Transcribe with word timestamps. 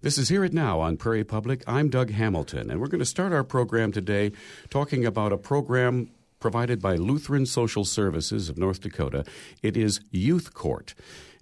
This 0.00 0.16
is 0.16 0.28
Hear 0.28 0.44
It 0.44 0.52
Now 0.52 0.78
on 0.78 0.96
Prairie 0.96 1.24
Public. 1.24 1.64
I'm 1.66 1.88
Doug 1.88 2.10
Hamilton, 2.10 2.70
and 2.70 2.80
we're 2.80 2.86
going 2.86 3.00
to 3.00 3.04
start 3.04 3.32
our 3.32 3.42
program 3.42 3.90
today 3.90 4.30
talking 4.70 5.04
about 5.04 5.32
a 5.32 5.36
program 5.36 6.12
provided 6.38 6.80
by 6.80 6.96
Lutheran 6.96 7.46
Social 7.46 7.84
Services 7.84 8.48
of 8.48 8.58
North 8.58 8.80
Dakota. 8.80 9.24
It 9.62 9.76
is 9.76 10.00
Youth 10.10 10.54
Court. 10.54 10.94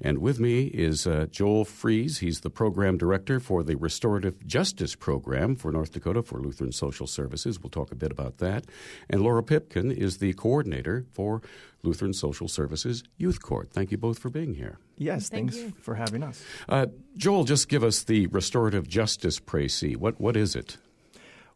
And 0.03 0.19
with 0.19 0.39
me 0.39 0.65
is 0.67 1.07
uh, 1.07 1.27
Joel 1.31 1.65
Fries. 1.65 2.19
He's 2.19 2.41
the 2.41 2.51
program 2.51 2.99
director 2.99 3.41
for 3.41 3.63
the 3.63 3.77
Restorative 3.77 4.47
Justice 4.47 4.95
Program 4.95 5.57
for 5.57 5.73
North 5.73 5.93
Dakota 5.93 6.23
for 6.23 6.39
Lutheran 6.39 6.73
Social 6.73 7.07
Services. 7.07 7.61
We'll 7.61 7.71
talk 7.71 7.93
a 7.93 7.97
bit 7.97 8.13
about 8.13 8.39
that. 8.39 8.67
And 9.09 9.23
Laurel 9.23 9.43
Pipkin 9.43 9.91
is 9.91 10.19
the 10.19 10.35
coordinator 10.35 11.07
for 11.13 11.41
Lutheran 11.83 12.13
Social 12.13 12.49
Services 12.49 13.05
Youth 13.17 13.41
Court. 13.41 13.71
Thank 13.73 13.91
you 13.91 13.97
both 13.97 14.19
for 14.19 14.29
being 14.29 14.55
here. 14.55 14.79
Yes, 14.99 15.29
Thank 15.29 15.53
thanks 15.53 15.65
you. 15.65 15.81
for 15.81 15.95
having 15.95 16.23
us. 16.23 16.43
Uh, 16.69 16.87
Joel, 17.17 17.45
just 17.45 17.69
give 17.69 17.85
us 17.85 18.05
the 18.05 18.27
Restorative 18.29 18.89
Justice 18.89 19.41
Précis. 19.41 19.97
What 19.97 20.21
what 20.21 20.37
is 20.37 20.55
it? 20.57 20.79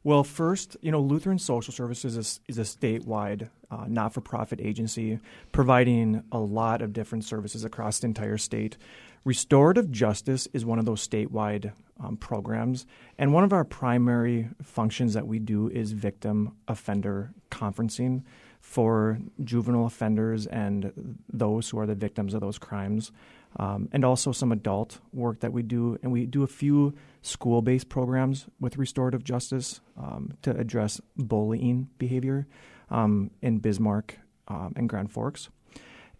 Well, 0.02 0.24
first, 0.24 0.78
you 0.80 0.90
know, 0.90 1.00
Lutheran 1.00 1.38
Social 1.38 1.74
Services 1.74 2.16
is, 2.16 2.40
is 2.48 2.58
a 2.58 2.62
statewide 2.62 3.50
uh, 3.70 3.84
not 3.86 4.14
for 4.14 4.22
profit 4.22 4.58
agency 4.60 5.18
providing 5.52 6.24
a 6.32 6.38
lot 6.38 6.80
of 6.80 6.94
different 6.94 7.24
services 7.24 7.64
across 7.64 7.98
the 7.98 8.06
entire 8.06 8.38
state. 8.38 8.78
Restorative 9.24 9.90
justice 9.90 10.48
is 10.54 10.64
one 10.64 10.78
of 10.78 10.86
those 10.86 11.06
statewide 11.06 11.72
um, 12.02 12.16
programs, 12.16 12.86
and 13.18 13.34
one 13.34 13.44
of 13.44 13.52
our 13.52 13.64
primary 13.64 14.48
functions 14.62 15.12
that 15.12 15.26
we 15.26 15.38
do 15.38 15.68
is 15.68 15.92
victim 15.92 16.56
offender 16.66 17.34
conferencing 17.50 18.22
for 18.60 19.18
juvenile 19.44 19.84
offenders 19.84 20.46
and 20.46 21.18
those 21.30 21.68
who 21.68 21.78
are 21.78 21.86
the 21.86 21.94
victims 21.94 22.32
of 22.32 22.40
those 22.40 22.58
crimes. 22.58 23.12
Um, 23.56 23.88
and 23.90 24.04
also 24.04 24.30
some 24.30 24.52
adult 24.52 25.00
work 25.12 25.40
that 25.40 25.52
we 25.52 25.62
do. 25.62 25.98
And 26.02 26.12
we 26.12 26.24
do 26.24 26.44
a 26.44 26.46
few 26.46 26.94
school 27.22 27.62
based 27.62 27.88
programs 27.88 28.46
with 28.60 28.76
restorative 28.76 29.24
justice 29.24 29.80
um, 29.96 30.34
to 30.42 30.56
address 30.56 31.00
bullying 31.16 31.88
behavior 31.98 32.46
um, 32.90 33.30
in 33.42 33.58
Bismarck 33.58 34.18
um, 34.48 34.72
and 34.76 34.88
Grand 34.88 35.10
Forks. 35.10 35.48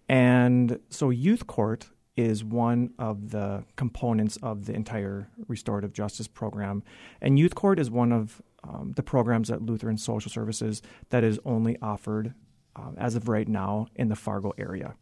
And 0.08 0.80
so, 0.88 1.10
Youth 1.10 1.46
Court 1.46 1.88
is 2.16 2.42
one 2.42 2.92
of 2.98 3.30
the 3.30 3.64
components 3.76 4.36
of 4.42 4.66
the 4.66 4.74
entire 4.74 5.28
restorative 5.46 5.92
justice 5.92 6.26
program. 6.26 6.82
And 7.20 7.38
Youth 7.38 7.54
Court 7.54 7.78
is 7.78 7.90
one 7.90 8.12
of 8.12 8.42
um, 8.64 8.92
the 8.96 9.02
programs 9.02 9.50
at 9.50 9.62
Lutheran 9.62 9.96
Social 9.96 10.30
Services 10.30 10.82
that 11.10 11.24
is 11.24 11.38
only 11.44 11.78
offered 11.80 12.34
um, 12.76 12.94
as 12.98 13.14
of 13.14 13.28
right 13.28 13.48
now 13.48 13.86
in 13.94 14.08
the 14.08 14.16
Fargo 14.16 14.52
area. 14.58 14.94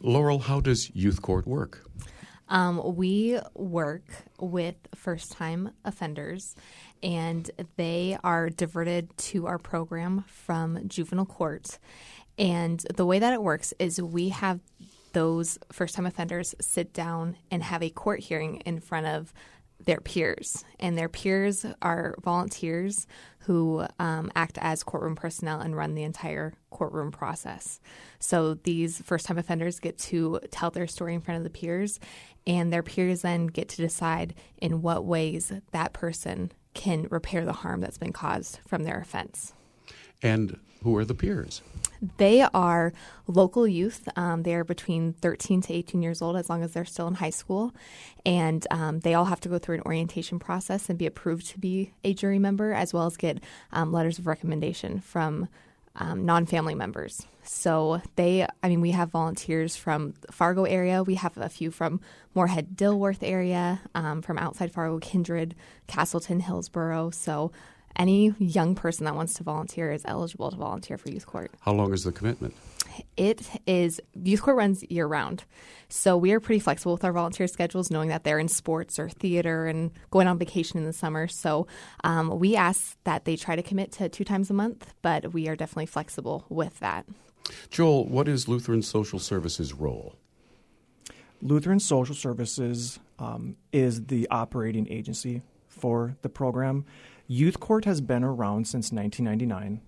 Laurel, 0.00 0.40
how 0.40 0.60
does 0.60 0.90
Youth 0.94 1.22
Court 1.22 1.46
work? 1.46 1.84
Um, 2.48 2.96
we 2.96 3.38
work 3.54 4.04
with 4.38 4.74
first 4.94 5.32
time 5.32 5.70
offenders, 5.84 6.54
and 7.02 7.50
they 7.76 8.18
are 8.22 8.50
diverted 8.50 9.16
to 9.16 9.46
our 9.46 9.58
program 9.58 10.24
from 10.28 10.86
juvenile 10.86 11.24
court. 11.24 11.78
And 12.38 12.84
the 12.94 13.06
way 13.06 13.18
that 13.18 13.32
it 13.32 13.42
works 13.42 13.72
is 13.78 14.02
we 14.02 14.30
have 14.30 14.60
those 15.12 15.58
first 15.70 15.94
time 15.94 16.06
offenders 16.06 16.54
sit 16.60 16.92
down 16.92 17.36
and 17.50 17.62
have 17.62 17.82
a 17.82 17.90
court 17.90 18.20
hearing 18.20 18.56
in 18.66 18.80
front 18.80 19.06
of 19.06 19.32
their 19.84 20.00
peers. 20.00 20.64
And 20.78 20.96
their 20.96 21.08
peers 21.08 21.64
are 21.80 22.14
volunteers 22.22 23.06
who 23.40 23.84
um, 23.98 24.30
act 24.36 24.58
as 24.60 24.82
courtroom 24.82 25.16
personnel 25.16 25.60
and 25.60 25.76
run 25.76 25.94
the 25.94 26.04
entire 26.04 26.54
courtroom 26.70 27.10
process. 27.10 27.80
So 28.18 28.54
these 28.54 29.00
first 29.02 29.26
time 29.26 29.38
offenders 29.38 29.80
get 29.80 29.98
to 29.98 30.40
tell 30.50 30.70
their 30.70 30.86
story 30.86 31.14
in 31.14 31.20
front 31.20 31.38
of 31.38 31.44
the 31.44 31.50
peers, 31.50 31.98
and 32.46 32.72
their 32.72 32.82
peers 32.82 33.22
then 33.22 33.46
get 33.46 33.68
to 33.70 33.76
decide 33.76 34.34
in 34.58 34.82
what 34.82 35.04
ways 35.04 35.52
that 35.72 35.92
person 35.92 36.52
can 36.74 37.08
repair 37.10 37.44
the 37.44 37.52
harm 37.52 37.80
that's 37.80 37.98
been 37.98 38.12
caused 38.12 38.60
from 38.66 38.84
their 38.84 39.00
offense. 39.00 39.52
And 40.22 40.58
who 40.82 40.96
are 40.96 41.04
the 41.04 41.14
peers? 41.14 41.62
They 42.16 42.42
are 42.42 42.92
local 43.28 43.66
youth. 43.66 44.08
Um, 44.16 44.42
they're 44.42 44.64
between 44.64 45.12
13 45.14 45.62
to 45.62 45.72
18 45.72 46.02
years 46.02 46.20
old 46.20 46.36
as 46.36 46.50
long 46.50 46.62
as 46.62 46.72
they're 46.72 46.84
still 46.84 47.06
in 47.06 47.14
high 47.14 47.30
school. 47.30 47.72
And 48.26 48.66
um, 48.70 49.00
they 49.00 49.14
all 49.14 49.26
have 49.26 49.40
to 49.40 49.48
go 49.48 49.58
through 49.58 49.76
an 49.76 49.82
orientation 49.82 50.38
process 50.38 50.88
and 50.88 50.98
be 50.98 51.06
approved 51.06 51.46
to 51.50 51.58
be 51.58 51.92
a 52.02 52.12
jury 52.12 52.38
member, 52.38 52.72
as 52.72 52.92
well 52.92 53.06
as 53.06 53.16
get 53.16 53.42
um, 53.72 53.92
letters 53.92 54.18
of 54.18 54.26
recommendation 54.26 55.00
from 55.00 55.48
um, 55.96 56.24
non 56.24 56.46
family 56.46 56.74
members. 56.74 57.26
So 57.44 58.00
they, 58.16 58.46
I 58.62 58.68
mean, 58.68 58.80
we 58.80 58.92
have 58.92 59.10
volunteers 59.10 59.76
from 59.76 60.14
the 60.20 60.32
Fargo 60.32 60.64
area. 60.64 61.02
We 61.02 61.16
have 61.16 61.36
a 61.36 61.48
few 61.48 61.70
from 61.70 62.00
Moorhead 62.34 62.76
Dilworth 62.76 63.22
area, 63.22 63.80
um, 63.94 64.22
from 64.22 64.38
outside 64.38 64.72
Fargo, 64.72 64.98
Kindred, 64.98 65.54
Castleton, 65.86 66.40
Hillsboro. 66.40 67.10
So 67.10 67.52
any 67.96 68.34
young 68.38 68.74
person 68.74 69.04
that 69.04 69.14
wants 69.14 69.34
to 69.34 69.42
volunteer 69.42 69.92
is 69.92 70.02
eligible 70.04 70.50
to 70.50 70.56
volunteer 70.56 70.98
for 70.98 71.10
youth 71.10 71.26
court. 71.26 71.50
How 71.60 71.72
long 71.72 71.92
is 71.92 72.04
the 72.04 72.12
commitment? 72.12 72.54
It 73.16 73.48
is 73.66 74.00
youth 74.14 74.42
court 74.42 74.56
runs 74.56 74.82
year 74.84 75.06
round, 75.06 75.44
so 75.88 76.16
we 76.16 76.32
are 76.32 76.40
pretty 76.40 76.58
flexible 76.60 76.92
with 76.92 77.04
our 77.04 77.12
volunteer 77.12 77.46
schedules, 77.46 77.90
knowing 77.90 78.10
that 78.10 78.24
they're 78.24 78.38
in 78.38 78.48
sports 78.48 78.98
or 78.98 79.08
theater 79.08 79.66
and 79.66 79.90
going 80.10 80.28
on 80.28 80.38
vacation 80.38 80.78
in 80.78 80.84
the 80.84 80.92
summer. 80.92 81.26
So 81.26 81.66
um, 82.04 82.38
we 82.38 82.54
ask 82.54 82.96
that 83.04 83.24
they 83.24 83.36
try 83.36 83.56
to 83.56 83.62
commit 83.62 83.92
to 83.92 84.08
two 84.08 84.24
times 84.24 84.50
a 84.50 84.54
month, 84.54 84.92
but 85.00 85.32
we 85.32 85.48
are 85.48 85.56
definitely 85.56 85.86
flexible 85.86 86.44
with 86.48 86.80
that. 86.80 87.06
Joel, 87.70 88.06
what 88.06 88.28
is 88.28 88.46
Lutheran 88.46 88.82
Social 88.82 89.18
Services' 89.18 89.72
role? 89.72 90.16
Lutheran 91.40 91.80
Social 91.80 92.14
Services 92.14 93.00
um, 93.18 93.56
is 93.72 94.06
the 94.06 94.28
operating 94.30 94.90
agency 94.90 95.42
for 95.66 96.16
the 96.22 96.28
program. 96.28 96.84
Youth 97.32 97.60
Court 97.60 97.86
has 97.86 98.02
been 98.02 98.24
around 98.24 98.66
since 98.66 98.92
1999 98.92 99.80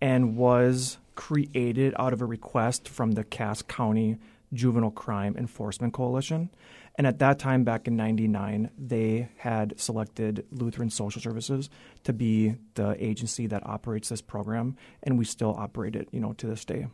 and 0.00 0.36
was 0.36 0.98
created 1.16 1.94
out 1.98 2.12
of 2.12 2.22
a 2.22 2.24
request 2.24 2.88
from 2.88 3.12
the 3.12 3.24
Cass 3.24 3.60
County 3.60 4.18
Juvenile 4.52 4.92
Crime 4.92 5.36
Enforcement 5.36 5.94
Coalition. 5.94 6.48
And 6.94 7.04
at 7.04 7.18
that 7.18 7.40
time, 7.40 7.64
back 7.64 7.88
in 7.88 7.96
99, 7.96 8.70
they 8.78 9.28
had 9.38 9.80
selected 9.80 10.46
Lutheran 10.52 10.90
Social 10.90 11.20
Services 11.20 11.70
to 12.04 12.12
be 12.12 12.54
the 12.74 12.94
agency 13.04 13.48
that 13.48 13.66
operates 13.66 14.10
this 14.10 14.22
program, 14.22 14.76
and 15.02 15.18
we 15.18 15.24
still 15.24 15.56
operate 15.58 15.96
it, 15.96 16.08
you 16.12 16.20
know, 16.20 16.34
to 16.34 16.46
this 16.46 16.64
day. 16.64 16.86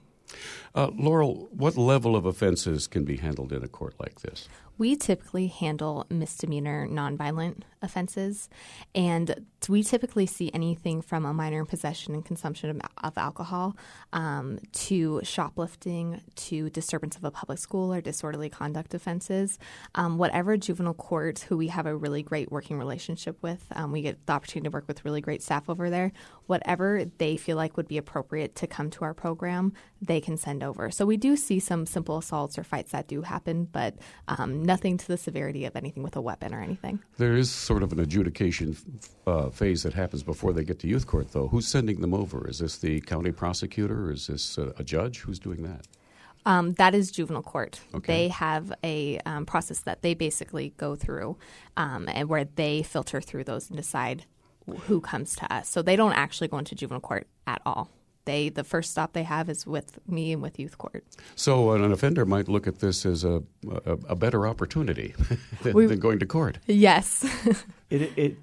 Uh, 0.74 0.90
Laurel, 0.94 1.48
what 1.52 1.76
level 1.76 2.16
of 2.16 2.24
offenses 2.24 2.86
can 2.86 3.04
be 3.04 3.16
handled 3.16 3.52
in 3.52 3.62
a 3.62 3.68
court 3.68 3.94
like 3.98 4.20
this? 4.20 4.48
We 4.78 4.96
typically 4.96 5.48
handle 5.48 6.06
misdemeanor 6.08 6.86
nonviolent 6.86 7.62
offenses, 7.82 8.48
and 8.94 9.46
we 9.68 9.82
typically 9.82 10.26
see 10.26 10.50
anything 10.54 11.02
from 11.02 11.24
a 11.24 11.32
minor 11.32 11.60
in 11.60 11.66
possession 11.66 12.14
and 12.14 12.24
consumption 12.24 12.70
of, 12.70 12.80
of 13.02 13.18
alcohol 13.18 13.76
um, 14.12 14.58
to 14.72 15.20
shoplifting 15.22 16.20
to 16.34 16.70
disturbance 16.70 17.16
of 17.16 17.24
a 17.24 17.30
public 17.30 17.58
school 17.58 17.92
or 17.92 18.00
disorderly 18.00 18.48
conduct 18.48 18.94
offenses. 18.94 19.58
Um, 19.94 20.16
whatever 20.16 20.56
juvenile 20.56 20.94
court, 20.94 21.40
who 21.40 21.56
we 21.56 21.68
have 21.68 21.86
a 21.86 21.96
really 21.96 22.22
great 22.22 22.50
working 22.50 22.78
relationship 22.78 23.36
with, 23.42 23.64
um, 23.72 23.92
we 23.92 24.02
get 24.02 24.24
the 24.26 24.32
opportunity 24.32 24.68
to 24.68 24.74
work 24.74 24.88
with 24.88 25.04
really 25.04 25.20
great 25.20 25.42
staff 25.42 25.68
over 25.68 25.90
there. 25.90 26.12
Whatever 26.46 27.04
they 27.18 27.36
feel 27.36 27.56
like 27.56 27.76
would 27.76 27.88
be 27.88 27.98
appropriate 27.98 28.54
to 28.56 28.66
come 28.66 28.90
to 28.90 29.04
our 29.04 29.14
program, 29.14 29.72
they 30.00 30.20
can 30.20 30.36
send 30.36 30.62
over. 30.62 30.90
So 30.90 31.04
we 31.04 31.16
do 31.16 31.36
see 31.36 31.60
some 31.60 31.84
simple 31.84 32.16
assaults 32.18 32.58
or 32.58 32.64
fights 32.64 32.92
that 32.92 33.08
do 33.08 33.22
happen, 33.22 33.68
but 33.70 33.96
um, 34.28 34.62
nothing 34.62 34.96
to 34.96 35.08
the 35.08 35.16
severity 35.16 35.64
of 35.64 35.76
anything 35.76 36.02
with 36.02 36.16
a 36.16 36.20
weapon 36.20 36.54
or 36.54 36.62
anything. 36.62 37.00
There 37.18 37.36
is 37.36 37.50
sort 37.68 37.82
of 37.82 37.92
an 37.92 38.00
adjudication 38.00 38.74
uh, 39.26 39.50
phase 39.50 39.82
that 39.82 39.92
happens 39.92 40.22
before 40.22 40.54
they 40.54 40.64
get 40.64 40.78
to 40.78 40.88
youth 40.88 41.06
court, 41.06 41.32
though. 41.32 41.48
Who's 41.48 41.68
sending 41.68 42.00
them 42.00 42.14
over? 42.14 42.48
Is 42.48 42.60
this 42.60 42.78
the 42.78 43.00
county 43.02 43.30
prosecutor? 43.30 44.06
Or 44.06 44.12
is 44.12 44.26
this 44.26 44.58
uh, 44.58 44.72
a 44.78 44.82
judge? 44.82 45.18
Who's 45.18 45.38
doing 45.38 45.62
that? 45.64 45.86
Um, 46.46 46.72
that 46.74 46.94
is 46.94 47.10
juvenile 47.10 47.42
court. 47.42 47.80
Okay. 47.94 48.12
They 48.12 48.28
have 48.28 48.72
a 48.82 49.18
um, 49.26 49.44
process 49.44 49.80
that 49.80 50.00
they 50.00 50.14
basically 50.14 50.72
go 50.78 50.96
through, 50.96 51.36
um, 51.76 52.08
and 52.08 52.26
where 52.30 52.46
they 52.46 52.82
filter 52.82 53.20
through 53.20 53.44
those 53.44 53.68
and 53.68 53.76
decide 53.76 54.24
who 54.86 55.02
comes 55.02 55.36
to 55.36 55.52
us. 55.52 55.68
So 55.68 55.82
they 55.82 55.96
don't 55.96 56.14
actually 56.14 56.48
go 56.48 56.56
into 56.56 56.74
juvenile 56.74 57.00
court 57.00 57.26
at 57.46 57.60
all. 57.66 57.90
They 58.28 58.50
the 58.50 58.62
first 58.64 58.90
stop 58.90 59.14
they 59.14 59.22
have 59.22 59.48
is 59.48 59.66
with 59.66 59.98
me 60.06 60.32
and 60.34 60.42
with 60.42 60.58
youth 60.58 60.76
court. 60.76 61.02
So 61.34 61.70
uh, 61.70 61.74
an 61.76 61.92
offender 61.92 62.26
might 62.26 62.46
look 62.46 62.66
at 62.66 62.80
this 62.80 63.06
as 63.06 63.24
a, 63.24 63.42
a, 63.86 63.92
a 64.10 64.16
better 64.16 64.46
opportunity 64.46 65.14
than, 65.62 65.72
We- 65.72 65.86
than 65.86 65.98
going 65.98 66.18
to 66.18 66.26
court. 66.26 66.58
Yes. 66.66 67.24
It, 67.90 68.02
it 68.18 68.36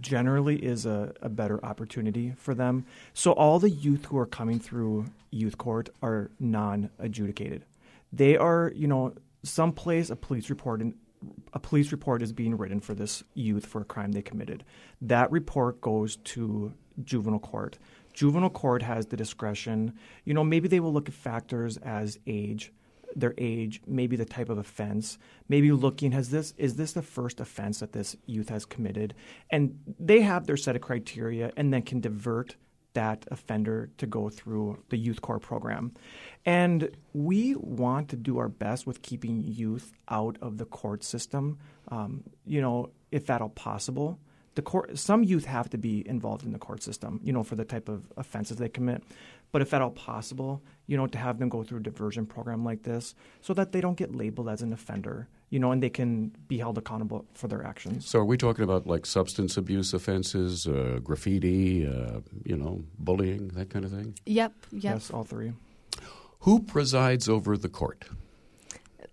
generally 0.00 0.56
is 0.56 0.86
a, 0.86 1.12
a 1.20 1.28
better 1.28 1.62
opportunity 1.62 2.32
for 2.38 2.54
them. 2.54 2.86
So 3.12 3.32
all 3.32 3.58
the 3.58 3.68
youth 3.68 4.06
who 4.06 4.16
are 4.16 4.24
coming 4.24 4.58
through 4.58 5.04
youth 5.30 5.58
court 5.58 5.90
are 6.02 6.30
non-adjudicated. 6.40 7.66
They 8.10 8.34
are, 8.38 8.72
you 8.74 8.86
know, 8.88 9.12
someplace 9.42 10.08
a 10.08 10.16
police 10.16 10.48
report 10.48 10.80
in, 10.80 10.94
a 11.52 11.58
police 11.58 11.92
report 11.92 12.22
is 12.22 12.32
being 12.32 12.56
written 12.56 12.80
for 12.80 12.94
this 12.94 13.22
youth 13.34 13.66
for 13.66 13.82
a 13.82 13.84
crime 13.84 14.12
they 14.12 14.22
committed. 14.22 14.64
That 15.02 15.30
report 15.30 15.82
goes 15.82 16.16
to 16.32 16.72
juvenile 17.04 17.40
court. 17.40 17.78
Juvenile 18.18 18.50
court 18.50 18.82
has 18.82 19.06
the 19.06 19.16
discretion. 19.16 19.92
You 20.24 20.34
know, 20.34 20.42
maybe 20.42 20.66
they 20.66 20.80
will 20.80 20.92
look 20.92 21.08
at 21.08 21.14
factors 21.14 21.76
as 21.76 22.18
age, 22.26 22.72
their 23.14 23.32
age, 23.38 23.80
maybe 23.86 24.16
the 24.16 24.24
type 24.24 24.48
of 24.48 24.58
offense, 24.58 25.18
maybe 25.48 25.70
looking 25.70 26.10
has 26.10 26.30
this 26.30 26.52
is 26.56 26.74
this 26.74 26.94
the 26.94 27.02
first 27.02 27.38
offense 27.38 27.78
that 27.78 27.92
this 27.92 28.16
youth 28.26 28.48
has 28.48 28.64
committed, 28.64 29.14
and 29.50 29.78
they 30.00 30.20
have 30.22 30.48
their 30.48 30.56
set 30.56 30.74
of 30.74 30.82
criteria, 30.82 31.52
and 31.56 31.72
then 31.72 31.82
can 31.82 32.00
divert 32.00 32.56
that 32.94 33.24
offender 33.30 33.88
to 33.98 34.06
go 34.06 34.28
through 34.28 34.82
the 34.88 34.96
youth 34.96 35.22
court 35.22 35.42
program. 35.42 35.92
And 36.44 36.90
we 37.12 37.54
want 37.54 38.08
to 38.08 38.16
do 38.16 38.38
our 38.38 38.48
best 38.48 38.84
with 38.84 39.00
keeping 39.00 39.44
youth 39.46 39.92
out 40.08 40.38
of 40.42 40.58
the 40.58 40.64
court 40.64 41.04
system, 41.04 41.60
um, 41.86 42.24
you 42.44 42.60
know, 42.60 42.90
if 43.12 43.30
at 43.30 43.40
all 43.40 43.50
possible. 43.50 44.18
The 44.58 44.62
court, 44.62 44.98
some 44.98 45.22
youth 45.22 45.44
have 45.44 45.70
to 45.70 45.78
be 45.78 46.02
involved 46.08 46.44
in 46.44 46.50
the 46.50 46.58
court 46.58 46.82
system, 46.82 47.20
you 47.22 47.32
know, 47.32 47.44
for 47.44 47.54
the 47.54 47.64
type 47.64 47.88
of 47.88 48.12
offenses 48.16 48.56
they 48.56 48.68
commit. 48.68 49.04
But 49.52 49.62
if 49.62 49.72
at 49.72 49.80
all 49.80 49.92
possible, 49.92 50.64
you 50.88 50.96
know, 50.96 51.06
to 51.06 51.16
have 51.16 51.38
them 51.38 51.48
go 51.48 51.62
through 51.62 51.78
a 51.78 51.82
diversion 51.84 52.26
program 52.26 52.64
like 52.64 52.82
this 52.82 53.14
so 53.40 53.54
that 53.54 53.70
they 53.70 53.80
don't 53.80 53.96
get 53.96 54.16
labeled 54.16 54.48
as 54.48 54.60
an 54.60 54.72
offender, 54.72 55.28
you 55.50 55.60
know, 55.60 55.70
and 55.70 55.80
they 55.80 55.90
can 55.90 56.32
be 56.48 56.58
held 56.58 56.76
accountable 56.76 57.24
for 57.34 57.46
their 57.46 57.64
actions. 57.64 58.04
So, 58.04 58.18
are 58.18 58.24
we 58.24 58.36
talking 58.36 58.64
about 58.64 58.84
like 58.84 59.06
substance 59.06 59.56
abuse 59.56 59.94
offenses, 59.94 60.66
uh, 60.66 60.98
graffiti, 61.04 61.86
uh, 61.86 62.18
you 62.44 62.56
know, 62.56 62.82
bullying, 62.98 63.46
that 63.54 63.70
kind 63.70 63.84
of 63.84 63.92
thing? 63.92 64.18
Yep, 64.26 64.54
yep. 64.72 64.82
Yes, 64.82 65.10
all 65.12 65.22
three. 65.22 65.52
Who 66.40 66.62
presides 66.62 67.28
over 67.28 67.56
the 67.56 67.68
court? 67.68 68.06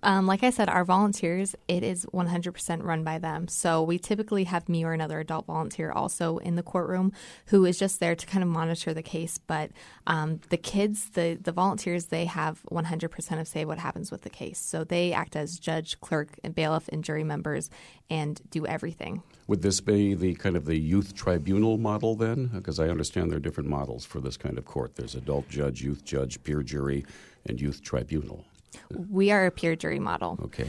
Um, 0.06 0.28
like 0.28 0.44
I 0.44 0.52
said, 0.52 0.70
our 0.70 0.86
volunteers, 0.86 1.56
it 1.68 1.82
is 1.82 2.06
100% 2.14 2.84
run 2.84 3.04
by 3.04 3.18
them. 3.18 3.48
So 3.48 3.82
we 3.82 3.98
typically 3.98 4.44
have 4.44 4.70
me 4.70 4.86
or 4.86 4.94
another 4.94 5.20
adult 5.20 5.48
volunteer 5.48 5.92
also 5.92 6.38
in 6.38 6.56
the 6.56 6.62
courtroom 6.62 7.12
who 7.48 7.66
is 7.66 7.80
just 7.80 8.00
there 8.00 8.14
to 8.14 8.26
kind 8.28 8.44
of 8.44 8.48
monitor 8.50 8.94
the 8.94 9.02
case. 9.02 9.40
But 9.40 9.72
um, 10.06 10.42
the 10.50 10.58
kids, 10.58 11.10
the, 11.10 11.40
the 11.42 11.52
volunteers, 11.52 12.06
they 12.06 12.26
have 12.26 12.62
100% 12.72 13.40
of 13.42 13.48
say 13.48 13.66
what 13.66 13.80
happens 13.80 14.12
with 14.12 14.22
the 14.22 14.30
case. 14.30 14.60
So 14.60 14.84
they 14.84 15.12
act 15.12 15.36
as 15.36 15.58
judge, 15.58 16.00
clerk, 16.02 16.40
and 16.44 16.54
bailiff 16.54 16.88
and 16.90 17.04
jury 17.04 17.24
members 17.24 17.72
and 18.08 18.40
do 18.52 18.68
everything. 18.68 19.24
Would 19.48 19.64
this 19.64 19.82
be 19.82 20.14
the 20.14 20.36
kind 20.36 20.56
of 20.56 20.66
the 20.66 20.78
youth 20.78 21.16
tribunal 21.16 21.80
model 21.80 22.16
then? 22.16 22.52
Because 22.54 22.80
I 22.80 22.90
understand 22.90 23.32
there 23.32 23.38
are 23.38 23.42
different 23.42 23.72
models 23.72 24.06
for 24.06 24.22
this 24.22 24.38
kind 24.38 24.60
of 24.60 24.66
court. 24.66 24.98
There's 24.98 25.16
adult 25.16 25.50
judge, 25.50 25.82
youth 25.82 26.06
judge, 26.06 26.44
peer 26.44 26.62
jury, 26.62 27.08
and 27.48 27.60
youth 27.60 27.82
tribunal. 27.82 28.46
We 28.90 29.32
are 29.32 29.46
a 29.46 29.52
peer 29.52 29.76
jury 29.76 30.00
model. 30.00 30.40
Okay. 30.46 30.68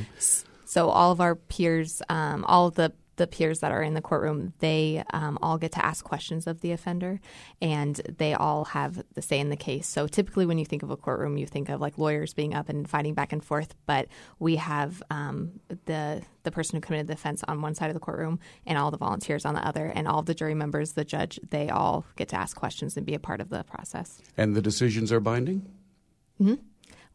So 0.64 0.90
all 0.90 1.12
of 1.12 1.20
our 1.20 1.36
peers, 1.36 2.02
um, 2.08 2.44
all 2.44 2.66
of 2.66 2.74
the 2.74 2.92
the 3.16 3.26
peers 3.26 3.60
that 3.60 3.72
are 3.72 3.82
in 3.82 3.94
the 3.94 4.00
courtroom, 4.00 4.52
they 4.58 5.02
um, 5.12 5.38
all 5.42 5.58
get 5.58 5.72
to 5.72 5.84
ask 5.84 6.04
questions 6.04 6.46
of 6.46 6.60
the 6.60 6.72
offender, 6.72 7.20
and 7.60 7.96
they 8.18 8.34
all 8.34 8.66
have 8.66 9.02
the 9.14 9.22
say 9.22 9.38
in 9.40 9.48
the 9.48 9.56
case. 9.56 9.88
So 9.88 10.06
typically, 10.06 10.46
when 10.46 10.58
you 10.58 10.64
think 10.64 10.82
of 10.82 10.90
a 10.90 10.96
courtroom, 10.96 11.36
you 11.36 11.46
think 11.46 11.68
of 11.68 11.80
like 11.80 11.98
lawyers 11.98 12.34
being 12.34 12.54
up 12.54 12.68
and 12.68 12.88
fighting 12.88 13.14
back 13.14 13.32
and 13.32 13.42
forth. 13.42 13.74
But 13.86 14.08
we 14.38 14.56
have 14.56 15.02
um, 15.10 15.60
the 15.86 16.22
the 16.42 16.50
person 16.50 16.76
who 16.76 16.80
committed 16.80 17.06
the 17.06 17.14
offense 17.14 17.42
on 17.48 17.62
one 17.62 17.74
side 17.74 17.88
of 17.88 17.94
the 17.94 18.00
courtroom, 18.00 18.38
and 18.66 18.78
all 18.78 18.90
the 18.90 18.98
volunteers 18.98 19.44
on 19.44 19.54
the 19.54 19.66
other, 19.66 19.86
and 19.86 20.06
all 20.06 20.22
the 20.22 20.34
jury 20.34 20.54
members, 20.54 20.92
the 20.92 21.04
judge, 21.04 21.40
they 21.50 21.68
all 21.70 22.04
get 22.16 22.28
to 22.28 22.36
ask 22.36 22.56
questions 22.56 22.96
and 22.96 23.06
be 23.06 23.14
a 23.14 23.18
part 23.18 23.40
of 23.40 23.48
the 23.48 23.64
process. 23.64 24.20
And 24.36 24.54
the 24.54 24.62
decisions 24.62 25.10
are 25.10 25.20
binding. 25.20 25.66
Mm-hmm. 26.40 26.54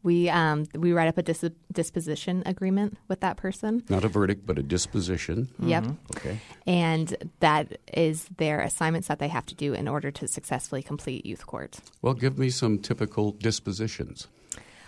We 0.04 0.30
um, 0.30 0.66
we 0.76 0.94
write 0.94 1.08
up 1.08 1.18
a 1.18 1.24
dis- 1.24 1.52
disposition 1.72 2.44
agreement 2.46 2.98
with 3.08 3.20
that 3.20 3.38
person. 3.38 3.84
Not 3.90 4.04
a 4.04 4.08
verdict, 4.08 4.46
but 4.46 4.58
a 4.58 4.64
disposition. 4.64 5.50
Yep. 5.60 5.86
Okay. 6.18 6.40
And 6.66 7.16
that 7.40 7.78
is 7.94 8.26
their 8.38 8.62
assignments 8.62 9.08
that 9.08 9.20
they 9.20 9.28
have 9.28 9.46
to 9.48 9.56
do 9.56 9.74
in 9.74 9.88
order 9.88 10.12
to 10.12 10.28
successfully 10.28 10.82
complete 10.82 11.26
youth 11.26 11.46
court. 11.46 11.80
Well, 12.02 12.14
give 12.14 12.38
me 12.38 12.50
some 12.50 12.80
typical 12.80 13.32
dispositions. 13.34 14.28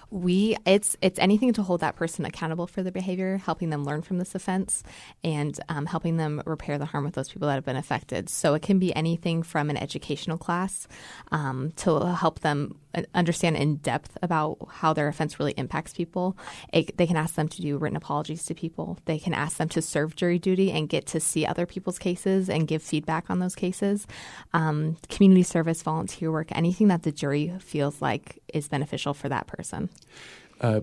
We 0.10 0.56
it's 0.68 0.96
it's 1.02 1.18
anything 1.18 1.54
to 1.54 1.64
hold 1.64 1.82
that 1.82 1.96
person 1.96 2.24
accountable 2.24 2.68
for 2.68 2.84
their 2.84 2.92
behavior, 2.92 3.38
helping 3.38 3.72
them 3.72 3.84
learn 3.84 4.04
from 4.04 4.20
this 4.20 4.36
offense, 4.36 4.84
and 5.24 5.60
um, 5.70 5.88
helping 5.88 6.18
them 6.18 6.44
repair 6.46 6.78
the 6.78 6.86
harm 6.86 7.04
with 7.04 7.16
those 7.16 7.30
people 7.30 7.48
that 7.48 7.56
have 7.56 7.66
been 7.66 7.76
affected. 7.76 8.30
So 8.30 8.54
it 8.54 8.62
can 8.62 8.78
be 8.78 8.96
anything 8.96 9.42
from 9.42 9.72
an 9.72 9.78
educational 9.78 10.38
class 10.38 10.88
um, 11.32 11.72
to 11.78 12.14
help 12.14 12.42
them 12.42 12.76
understand 13.14 13.58
in 13.58 13.78
depth 13.78 14.18
about 14.22 14.58
how 14.70 14.94
their 14.94 15.08
offense 15.08 15.40
really 15.40 15.54
impacts 15.54 15.94
people. 15.94 16.38
It, 16.72 16.98
they 16.98 17.08
can 17.08 17.18
ask 17.18 17.36
them 17.36 17.48
to 17.50 17.62
do 17.62 17.78
written 17.78 17.98
apologies 17.98 18.46
to 18.46 18.54
people. 18.54 18.98
They 19.06 19.20
can 19.20 19.34
ask 19.34 19.58
them 19.58 19.70
to 19.70 19.82
serve 19.82 20.16
jury 20.16 20.40
duty 20.40 20.72
and 20.72 20.88
get 20.88 21.06
to 21.08 21.20
see 21.20 21.46
other 21.46 21.66
people's 21.66 22.00
cases 22.00 22.50
and 22.50 22.68
give 22.68 22.84
feedback 22.84 23.30
on 23.30 23.40
those 23.40 23.56
cases. 23.56 24.06
Um, 24.54 24.98
community 25.10 25.44
service, 25.44 25.82
volunteer 25.82 26.32
work, 26.32 26.48
anything 26.52 26.88
that 26.90 27.04
the 27.04 27.12
jury 27.12 27.54
feels 27.60 28.02
like 28.02 28.40
is 28.54 28.68
beneficial 28.68 29.14
for 29.14 29.30
that 29.30 29.48
person. 29.48 29.90
Uh, 30.62 30.82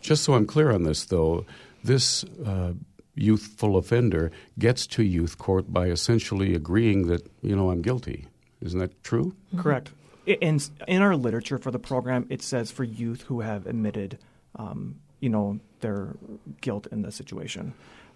just 0.00 0.24
so 0.24 0.34
I'm 0.34 0.46
clear 0.46 0.70
on 0.70 0.84
this, 0.84 1.04
though, 1.06 1.44
this 1.82 2.24
uh, 2.46 2.72
youthful 3.14 3.76
offender 3.76 4.30
gets 4.58 4.86
to 4.86 5.02
youth 5.02 5.38
court 5.38 5.72
by 5.72 5.88
essentially 5.88 6.54
agreeing 6.54 7.08
that, 7.08 7.28
you 7.42 7.56
know, 7.56 7.70
I'm 7.70 7.82
guilty. 7.82 8.28
Isn't 8.60 8.78
that 8.78 9.02
true? 9.02 9.34
Mm-hmm. 9.48 9.60
Correct. 9.60 9.90
In, 10.28 10.60
in 10.86 11.02
our 11.02 11.16
literature 11.16 11.58
for 11.58 11.70
the 11.70 11.78
program, 11.78 12.26
it 12.28 12.42
says 12.42 12.70
for 12.70 12.84
youth 12.84 13.22
who 13.22 13.40
have 13.40 13.66
admitted, 13.66 14.18
um, 14.56 14.96
you 15.20 15.28
know, 15.28 15.58
their 15.80 16.16
guilt 16.60 16.86
in 16.92 17.02
the 17.02 17.10
situation. 17.10 17.72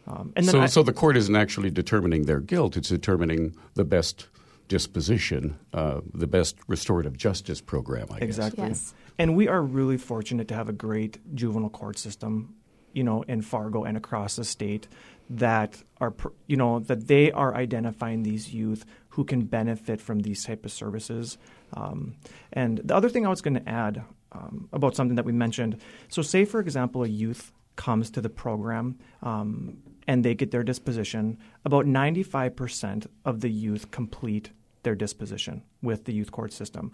Um, 0.07 0.33
and 0.37 0.45
so, 0.45 0.61
I, 0.61 0.67
so 0.67 0.83
the 0.83 0.93
court 0.93 1.17
isn't 1.17 1.35
actually 1.35 1.71
determining 1.71 2.25
their 2.25 2.41
guilt; 2.41 2.77
it's 2.77 2.89
determining 2.89 3.57
the 3.75 3.85
best 3.85 4.27
disposition, 4.69 5.59
uh, 5.73 6.01
the 6.13 6.27
best 6.27 6.57
restorative 6.67 7.17
justice 7.17 7.61
program. 7.61 8.09
I 8.11 8.19
exactly. 8.19 8.69
Yes. 8.69 8.95
And 9.19 9.37
we 9.37 9.49
are 9.49 9.63
really 9.63 9.99
fortunate 9.99 10.49
to 10.49 10.55
have 10.55 10.69
a 10.69 10.73
great 10.73 11.19
juvenile 11.35 11.71
court 11.71 11.99
system, 11.99 12.55
you 12.93 13.05
know, 13.05 13.23
in 13.23 13.43
Fargo 13.43 13.85
and 13.85 13.97
across 13.97 14.37
the 14.37 14.45
state 14.45 14.89
that 15.31 15.83
are, 16.01 16.15
you 16.47 16.57
know, 16.57 16.81
that 16.81 17.07
they 17.07 17.31
are 17.33 17.55
identifying 17.55 18.23
these 18.23 18.53
youth 18.53 18.85
who 19.13 19.25
can 19.25 19.43
benefit 19.45 20.01
from 20.01 20.21
these 20.21 20.45
type 20.45 20.65
of 20.65 20.73
services. 20.73 21.37
Um, 21.75 22.17
and 22.53 22.81
the 22.83 22.95
other 22.95 23.11
thing 23.11 23.27
I 23.27 23.29
was 23.29 23.43
going 23.43 23.55
to 23.55 23.69
add 23.69 24.03
um, 24.33 24.69
about 24.73 24.97
something 24.97 25.17
that 25.17 25.27
we 25.27 25.33
mentioned. 25.33 25.81
So, 26.09 26.23
say 26.23 26.45
for 26.47 26.61
example, 26.61 27.05
a 27.05 27.09
youth 27.09 27.53
comes 27.77 28.11
to 28.11 28.21
the 28.21 28.31
program 28.31 28.99
um, 29.23 29.79
and 30.07 30.25
they 30.25 30.35
get 30.35 30.51
their 30.51 30.63
disposition. 30.63 31.39
About 31.65 31.85
95% 31.85 33.07
of 33.25 33.41
the 33.41 33.51
youth 33.51 33.91
complete 33.91 34.51
their 34.83 34.95
disposition 34.95 35.63
with 35.83 36.05
the 36.05 36.13
youth 36.13 36.33
court 36.33 36.53
system 36.53 36.93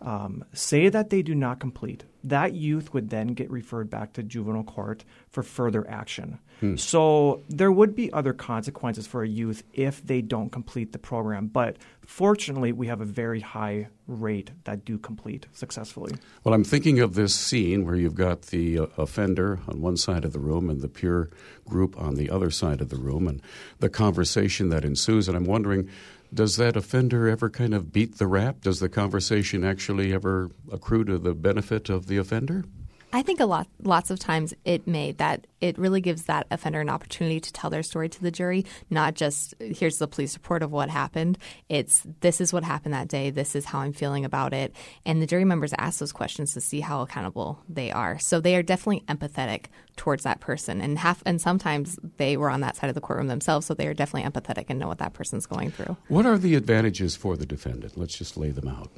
um, 0.00 0.44
say 0.52 0.88
that 0.88 1.10
they 1.10 1.22
do 1.22 1.34
not 1.34 1.58
complete, 1.60 2.04
that 2.24 2.54
youth 2.54 2.92
would 2.92 3.10
then 3.10 3.28
get 3.28 3.50
referred 3.50 3.88
back 3.88 4.12
to 4.14 4.22
juvenile 4.22 4.64
court 4.64 5.04
for 5.28 5.42
further 5.42 5.88
action. 5.88 6.38
Hmm. 6.60 6.76
So 6.76 7.42
there 7.48 7.70
would 7.70 7.94
be 7.94 8.12
other 8.12 8.32
consequences 8.32 9.06
for 9.06 9.22
a 9.22 9.28
youth 9.28 9.62
if 9.72 10.04
they 10.04 10.22
don't 10.22 10.50
complete 10.50 10.92
the 10.92 10.98
program. 10.98 11.48
But 11.48 11.76
fortunately, 12.06 12.72
we 12.72 12.86
have 12.86 13.00
a 13.00 13.04
very 13.04 13.40
high 13.40 13.88
rate 14.06 14.50
that 14.64 14.84
do 14.84 14.98
complete 14.98 15.46
successfully. 15.52 16.14
Well, 16.44 16.54
I'm 16.54 16.64
thinking 16.64 17.00
of 17.00 17.14
this 17.14 17.34
scene 17.34 17.84
where 17.84 17.96
you've 17.96 18.14
got 18.14 18.42
the 18.42 18.78
uh, 18.78 18.86
offender 18.96 19.60
on 19.68 19.80
one 19.80 19.96
side 19.96 20.24
of 20.24 20.32
the 20.32 20.38
room 20.38 20.70
and 20.70 20.80
the 20.80 20.88
peer 20.88 21.30
group 21.68 22.00
on 22.00 22.14
the 22.14 22.30
other 22.30 22.50
side 22.50 22.80
of 22.80 22.88
the 22.88 22.96
room, 22.96 23.28
and 23.28 23.42
the 23.80 23.88
conversation 23.88 24.68
that 24.70 24.84
ensues. 24.84 25.28
And 25.28 25.36
I'm 25.36 25.44
wondering 25.44 25.88
does 26.36 26.56
that 26.56 26.76
offender 26.76 27.28
ever 27.28 27.48
kind 27.48 27.74
of 27.74 27.92
beat 27.92 28.18
the 28.18 28.26
rap? 28.26 28.60
Does 28.60 28.78
the 28.78 28.90
conversation 28.90 29.64
actually 29.64 30.12
ever 30.12 30.50
accrue 30.70 31.02
to 31.04 31.18
the 31.18 31.34
benefit 31.34 31.88
of 31.88 32.06
the 32.06 32.18
offender? 32.18 32.64
I 33.12 33.22
think 33.22 33.40
a 33.40 33.46
lot, 33.46 33.68
lots 33.82 34.10
of 34.10 34.18
times 34.18 34.52
it 34.64 34.86
may 34.86 35.12
that 35.12 35.46
it 35.60 35.78
really 35.78 36.00
gives 36.00 36.24
that 36.24 36.46
offender 36.50 36.80
an 36.80 36.88
opportunity 36.88 37.40
to 37.40 37.52
tell 37.52 37.70
their 37.70 37.82
story 37.82 38.08
to 38.08 38.22
the 38.22 38.30
jury, 38.30 38.66
not 38.90 39.14
just 39.14 39.54
here's 39.58 39.98
the 39.98 40.08
police 40.08 40.34
report 40.36 40.62
of 40.62 40.72
what 40.72 40.90
happened. 40.90 41.38
It's 41.68 42.02
this 42.20 42.40
is 42.40 42.52
what 42.52 42.64
happened 42.64 42.94
that 42.94 43.08
day. 43.08 43.30
This 43.30 43.54
is 43.54 43.64
how 43.64 43.78
I'm 43.78 43.92
feeling 43.92 44.24
about 44.24 44.52
it, 44.52 44.74
and 45.04 45.22
the 45.22 45.26
jury 45.26 45.44
members 45.44 45.72
ask 45.78 45.98
those 45.98 46.12
questions 46.12 46.52
to 46.54 46.60
see 46.60 46.80
how 46.80 47.00
accountable 47.00 47.62
they 47.68 47.90
are. 47.90 48.18
So 48.18 48.40
they 48.40 48.56
are 48.56 48.62
definitely 48.62 49.04
empathetic 49.08 49.66
towards 49.96 50.24
that 50.24 50.40
person, 50.40 50.80
and 50.80 50.98
half 50.98 51.22
and 51.24 51.40
sometimes 51.40 51.98
they 52.18 52.36
were 52.36 52.50
on 52.50 52.60
that 52.60 52.76
side 52.76 52.88
of 52.88 52.94
the 52.94 53.00
courtroom 53.00 53.28
themselves, 53.28 53.66
so 53.66 53.74
they 53.74 53.86
are 53.86 53.94
definitely 53.94 54.28
empathetic 54.28 54.66
and 54.68 54.78
know 54.78 54.88
what 54.88 54.98
that 54.98 55.14
person's 55.14 55.46
going 55.46 55.70
through. 55.70 55.96
What 56.08 56.26
are 56.26 56.38
the 56.38 56.54
advantages 56.54 57.16
for 57.16 57.36
the 57.36 57.46
defendant? 57.46 57.96
Let's 57.96 58.18
just 58.18 58.36
lay 58.36 58.50
them 58.50 58.68
out 58.68 58.90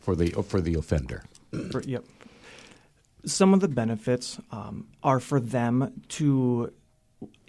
for 0.00 0.14
the 0.14 0.30
for 0.42 0.60
the 0.60 0.74
offender. 0.74 1.24
For, 1.70 1.82
yep 1.82 2.04
some 3.24 3.54
of 3.54 3.60
the 3.60 3.68
benefits 3.68 4.38
um, 4.50 4.88
are 5.02 5.20
for 5.20 5.40
them 5.40 6.02
to 6.08 6.72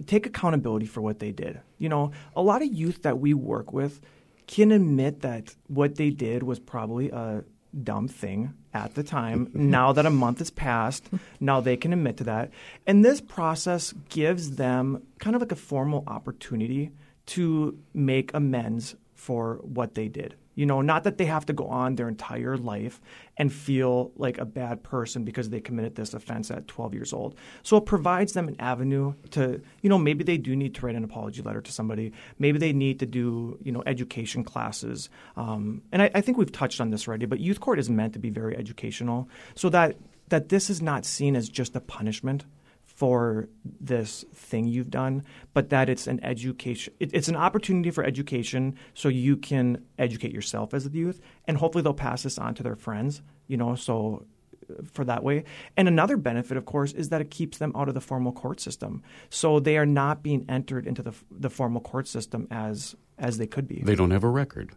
take 0.06 0.26
accountability 0.26 0.86
for 0.86 1.02
what 1.02 1.20
they 1.20 1.32
did. 1.32 1.60
You 1.78 1.90
know, 1.90 2.12
a 2.36 2.42
lot 2.42 2.62
of 2.62 2.72
youth 2.72 3.04
that 3.04 3.20
we 3.20 3.34
work 3.34 3.74
with 3.74 4.02
can 4.48 4.72
admit 4.72 5.22
that 5.22 5.56
what 5.68 5.96
they 5.96 6.10
did 6.10 6.44
was 6.44 6.60
probably 6.60 7.10
a 7.10 7.44
dumb 7.82 8.08
thing 8.08 8.54
at 8.74 8.96
the 8.96 9.04
time. 9.04 9.50
now 9.54 9.94
that 9.94 10.06
a 10.06 10.10
month 10.10 10.40
has 10.40 10.52
passed, 10.52 11.10
now 11.40 11.60
they 11.60 11.78
can 11.78 11.94
admit 11.94 12.18
to 12.18 12.24
that. 12.26 12.52
And 12.86 13.04
this 13.04 13.22
process 13.22 13.94
gives 14.10 14.56
them 14.56 15.04
kind 15.20 15.36
of 15.36 15.42
like 15.42 15.52
a 15.52 15.58
formal 15.58 16.04
opportunity 16.08 16.92
to 17.26 17.80
make 17.94 18.34
amends 18.34 18.96
for 19.16 19.60
what 19.64 19.96
they 19.96 20.08
did. 20.08 20.36
You 20.56 20.66
know, 20.66 20.82
not 20.82 21.04
that 21.04 21.18
they 21.18 21.26
have 21.26 21.46
to 21.48 21.54
go 21.54 21.68
on 21.68 21.96
their 21.96 22.08
entire 22.08 22.58
life 22.58 23.02
and 23.38 23.52
feel 23.52 24.12
like 24.16 24.38
a 24.38 24.46
bad 24.46 24.84
person 24.84 25.24
because 25.24 25.50
they 25.50 25.60
committed 25.60 25.96
this 25.96 26.14
offense 26.14 26.52
at 26.52 26.68
12 26.68 26.94
years 26.94 27.14
old. 27.14 27.36
So 27.64 27.78
it 27.78 27.86
provides 27.86 28.34
them 28.34 28.48
an 28.48 28.56
avenue 28.60 29.14
to, 29.32 29.62
you 29.82 29.90
know, 29.90 29.98
maybe 29.98 30.24
they 30.24 30.38
do 30.38 30.56
need 30.56 30.76
to 30.76 30.86
write 30.86 30.96
an 30.96 31.04
apology 31.04 31.42
letter 31.42 31.62
to 31.62 31.72
somebody. 31.72 32.14
Maybe 32.38 32.60
they 32.60 32.74
need 32.74 33.00
to 33.00 33.06
do, 33.06 33.58
you 33.64 33.72
know, 33.72 33.84
education 33.86 34.44
classes. 34.44 35.10
Um, 35.36 35.82
and 35.92 36.02
I, 36.02 36.12
I 36.14 36.22
think 36.22 36.38
we've 36.38 36.52
touched 36.52 36.80
on 36.80 36.92
this 36.92 37.08
already, 37.08 37.26
but 37.26 37.40
youth 37.40 37.60
court 37.60 37.80
is 37.80 37.90
meant 37.90 38.14
to 38.14 38.20
be 38.20 38.30
very 38.30 38.56
educational 38.56 39.30
so 39.56 39.70
that 39.70 39.98
that 40.30 40.50
this 40.50 40.70
is 40.70 40.82
not 40.82 41.06
seen 41.06 41.36
as 41.36 41.50
just 41.50 41.76
a 41.76 41.80
punishment 41.80 42.46
for 42.94 43.50
this 43.82 44.24
thing 44.34 44.68
you've 44.68 44.92
done, 44.92 45.24
but 45.54 45.70
that 45.70 45.90
it's 45.90 46.08
an 46.08 46.24
education. 46.24 46.94
It, 47.00 47.12
it's 47.14 47.28
an 47.28 47.36
opportunity 47.36 47.92
for 47.92 48.04
education, 48.04 48.76
so 48.94 49.10
you 49.10 49.36
can 49.36 49.84
educate 49.98 50.32
yourself 50.32 50.74
as 50.74 50.86
a 50.86 50.90
youth, 50.90 51.20
and 51.48 51.58
hopefully 51.58 51.82
they'll 51.82 51.94
pass 51.94 52.24
this 52.24 52.38
on 52.38 52.54
to 52.56 52.64
their 52.64 52.76
friends. 52.76 53.22
You 53.48 53.58
know, 53.58 53.76
so 53.76 54.26
uh, 54.70 54.76
for 54.86 55.04
that 55.06 55.24
way. 55.24 55.44
And 55.76 55.88
another 55.88 56.18
benefit, 56.18 56.56
of 56.56 56.66
course, 56.66 56.94
is 56.94 57.10
that 57.10 57.20
it 57.20 57.30
keeps 57.32 57.58
them 57.58 57.74
out 57.76 57.88
of 57.88 57.94
the 57.94 58.02
formal 58.02 58.32
court 58.32 58.60
system. 58.62 59.04
So 59.30 59.60
they 59.60 59.78
are 59.78 59.86
not 59.86 60.24
being 60.24 60.46
entered 60.48 60.88
into 60.88 61.02
the 61.02 61.14
the 61.32 61.50
formal 61.50 61.82
court 61.82 62.08
system 62.08 62.48
as 62.52 62.96
as 63.18 63.38
they 63.38 63.48
could 63.48 63.68
be. 63.68 63.82
They 63.84 63.96
don't 63.96 64.12
have 64.12 64.24
a 64.24 64.30
record 64.30 64.76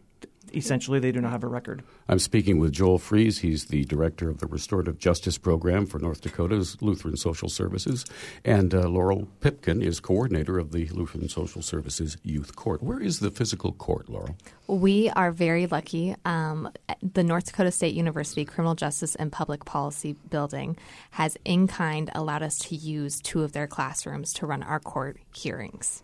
essentially 0.55 1.01
they 1.01 1.13
do 1.13 1.21
not 1.21 1.33
have 1.33 1.45
a 1.45 1.49
record. 1.49 1.83
I'm 2.09 2.19
speaking 2.19 2.59
with 2.59 2.73
Joel 2.73 2.99
Fries. 2.99 3.39
He's 3.39 3.67
the 3.67 3.85
director 3.85 4.29
of 4.29 4.39
the 4.39 4.47
Restorative 4.47 4.99
Justice 4.99 5.39
Program 5.39 5.87
for 5.87 5.99
North 5.99 6.21
Dakota's 6.21 6.81
Lutheran 6.81 7.17
Social 7.17 7.49
Services. 7.49 8.05
And 8.45 8.75
uh, 8.75 8.89
Laurel 8.89 9.29
Pipkin 9.41 9.83
is 9.83 10.01
coordinator 10.01 10.59
of 10.59 10.73
the 10.73 10.89
Lutheran 10.89 11.29
Social 11.29 11.63
Services 11.63 12.17
Youth 12.23 12.57
Court. 12.57 12.83
Where 12.83 13.01
is 13.01 13.21
the 13.21 13.31
physical 13.31 13.73
court, 13.73 14.09
Laurel? 14.09 14.37
We 14.67 15.11
are 15.11 15.33
very 15.33 15.67
lucky. 15.67 16.17
Um, 16.25 16.71
the 17.03 17.23
North 17.23 17.47
Dakota 17.47 17.71
State 17.71 17.95
University 17.95 18.45
Criminal 18.45 18.75
Justice 18.75 19.15
and 19.15 19.31
Public 19.31 19.65
Policy 19.65 20.15
Building 20.31 20.77
has, 21.13 21.37
in 21.45 21.67
kind, 21.67 22.11
allowed 22.15 22.43
us 22.43 22.59
to 22.59 22.75
use 22.75 23.21
two 23.21 23.43
of 23.43 23.53
their 23.53 23.67
classrooms 23.67 24.33
to 24.35 24.47
run 24.47 24.63
our 24.63 24.81
court 24.81 25.19
hearings. 25.35 26.03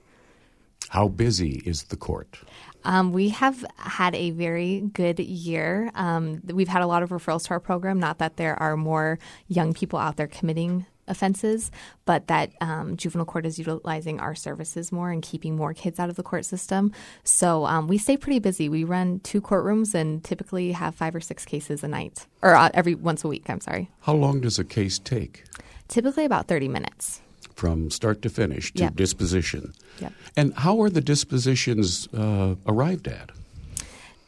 How 0.93 1.09
busy 1.09 1.63
is 1.65 1.85
the 1.85 1.97
court? 1.97 2.39
Um, 2.85 3.13
we 3.15 3.31
have 3.31 3.65
had 3.79 4.15
a 4.15 4.31
very 4.33 4.81
good 4.93 5.19
year. 5.21 5.91
Um, 5.95 6.43
we've 6.45 6.69
had 6.69 6.83
a 6.83 6.87
lot 6.87 7.03
of 7.03 7.09
referrals 7.09 7.47
to 7.47 7.53
our 7.53 7.61
program. 7.61 7.99
Not 7.99 8.19
that 8.19 8.37
there 8.37 8.61
are 8.61 8.77
more 8.77 9.19
young 9.49 9.73
people 9.73 9.99
out 9.99 10.19
there 10.19 10.27
committing 10.27 10.85
offenses, 11.09 11.71
but 12.05 12.27
that 12.27 12.53
um, 12.61 12.99
juvenile 12.99 13.25
court 13.25 13.47
is 13.47 13.59
utilizing 13.59 14.21
our 14.21 14.35
services 14.35 14.93
more 14.93 15.11
and 15.11 15.23
keeping 15.23 15.57
more 15.57 15.73
kids 15.73 15.99
out 15.99 16.11
of 16.11 16.17
the 16.17 16.23
court 16.23 16.45
system. 16.45 16.93
So 17.25 17.65
um, 17.65 17.89
we 17.89 17.97
stay 17.97 18.19
pretty 18.19 18.39
busy. 18.39 18.69
We 18.69 18.85
run 18.85 19.21
two 19.21 19.41
courtrooms 19.41 19.95
and 19.95 20.23
typically 20.23 20.73
have 20.73 20.95
five 20.95 21.15
or 21.15 21.21
six 21.21 21.47
cases 21.47 21.83
a 21.83 21.89
night, 21.89 22.27
or 22.43 22.55
uh, 22.55 22.69
every 22.75 22.97
once 22.97 23.25
a 23.25 23.29
week. 23.29 23.49
I'm 23.49 23.63
sorry. 23.63 23.91
How 24.01 24.13
long 24.13 24.43
does 24.43 24.59
a 24.59 24.65
case 24.65 24.99
take? 24.99 25.45
Typically 25.89 26.27
about 26.27 26.49
30 26.49 26.69
minutes 26.69 27.23
from 27.63 27.91
start 27.93 28.23
to 28.23 28.29
finish 28.29 28.73
to 28.75 28.83
yep. 28.83 28.97
disposition. 28.97 29.73
Yep. 30.01 30.13
And 30.37 30.53
how 30.55 30.83
are 30.83 30.91
the 30.91 31.01
dispositions 31.01 32.09
uh, 32.13 32.57
arrived 32.67 33.07
at? 33.07 33.31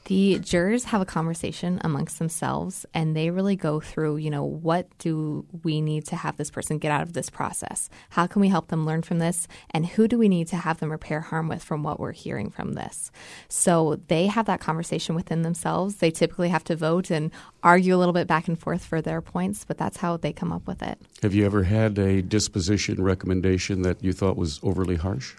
The 0.07 0.39
jurors 0.41 0.85
have 0.85 1.01
a 1.01 1.07
conversation 1.07 1.81
amongst 1.83 2.19
themselves 2.19 2.85
and 2.93 3.17
they 3.17 3.31
really 3.31 3.57
go 3.57 3.81
through, 3.81 4.19
you 4.19 4.31
know, 4.31 4.45
what 4.45 4.87
do 4.99 5.47
we 5.63 5.81
need 5.81 6.05
to 6.09 6.17
have 6.17 6.37
this 6.37 6.51
person 6.51 6.77
get 6.77 6.93
out 6.93 7.01
of 7.01 7.15
this 7.15 7.31
process? 7.31 7.89
How 8.11 8.27
can 8.27 8.43
we 8.43 8.49
help 8.49 8.69
them 8.69 8.85
learn 8.85 9.01
from 9.01 9.19
this? 9.19 9.49
And 9.71 9.87
who 9.87 10.07
do 10.07 10.19
we 10.19 10.29
need 10.29 10.49
to 10.49 10.57
have 10.57 10.79
them 10.79 10.91
repair 10.91 11.21
harm 11.21 11.49
with 11.49 11.65
from 11.65 11.83
what 11.83 11.99
we're 11.99 12.13
hearing 12.13 12.51
from 12.51 12.75
this? 12.75 13.11
So 13.49 13.99
they 14.09 14.27
have 14.27 14.45
that 14.45 14.61
conversation 14.61 15.15
within 15.15 15.41
themselves. 15.41 15.97
They 15.97 16.11
typically 16.11 16.51
have 16.51 16.65
to 16.65 16.77
vote 16.77 17.11
and 17.11 17.31
argue 17.63 17.95
a 17.95 17.99
little 17.99 18.13
bit 18.13 18.27
back 18.27 18.47
and 18.47 18.59
forth 18.59 18.85
for 18.85 19.01
their 19.01 19.23
points, 19.23 19.65
but 19.65 19.79
that's 19.79 19.97
how 19.97 20.19
they 20.19 20.35
come 20.35 20.53
up 20.53 20.67
with 20.67 20.83
it. 20.83 21.01
Have 21.23 21.33
you 21.33 21.47
ever 21.47 21.63
had 21.63 21.99
a 21.99 22.21
disposition 22.21 23.03
recommendation 23.03 23.81
that 23.83 24.05
you 24.05 24.13
thought 24.13 24.37
was 24.37 24.61
overly 24.63 24.97
harsh? 24.97 25.35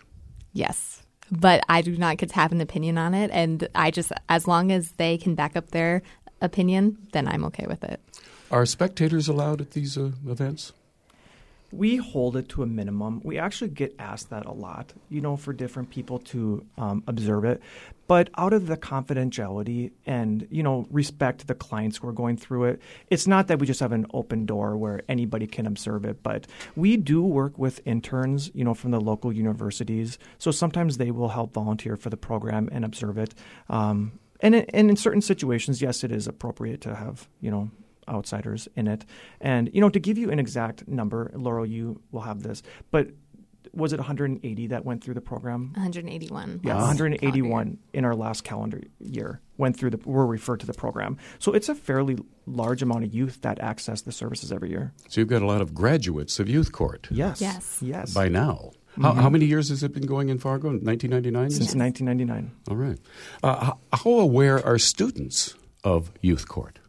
Yes 0.53 0.94
but 1.32 1.63
I 1.70 1.82
do 1.82 1.98
not 1.98 2.17
get 2.17 2.29
to 2.29 2.36
have 2.36 2.51
an 2.51 2.62
opinion 2.62 2.98
on 2.98 3.13
it. 3.13 3.32
And 3.32 3.67
I 3.75 3.91
just, 3.91 4.12
as 4.29 4.48
long 4.48 4.72
as 4.72 4.91
they 4.94 5.17
can 5.17 5.36
back 5.36 5.55
up 5.55 5.72
their 5.72 6.01
opinion, 6.41 6.98
then 7.13 7.27
I'm 7.27 7.44
okay 7.46 7.65
with 7.67 7.84
it. 7.84 8.00
Are 8.51 8.65
spectators 8.65 9.27
allowed 9.27 9.62
at 9.62 9.72
these 9.72 9.98
uh, 9.98 10.12
events? 10.27 10.72
We 11.75 11.98
hold 11.98 12.38
it 12.38 12.48
to 12.50 12.63
a 12.63 12.65
minimum. 12.65 13.22
We 13.24 13.38
actually 13.38 13.70
get 13.70 13.96
asked 14.00 14.29
that 14.29 14.46
a 14.46 14.51
lot, 14.51 14.94
you 15.10 15.20
know, 15.20 15.36
for 15.36 15.51
different 15.51 15.89
people 15.89 16.20
to 16.20 16.65
um, 16.77 17.03
observe 17.08 17.44
it. 17.44 17.62
But 18.08 18.29
out 18.38 18.53
of 18.53 18.67
the 18.67 18.77
confidentiality 18.77 19.91
and, 20.05 20.48
you 20.51 20.63
know, 20.63 20.88
respect 20.91 21.48
the 21.48 21.55
clients 21.55 21.98
who 21.98 22.08
are 22.08 22.13
going 22.13 22.38
through 22.38 22.65
it, 22.65 22.82
it's 23.10 23.27
not 23.27 23.48
that 23.48 23.60
we 23.60 23.65
just 23.65 23.79
have 23.79 23.91
an 23.91 24.05
open 24.13 24.46
door 24.46 24.77
where 24.77 25.01
anybody 25.10 25.48
can 25.48 25.65
observe 25.65 26.05
it, 26.05 26.22
but 26.22 26.48
we 26.75 26.98
do 26.98 27.24
work 27.24 27.58
with 27.58 27.82
interns, 27.86 28.51
you 28.53 28.63
know, 28.63 28.75
from 28.75 28.91
the 28.91 29.01
local 29.01 29.34
universities. 29.34 30.17
So 30.38 30.51
sometimes 30.51 30.98
they 30.98 31.12
will 31.12 31.29
help 31.29 31.53
volunteer 31.53 31.98
for 31.98 32.10
the 32.10 32.17
program 32.17 32.70
and 32.72 32.86
observe 32.86 33.17
it. 33.17 33.34
Um, 33.70 34.20
and, 34.39 34.55
and 34.55 34.89
in 34.89 34.96
certain 34.96 35.22
situations, 35.22 35.82
yes, 35.82 36.03
it 36.03 36.12
is 36.12 36.27
appropriate 36.27 36.82
to 36.82 36.96
have, 36.96 37.27
you 37.41 37.50
know, 37.50 37.72
outsiders 38.09 38.67
in 38.75 38.88
it. 38.88 39.05
And, 39.41 39.69
you 39.74 39.81
know, 39.81 39.89
to 39.89 40.00
give 40.00 40.17
you 40.17 40.31
an 40.31 40.39
exact 40.39 40.88
number, 40.88 41.31
Laurel, 41.35 41.65
you 41.65 42.01
will 42.12 42.21
have 42.21 42.43
this, 42.43 42.63
but 42.91 43.09
was 43.74 43.93
it 43.93 43.97
180 43.97 44.67
that 44.67 44.85
went 44.85 45.03
through 45.03 45.13
the 45.13 45.21
program? 45.21 45.71
181. 45.74 46.62
Yeah, 46.63 46.75
181 46.75 47.77
in 47.93 48.05
our 48.05 48.15
last 48.15 48.43
calendar 48.43 48.81
year 49.00 49.41
went 49.57 49.77
through 49.77 49.91
the 49.91 50.00
were 50.05 50.25
referred 50.25 50.62
to 50.62 50.65
the 50.65 50.74
program. 50.74 51.17
So 51.39 51.53
it's 51.53 51.69
a 51.69 51.75
fairly 51.75 52.17
large 52.45 52.81
amount 52.81 53.03
of 53.03 53.13
youth 53.13 53.41
that 53.41 53.59
access 53.59 54.01
the 54.01 54.12
services 54.12 54.51
every 54.51 54.69
year. 54.69 54.93
So 55.09 55.21
you've 55.21 55.27
got 55.27 55.41
a 55.41 55.45
lot 55.45 55.62
of 55.62 55.74
graduates 55.74 56.39
of 56.39 56.50
youth 56.50 56.71
court. 56.71 57.07
Yes. 57.12 57.41
Yes. 57.41 57.79
Yes. 57.81 58.13
By 58.13 58.29
now. 58.29 58.71
How, 59.01 59.12
mm-hmm. 59.12 59.19
how, 59.19 59.29
many 59.29 59.45
years 59.45 59.67
has 59.69 59.83
it 59.83 59.93
been 59.93 60.05
going 60.05 60.29
in 60.29 60.39
Fargo? 60.39 60.69
1999? 60.69 61.50
Since 61.50 61.65
yes. 61.65 61.75
1999. 61.75 62.51
All 62.69 62.77
right. 62.77 62.97
Uh, 63.43 63.74
how 63.91 64.12
aware 64.12 64.65
are 64.65 64.77
students 64.77 65.53
of 65.83 66.12
youth 66.21 66.47
court? 66.47 66.79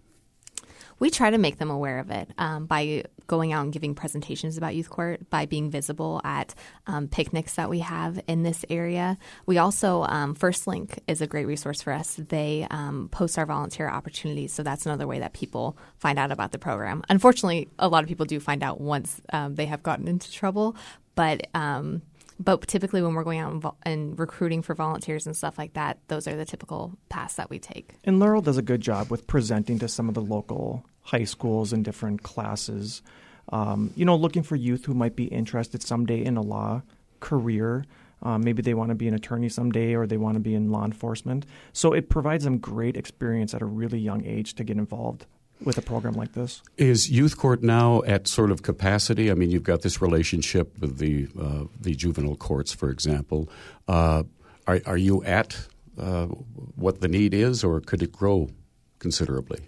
We 0.99 1.11
try 1.11 1.31
to 1.31 1.39
make 1.39 1.59
them 1.59 1.71
aware 1.71 1.99
of 1.99 2.11
it 2.11 2.31
um, 2.39 2.67
by 2.67 3.05
going 3.27 3.53
out 3.53 3.65
and 3.65 3.73
giving 3.73 3.95
presentations 3.95 4.57
about 4.57 4.75
youth 4.75 4.89
court, 4.89 5.29
by 5.31 5.47
being 5.47 5.71
visible 5.71 6.21
at 6.25 6.55
um, 6.87 7.09
picnics 7.09 7.55
that 7.55 7.69
we 7.69 7.81
have 7.81 8.21
in 8.29 8.43
this 8.43 8.65
area. 8.71 9.19
We 9.47 9.59
also, 9.59 10.03
um, 10.05 10.35
First 10.35 10.67
Link 10.67 11.01
is 11.07 11.21
a 11.21 11.27
great 11.27 11.47
resource 11.47 11.83
for 11.83 11.93
us. 11.93 12.19
They 12.29 12.67
um, 12.71 13.09
post 13.11 13.39
our 13.39 13.47
volunteer 13.47 13.89
opportunities, 13.89 14.53
so 14.53 14.63
that's 14.63 14.87
another 14.87 15.07
way 15.07 15.19
that 15.19 15.33
people 15.33 15.77
find 15.99 16.19
out 16.19 16.31
about 16.31 16.53
the 16.53 16.59
program. 16.59 17.03
Unfortunately, 17.09 17.69
a 17.79 17.89
lot 17.89 18.03
of 18.03 18.09
people 18.09 18.27
do 18.27 18.39
find 18.41 18.63
out 18.63 18.81
once 18.81 19.21
um, 19.33 19.55
they 19.57 19.67
have 19.67 19.83
gotten 19.83 20.07
into 20.09 20.31
trouble, 20.31 20.77
but 21.15 21.49
um, 21.55 22.03
but 22.39 22.67
typically, 22.67 23.03
when 23.03 23.15
we're 23.15 23.25
going 23.25 23.39
out 23.39 23.53
and, 23.53 23.63
vo- 23.63 23.77
and, 23.83 24.19
recruiting 24.19 24.63
for 24.63 24.75
volunteers 24.75 25.27
and 25.27 25.37
stuff 25.37 25.59
like 25.59 25.75
that, 25.75 25.99
those 26.09 26.29
are 26.29 26.37
the 26.37 26.45
typical 26.45 26.97
paths 27.09 27.35
that 27.35 27.51
we 27.51 27.59
take. 27.59 27.95
And 28.05 28.19
Laurel 28.19 28.43
does 28.43 28.59
a 28.59 28.63
good 28.63 28.81
job 28.81 29.11
with 29.11 29.27
presenting 29.27 29.79
to 29.79 29.89
some 29.89 30.09
of 30.09 30.15
the 30.15 30.21
local 30.21 30.85
high 31.03 31.25
schools 31.25 31.73
and 31.73 31.85
different 31.85 32.23
classes. 32.23 33.03
Um, 33.51 33.93
you 33.97 34.05
know, 34.05 34.17
looking 34.17 34.43
for 34.43 34.57
youth 34.57 34.85
who 34.85 34.95
might 34.95 35.17
be 35.17 35.25
interested 35.25 35.83
someday 35.83 36.25
in 36.25 36.37
a 36.37 36.43
law 36.43 36.83
career. 37.21 37.85
Um, 38.23 38.43
maybe 38.43 38.63
they 38.63 38.75
want 38.75 38.89
to 38.89 38.95
be 38.95 39.09
an 39.09 39.15
attorney 39.15 39.49
someday 39.49 39.95
or 39.95 40.07
they 40.07 40.17
want 40.17 40.35
to 40.35 40.41
be 40.41 40.55
in 40.55 40.71
law 40.71 40.85
enforcement. 40.85 41.47
So 41.73 41.93
it 41.93 42.09
provides 42.09 42.45
them 42.45 42.59
great 42.59 42.97
experience 42.97 43.55
at 43.55 43.63
a 43.63 43.67
really 43.67 43.99
young 43.99 44.25
age 44.25 44.55
to 44.55 44.65
get 44.65 44.79
involved 44.79 45.27
with 45.63 45.79
a 45.79 45.83
program 45.83 46.15
like 46.15 46.33
this. 46.33 46.63
Is 46.77 47.11
youth 47.11 47.37
court 47.37 47.63
now 47.63 48.03
at 48.03 48.29
sort 48.29 48.51
of 48.51 48.63
capacity? 48.63 49.31
I 49.31 49.35
mean, 49.35 49.51
you've 49.51 49.63
got 49.63 49.83
this 49.83 50.03
relationship 50.03 50.79
with 50.79 50.99
the 50.99 51.29
uh, 51.41 51.65
the 51.81 51.95
juvenile 51.95 52.37
courts, 52.37 52.73
for 52.73 52.91
example. 52.91 53.49
Uh, 53.89 54.25
are, 54.67 54.81
are 54.87 54.97
you 54.97 55.23
at 55.25 55.69
uh, 55.99 56.27
what 56.27 57.01
the 57.01 57.09
need 57.09 57.33
is, 57.33 57.65
or 57.65 57.81
could 57.81 58.03
it 58.03 58.13
grow 58.13 58.51
considerably? 58.99 59.61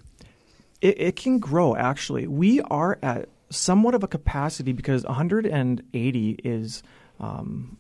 It, 0.81 1.01
it 1.01 1.17
can 1.17 1.39
grow. 1.39 1.77
Actually, 1.77 2.27
we 2.27 2.61
are 2.63 2.99
at 3.03 3.29
somewhat 3.51 3.95
of 3.95 4.03
a 4.03 4.09
capacity 4.09 4.73
because 4.73 5.05
180 5.05 6.31
is 6.45 6.83
um, 7.21 7.79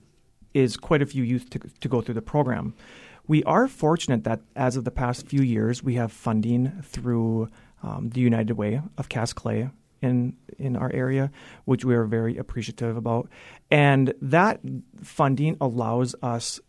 is 0.54 0.76
quite 0.76 1.02
a 1.02 1.06
few 1.06 1.22
youth 1.22 1.50
to, 1.50 1.58
to 1.58 1.88
go 1.88 2.00
through 2.00 2.14
the 2.14 2.22
program. 2.22 2.74
We 3.26 3.44
are 3.44 3.68
fortunate 3.68 4.24
that 4.24 4.40
as 4.56 4.76
of 4.76 4.84
the 4.84 4.90
past 4.90 5.26
few 5.26 5.42
years, 5.42 5.82
we 5.82 5.94
have 5.94 6.10
funding 6.10 6.82
through 6.82 7.48
um, 7.82 8.10
the 8.10 8.20
United 8.20 8.54
Way 8.54 8.80
of 8.96 9.08
Cass 9.08 9.32
Clay 9.32 9.70
in 10.00 10.36
in 10.58 10.76
our 10.76 10.92
area, 10.92 11.30
which 11.64 11.84
we 11.84 11.94
are 11.94 12.04
very 12.04 12.36
appreciative 12.36 12.96
about. 12.96 13.28
And 13.70 14.14
that 14.20 14.60
funding 15.02 15.56
allows 15.60 16.14
us 16.22 16.60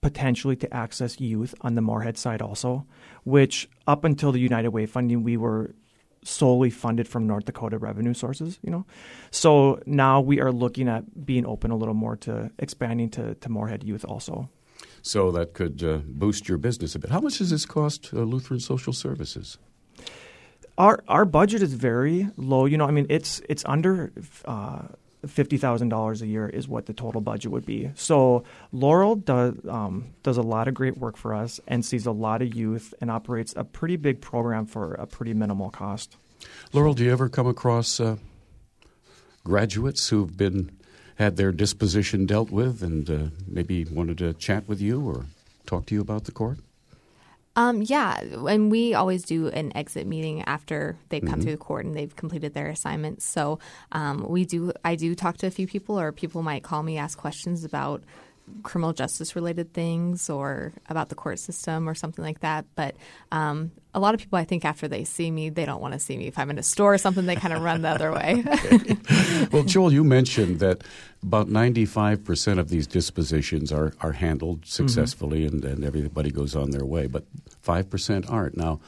potentially 0.00 0.54
to 0.54 0.74
access 0.74 1.18
youth 1.18 1.54
on 1.62 1.74
the 1.74 1.80
Moorhead 1.80 2.18
side 2.18 2.42
also, 2.42 2.86
which 3.24 3.68
up 3.86 4.04
until 4.04 4.32
the 4.32 4.38
United 4.38 4.68
Way 4.68 4.86
funding, 4.86 5.22
we 5.22 5.36
were 5.36 5.74
solely 6.22 6.70
funded 6.70 7.06
from 7.06 7.26
North 7.26 7.44
Dakota 7.44 7.78
revenue 7.78 8.14
sources, 8.14 8.58
you 8.62 8.70
know. 8.70 8.84
So 9.30 9.80
now 9.86 10.20
we 10.20 10.40
are 10.40 10.52
looking 10.52 10.88
at 10.88 11.24
being 11.24 11.46
open 11.46 11.70
a 11.70 11.76
little 11.76 11.94
more 11.94 12.16
to 12.18 12.50
expanding 12.58 13.10
to, 13.10 13.34
to 13.34 13.48
Moorhead 13.48 13.84
youth 13.84 14.04
also. 14.04 14.50
So 15.02 15.30
that 15.32 15.52
could 15.54 15.82
uh, 15.82 15.98
boost 16.06 16.48
your 16.48 16.58
business 16.58 16.94
a 16.94 16.98
bit. 16.98 17.10
How 17.10 17.20
much 17.20 17.38
does 17.38 17.50
this 17.50 17.66
cost 17.66 18.10
uh, 18.12 18.20
Lutheran 18.20 18.60
Social 18.60 18.92
Services? 18.92 19.58
Our 20.76 21.04
our 21.08 21.24
budget 21.24 21.62
is 21.62 21.72
very 21.72 22.28
low. 22.36 22.66
You 22.66 22.76
know, 22.78 22.86
I 22.86 22.90
mean, 22.90 23.06
it's 23.08 23.40
it's 23.48 23.64
under 23.66 24.12
uh, 24.44 24.82
fifty 25.26 25.56
thousand 25.56 25.88
dollars 25.88 26.22
a 26.22 26.26
year 26.26 26.48
is 26.48 26.66
what 26.68 26.86
the 26.86 26.92
total 26.92 27.20
budget 27.20 27.50
would 27.50 27.66
be. 27.66 27.90
So 27.94 28.44
Laurel 28.72 29.16
does 29.16 29.54
um, 29.68 30.14
does 30.22 30.36
a 30.36 30.42
lot 30.42 30.68
of 30.68 30.74
great 30.74 30.98
work 30.98 31.16
for 31.16 31.34
us 31.34 31.60
and 31.66 31.84
sees 31.84 32.06
a 32.06 32.12
lot 32.12 32.42
of 32.42 32.54
youth 32.54 32.92
and 33.00 33.10
operates 33.10 33.54
a 33.56 33.64
pretty 33.64 33.96
big 33.96 34.20
program 34.20 34.66
for 34.66 34.94
a 34.94 35.06
pretty 35.06 35.34
minimal 35.34 35.70
cost. 35.70 36.16
Laurel, 36.72 36.94
do 36.94 37.04
you 37.04 37.12
ever 37.12 37.28
come 37.28 37.46
across 37.46 38.00
uh, 38.00 38.16
graduates 39.44 40.08
who've 40.08 40.36
been 40.36 40.76
had 41.16 41.36
their 41.36 41.52
disposition 41.52 42.26
dealt 42.26 42.50
with 42.50 42.82
and 42.82 43.08
uh, 43.08 43.26
maybe 43.46 43.84
wanted 43.84 44.18
to 44.18 44.34
chat 44.34 44.68
with 44.68 44.80
you 44.80 45.00
or 45.06 45.26
talk 45.66 45.86
to 45.86 45.94
you 45.94 46.00
about 46.00 46.24
the 46.24 46.32
court? 46.32 46.58
Um, 47.56 47.82
yeah, 47.82 48.20
and 48.20 48.70
we 48.70 48.94
always 48.94 49.22
do 49.22 49.48
an 49.48 49.76
exit 49.76 50.06
meeting 50.06 50.42
after 50.42 50.98
they've 51.08 51.22
come 51.22 51.34
mm-hmm. 51.34 51.42
through 51.42 51.52
the 51.52 51.58
court 51.58 51.86
and 51.86 51.96
they've 51.96 52.14
completed 52.16 52.52
their 52.52 52.68
assignments. 52.68 53.24
So 53.24 53.60
um, 53.92 54.26
we 54.28 54.44
do. 54.44 54.72
I 54.84 54.96
do 54.96 55.14
talk 55.14 55.36
to 55.38 55.46
a 55.46 55.50
few 55.50 55.66
people, 55.66 55.98
or 55.98 56.10
people 56.10 56.42
might 56.42 56.64
call 56.64 56.82
me, 56.82 56.98
ask 56.98 57.16
questions 57.16 57.64
about 57.64 58.02
criminal 58.62 58.92
justice 58.92 59.34
related 59.34 59.72
things 59.72 60.28
or 60.28 60.72
about 60.88 61.08
the 61.08 61.14
court 61.14 61.38
system 61.38 61.88
or 61.88 61.94
something 61.94 62.24
like 62.24 62.40
that. 62.40 62.66
But 62.74 62.94
um, 63.32 63.72
a 63.94 64.00
lot 64.00 64.14
of 64.14 64.20
people, 64.20 64.38
I 64.38 64.44
think, 64.44 64.64
after 64.64 64.86
they 64.86 65.04
see 65.04 65.30
me, 65.30 65.48
they 65.48 65.64
don't 65.64 65.80
want 65.80 65.94
to 65.94 66.00
see 66.00 66.16
me. 66.16 66.26
If 66.26 66.38
I'm 66.38 66.50
in 66.50 66.58
a 66.58 66.62
store 66.62 66.94
or 66.94 66.98
something, 66.98 67.26
they 67.26 67.36
kind 67.36 67.54
of 67.54 67.62
run 67.62 67.82
the 67.82 67.88
other 67.88 68.12
way. 68.12 68.44
well, 69.52 69.62
Joel, 69.62 69.92
you 69.92 70.04
mentioned 70.04 70.60
that 70.60 70.82
about 71.22 71.48
95% 71.48 72.58
of 72.58 72.68
these 72.68 72.86
dispositions 72.86 73.72
are, 73.72 73.94
are 74.00 74.12
handled 74.12 74.62
mm-hmm. 74.62 74.68
successfully 74.68 75.46
mm-hmm. 75.46 75.56
and, 75.56 75.64
and 75.64 75.84
everybody 75.84 76.30
goes 76.30 76.54
on 76.54 76.70
their 76.70 76.84
way, 76.84 77.06
but 77.06 77.24
5% 77.64 78.30
aren't. 78.30 78.56
Now, 78.56 78.80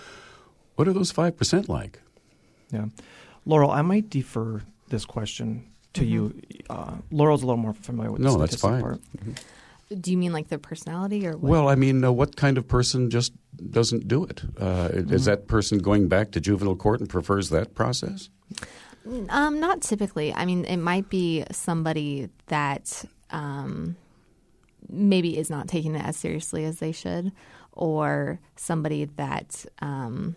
what 0.75 0.87
are 0.87 0.93
those 0.93 1.13
5% 1.13 1.69
like? 1.69 2.01
Yeah. 2.71 2.87
Laurel, 3.47 3.71
I 3.71 3.83
might 3.83 4.11
defer 4.11 4.63
this 4.89 5.05
question 5.05 5.67
to 5.97 6.03
mm-hmm. 6.03 6.13
you. 6.13 6.41
Uh, 6.71 6.97
Laurel's 7.11 7.43
a 7.43 7.47
little 7.47 7.61
more 7.61 7.75
familiar 7.75 8.13
with 8.13 8.21
no, 8.21 8.33
the 8.33 8.39
that's 8.39 8.57
fine. 8.57 8.81
part. 8.81 9.01
Mm-hmm. 9.19 9.33
Do 10.01 10.11
you 10.11 10.17
mean 10.17 10.33
like 10.33 10.49
their 10.49 10.59
personality 10.59 11.27
or 11.27 11.37
what? 11.37 11.51
Well, 11.51 11.69
I 11.69 11.77
mean, 11.77 12.05
uh, 12.05 12.11
what 12.11 12.37
kind 12.37 12.59
of 12.59 12.67
person 12.67 13.09
just 13.09 13.33
doesn't 13.71 14.09
do 14.09 14.25
it? 14.25 14.43
Uh, 14.59 14.89
mm-hmm. 14.89 15.15
Is 15.15 15.27
that 15.27 15.47
person 15.47 15.79
going 15.79 16.09
back 16.09 16.33
to 16.33 16.41
juvenile 16.41 16.77
court 16.77 17.01
and 17.01 17.09
prefers 17.09 17.51
that 17.51 17.75
process? 17.75 18.29
Um, 19.29 19.61
not 19.61 19.83
typically. 19.83 20.35
I 20.35 20.45
mean, 20.45 20.65
it 20.65 20.79
might 20.79 21.09
be 21.09 21.45
somebody 21.53 22.29
that 22.47 23.05
um, 23.31 23.97
maybe 24.89 25.39
is 25.39 25.51
not 25.51 25.69
taking 25.69 25.95
it 25.95 26.05
as 26.05 26.17
seriously 26.17 26.65
as 26.65 26.81
they 26.81 26.91
should, 26.91 27.31
or 27.73 28.41
somebody 28.57 29.05
that 29.05 29.65
um, 29.81 30.35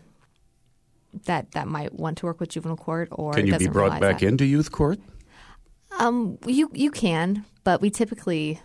that 1.25 1.51
that 1.51 1.68
might 1.68 1.94
want 1.94 2.18
to 2.20 2.25
work 2.25 2.39
with 2.39 2.50
juvenile 2.50 2.78
court 2.78 3.10
or 3.12 3.34
can 3.34 3.48
you 3.48 3.58
be 3.58 3.68
brought 3.68 4.00
back 4.00 4.20
that. 4.20 4.28
into 4.28 4.46
youth 4.46 4.72
court? 4.72 5.00
Um, 5.98 6.38
you 6.46 6.69
you 6.74 6.91
can, 6.91 7.46
but 7.63 7.81
we 7.81 7.89
typically 7.89 8.62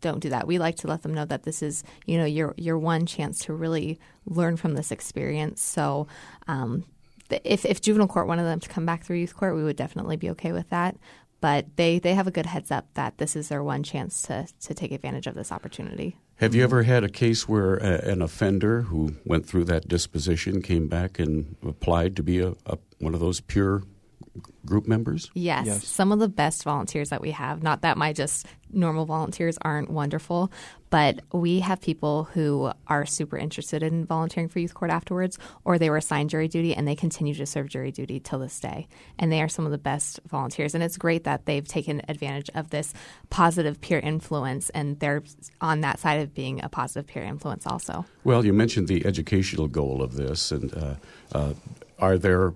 don't 0.00 0.20
do 0.20 0.28
that. 0.30 0.46
We 0.46 0.58
like 0.58 0.76
to 0.76 0.86
let 0.86 1.02
them 1.02 1.14
know 1.14 1.24
that 1.24 1.44
this 1.44 1.62
is 1.62 1.84
you 2.06 2.18
know 2.18 2.24
your 2.24 2.54
your 2.56 2.78
one 2.78 3.06
chance 3.06 3.40
to 3.44 3.54
really 3.54 3.98
learn 4.26 4.56
from 4.56 4.74
this 4.74 4.90
experience. 4.90 5.62
So. 5.62 6.06
Um, 6.46 6.84
if, 7.42 7.64
if 7.64 7.80
juvenile 7.80 8.06
court 8.06 8.26
wanted 8.26 8.44
them 8.44 8.60
to 8.60 8.68
come 8.68 8.84
back 8.84 9.02
through 9.02 9.16
youth 9.16 9.34
court, 9.34 9.56
we 9.56 9.64
would 9.64 9.76
definitely 9.76 10.16
be 10.16 10.28
okay 10.30 10.52
with 10.52 10.68
that. 10.68 10.96
But 11.40 11.76
they, 11.76 11.98
they 11.98 12.14
have 12.14 12.26
a 12.26 12.30
good 12.30 12.46
heads 12.46 12.70
up 12.70 12.86
that 12.94 13.18
this 13.18 13.34
is 13.34 13.48
their 13.48 13.62
one 13.62 13.82
chance 13.82 14.22
to, 14.22 14.46
to 14.60 14.74
take 14.74 14.92
advantage 14.92 15.26
of 15.26 15.34
this 15.34 15.52
opportunity. 15.52 16.16
Have 16.36 16.54
you 16.54 16.64
ever 16.64 16.82
had 16.82 17.04
a 17.04 17.08
case 17.08 17.48
where 17.48 17.76
a, 17.76 18.10
an 18.10 18.22
offender 18.22 18.82
who 18.82 19.14
went 19.24 19.46
through 19.46 19.64
that 19.64 19.86
disposition 19.86 20.62
came 20.62 20.88
back 20.88 21.18
and 21.18 21.56
applied 21.66 22.16
to 22.16 22.22
be 22.22 22.40
a, 22.40 22.54
a 22.66 22.78
one 22.98 23.14
of 23.14 23.20
those 23.20 23.40
peer 23.40 23.82
group 24.66 24.86
members? 24.86 25.30
Yes. 25.34 25.66
yes. 25.66 25.86
Some 25.86 26.12
of 26.12 26.18
the 26.18 26.28
best 26.28 26.64
volunteers 26.64 27.10
that 27.10 27.20
we 27.20 27.30
have, 27.32 27.62
not 27.62 27.82
that 27.82 27.96
my 27.96 28.12
just 28.12 28.46
normal 28.72 29.06
volunteers 29.06 29.56
aren't 29.62 29.90
wonderful, 29.90 30.50
but 30.90 31.20
we 31.32 31.60
have 31.60 31.80
people 31.80 32.24
who 32.24 32.70
are 32.86 33.06
super 33.06 33.36
interested 33.36 33.82
in 33.82 34.04
volunteering 34.04 34.48
for 34.48 34.58
youth 34.58 34.74
court 34.74 34.90
afterwards, 34.90 35.38
or 35.64 35.78
they 35.78 35.90
were 35.90 35.96
assigned 35.96 36.30
jury 36.30 36.48
duty 36.48 36.74
and 36.74 36.86
they 36.86 36.96
continue 36.96 37.34
to 37.34 37.46
serve 37.46 37.68
jury 37.68 37.92
duty 37.92 38.20
till 38.20 38.38
this 38.38 38.58
day. 38.60 38.88
And 39.18 39.30
they 39.30 39.42
are 39.42 39.48
some 39.48 39.64
of 39.64 39.72
the 39.72 39.78
best 39.78 40.20
volunteers. 40.26 40.74
And 40.74 40.82
it's 40.82 40.96
great 40.96 41.24
that 41.24 41.46
they've 41.46 41.66
taken 41.66 42.02
advantage 42.08 42.50
of 42.54 42.70
this 42.70 42.92
positive 43.30 43.80
peer 43.80 43.98
influence 43.98 44.70
and 44.70 44.98
they're 45.00 45.22
on 45.60 45.80
that 45.80 45.98
side 45.98 46.20
of 46.20 46.34
being 46.34 46.62
a 46.62 46.68
positive 46.68 47.06
peer 47.06 47.22
influence 47.22 47.66
also. 47.66 48.04
Well, 48.24 48.44
you 48.44 48.52
mentioned 48.52 48.88
the 48.88 49.04
educational 49.06 49.68
goal 49.68 50.02
of 50.02 50.14
this, 50.14 50.50
and 50.50 50.74
uh, 50.74 50.94
uh, 51.32 51.54
are 51.98 52.18
there 52.18 52.52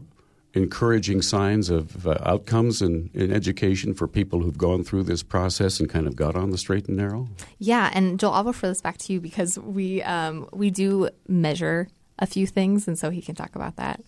encouraging 0.59 1.23
signs 1.23 1.71
of 1.71 2.07
uh, 2.07 2.18
outcomes 2.23 2.83
in, 2.83 3.11
in 3.14 3.33
education 3.33 3.94
for 3.94 4.07
people 4.07 4.42
who've 4.42 4.59
gone 4.59 4.85
through 4.85 5.05
this 5.05 5.23
process 5.23 5.81
and 5.81 5.88
kind 5.88 6.07
of 6.07 6.16
got 6.16 6.37
on 6.37 6.51
the 6.51 6.59
straight 6.59 6.87
and 6.88 6.97
narrow? 6.97 7.29
Yeah, 7.59 7.90
and 7.94 8.21
Joel, 8.21 8.33
I'll 8.33 8.44
refer 8.44 8.68
this 8.68 8.83
back 8.83 8.99
to 8.99 9.12
you 9.12 9.21
because 9.21 9.59
we 9.59 10.03
um, 10.03 10.49
we 10.53 10.71
do 10.71 11.09
measure 11.27 11.88
a 12.18 12.27
few 12.27 12.47
things, 12.47 12.87
and 12.87 12.99
so 12.99 13.11
he 13.11 13.23
can 13.23 13.35
talk 13.35 13.55
about 13.55 13.77
that. 13.77 14.03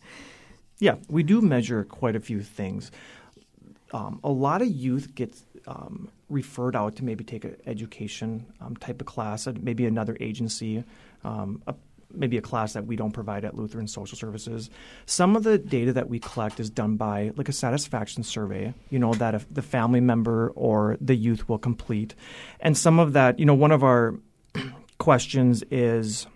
Yeah, 0.79 0.97
we 1.09 1.23
do 1.23 1.41
measure 1.41 1.85
quite 1.85 2.17
a 2.17 2.21
few 2.21 2.43
things. 2.43 2.91
Um, 3.93 4.21
a 4.23 4.31
lot 4.31 4.63
of 4.63 4.69
youth 4.69 5.15
gets 5.15 5.45
um, 5.67 6.09
referred 6.29 6.77
out 6.77 6.97
to 6.97 7.05
maybe 7.05 7.25
take 7.25 7.45
an 7.45 7.57
education 7.67 8.47
um, 8.61 8.77
type 8.77 9.01
of 9.01 9.07
class 9.07 9.47
at 9.47 9.63
maybe 9.63 9.87
another 9.87 10.17
agency. 10.21 10.85
Um, 11.23 11.63
a 11.67 11.75
maybe 12.15 12.37
a 12.37 12.43
class 12.43 12.73
that 12.73 12.87
we 12.87 12.97
don't 12.97 13.13
provide 13.13 13.45
at 13.45 13.57
Lutheran 13.57 13.89
Social 13.89 14.17
Services. 14.17 14.71
Some 15.07 15.37
of 15.37 15.43
the 15.43 15.59
data 15.59 15.93
that 15.93 16.09
we 16.09 16.19
collect 16.19 16.61
is 16.61 16.71
done 16.71 16.97
by 16.97 17.33
like 17.37 17.49
a 17.49 17.53
satisfaction 17.53 18.23
survey, 18.23 18.75
you 18.91 18.99
know, 18.99 19.15
that 19.15 19.45
the 19.53 19.63
family 19.63 20.01
member 20.01 20.51
or 20.55 20.97
the 21.01 21.15
youth 21.15 21.49
will 21.49 21.59
complete. 21.59 22.15
And 22.61 22.77
some 22.77 22.99
of 22.99 23.13
that, 23.15 23.39
you 23.39 23.47
know, 23.47 23.55
one 23.55 23.73
of 23.73 23.83
our 23.83 24.15
questions 24.99 25.63
is 25.71 26.27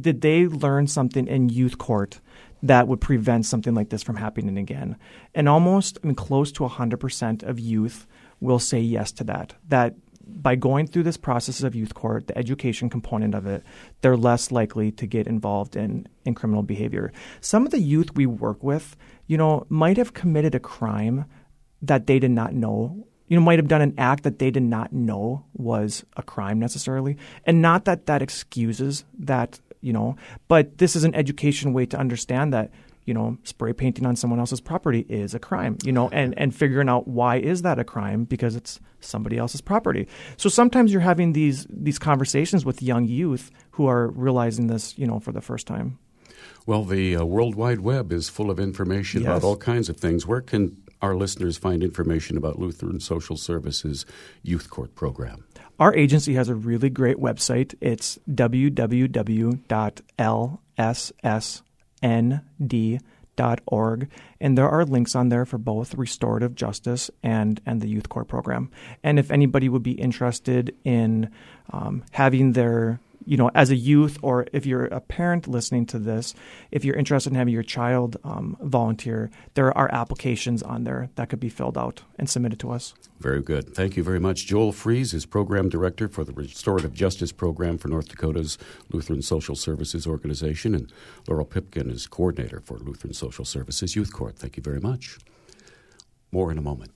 did 0.00 0.20
they 0.20 0.46
learn 0.46 0.86
something 0.86 1.26
in 1.26 1.48
youth 1.48 1.78
court 1.78 2.20
that 2.62 2.88
would 2.88 3.00
prevent 3.00 3.44
something 3.44 3.74
like 3.74 3.90
this 3.90 4.02
from 4.02 4.16
happening 4.16 4.56
again? 4.56 4.96
And 5.34 5.48
almost, 5.48 5.98
I 6.02 6.06
mean, 6.06 6.16
close 6.16 6.50
to 6.52 6.64
100% 6.64 7.42
of 7.42 7.60
youth 7.60 8.06
will 8.40 8.58
say 8.58 8.80
yes 8.80 9.12
to 9.12 9.24
that. 9.24 9.54
That 9.68 9.94
by 10.26 10.54
going 10.54 10.86
through 10.86 11.04
this 11.04 11.16
process 11.16 11.62
of 11.62 11.74
youth 11.74 11.94
court, 11.94 12.26
the 12.26 12.36
education 12.36 12.90
component 12.90 13.34
of 13.34 13.46
it, 13.46 13.62
they're 14.00 14.16
less 14.16 14.50
likely 14.50 14.90
to 14.92 15.06
get 15.06 15.26
involved 15.26 15.76
in, 15.76 16.06
in 16.24 16.34
criminal 16.34 16.62
behavior. 16.62 17.12
Some 17.40 17.64
of 17.64 17.72
the 17.72 17.80
youth 17.80 18.14
we 18.14 18.26
work 18.26 18.62
with, 18.62 18.96
you 19.26 19.36
know, 19.36 19.66
might 19.68 19.96
have 19.96 20.14
committed 20.14 20.54
a 20.54 20.60
crime 20.60 21.24
that 21.82 22.06
they 22.06 22.18
did 22.18 22.30
not 22.30 22.54
know 22.54 23.06
you 23.26 23.36
know, 23.38 23.44
might 23.44 23.58
have 23.58 23.68
done 23.68 23.80
an 23.80 23.94
act 23.96 24.22
that 24.24 24.38
they 24.38 24.50
did 24.50 24.62
not 24.62 24.92
know 24.92 25.44
was 25.54 26.04
a 26.16 26.22
crime 26.22 26.58
necessarily. 26.58 27.16
And 27.46 27.62
not 27.62 27.84
that 27.86 28.06
that 28.06 28.22
excuses 28.22 29.04
that, 29.18 29.60
you 29.80 29.92
know, 29.92 30.16
but 30.46 30.78
this 30.78 30.94
is 30.94 31.04
an 31.04 31.14
education 31.14 31.72
way 31.72 31.86
to 31.86 31.98
understand 31.98 32.52
that 32.52 32.70
you 33.04 33.14
know, 33.14 33.36
spray 33.44 33.72
painting 33.72 34.06
on 34.06 34.16
someone 34.16 34.40
else's 34.40 34.60
property 34.60 35.04
is 35.08 35.34
a 35.34 35.38
crime, 35.38 35.76
you 35.84 35.92
know, 35.92 36.08
and, 36.10 36.36
and 36.38 36.54
figuring 36.54 36.88
out 36.88 37.06
why 37.06 37.36
is 37.36 37.62
that 37.62 37.78
a 37.78 37.84
crime 37.84 38.24
because 38.24 38.56
it's 38.56 38.80
somebody 39.00 39.36
else's 39.36 39.60
property. 39.60 40.08
So 40.36 40.48
sometimes 40.48 40.92
you're 40.92 41.02
having 41.02 41.32
these 41.32 41.66
these 41.68 41.98
conversations 41.98 42.64
with 42.64 42.82
young 42.82 43.04
youth 43.04 43.50
who 43.72 43.86
are 43.86 44.08
realizing 44.08 44.68
this, 44.68 44.98
you 44.98 45.06
know, 45.06 45.20
for 45.20 45.32
the 45.32 45.42
first 45.42 45.66
time. 45.66 45.98
Well, 46.66 46.84
the 46.84 47.16
uh, 47.16 47.24
World 47.24 47.54
Wide 47.54 47.80
Web 47.80 48.10
is 48.12 48.30
full 48.30 48.50
of 48.50 48.58
information 48.58 49.20
yes. 49.20 49.28
about 49.28 49.44
all 49.44 49.56
kinds 49.56 49.90
of 49.90 49.98
things. 49.98 50.26
Where 50.26 50.40
can 50.40 50.82
our 51.02 51.14
listeners 51.14 51.58
find 51.58 51.82
information 51.82 52.38
about 52.38 52.58
Lutheran 52.58 53.00
Social 53.00 53.36
Services 53.36 54.06
Youth 54.42 54.70
Court 54.70 54.94
Program? 54.94 55.44
Our 55.78 55.94
agency 55.94 56.34
has 56.34 56.48
a 56.48 56.54
really 56.54 56.88
great 56.88 57.18
website. 57.18 57.74
It's 57.80 58.18
www.lss 58.30 59.62
nd.org. 62.04 63.00
And 64.40 64.58
there 64.58 64.68
are 64.68 64.84
links 64.84 65.14
on 65.14 65.28
there 65.28 65.46
for 65.46 65.58
both 65.58 65.94
restorative 65.94 66.54
justice 66.54 67.10
and, 67.22 67.60
and 67.64 67.80
the 67.80 67.88
youth 67.88 68.08
court 68.08 68.28
program. 68.28 68.70
And 69.02 69.18
if 69.18 69.30
anybody 69.30 69.68
would 69.68 69.82
be 69.82 69.92
interested 69.92 70.74
in 70.84 71.30
um, 71.72 72.04
having 72.12 72.52
their 72.52 73.00
you 73.26 73.36
know, 73.36 73.50
as 73.54 73.70
a 73.70 73.76
youth, 73.76 74.18
or 74.22 74.46
if 74.52 74.66
you're 74.66 74.86
a 74.86 75.00
parent 75.00 75.48
listening 75.48 75.86
to 75.86 75.98
this, 75.98 76.34
if 76.70 76.84
you're 76.84 76.96
interested 76.96 77.32
in 77.32 77.36
having 77.36 77.54
your 77.54 77.62
child 77.62 78.16
um, 78.24 78.56
volunteer, 78.60 79.30
there 79.54 79.76
are 79.76 79.90
applications 79.92 80.62
on 80.62 80.84
there 80.84 81.08
that 81.14 81.28
could 81.28 81.40
be 81.40 81.48
filled 81.48 81.78
out 81.78 82.02
and 82.18 82.28
submitted 82.28 82.58
to 82.60 82.70
us. 82.70 82.94
Very 83.20 83.42
good. 83.42 83.74
Thank 83.74 83.96
you 83.96 84.02
very 84.02 84.20
much. 84.20 84.46
Joel 84.46 84.72
Fries 84.72 85.14
is 85.14 85.26
Program 85.26 85.68
Director 85.68 86.08
for 86.08 86.24
the 86.24 86.32
Restorative 86.32 86.92
Justice 86.92 87.32
Program 87.32 87.78
for 87.78 87.88
North 87.88 88.08
Dakota's 88.08 88.58
Lutheran 88.92 89.22
Social 89.22 89.56
Services 89.56 90.06
Organization, 90.06 90.74
and 90.74 90.92
Laurel 91.28 91.46
Pipkin 91.46 91.90
is 91.90 92.06
Coordinator 92.06 92.60
for 92.60 92.78
Lutheran 92.78 93.14
Social 93.14 93.44
Services 93.44 93.96
Youth 93.96 94.12
Court. 94.12 94.36
Thank 94.38 94.56
you 94.56 94.62
very 94.62 94.80
much. 94.80 95.18
More 96.32 96.50
in 96.50 96.58
a 96.58 96.62
moment. 96.62 96.90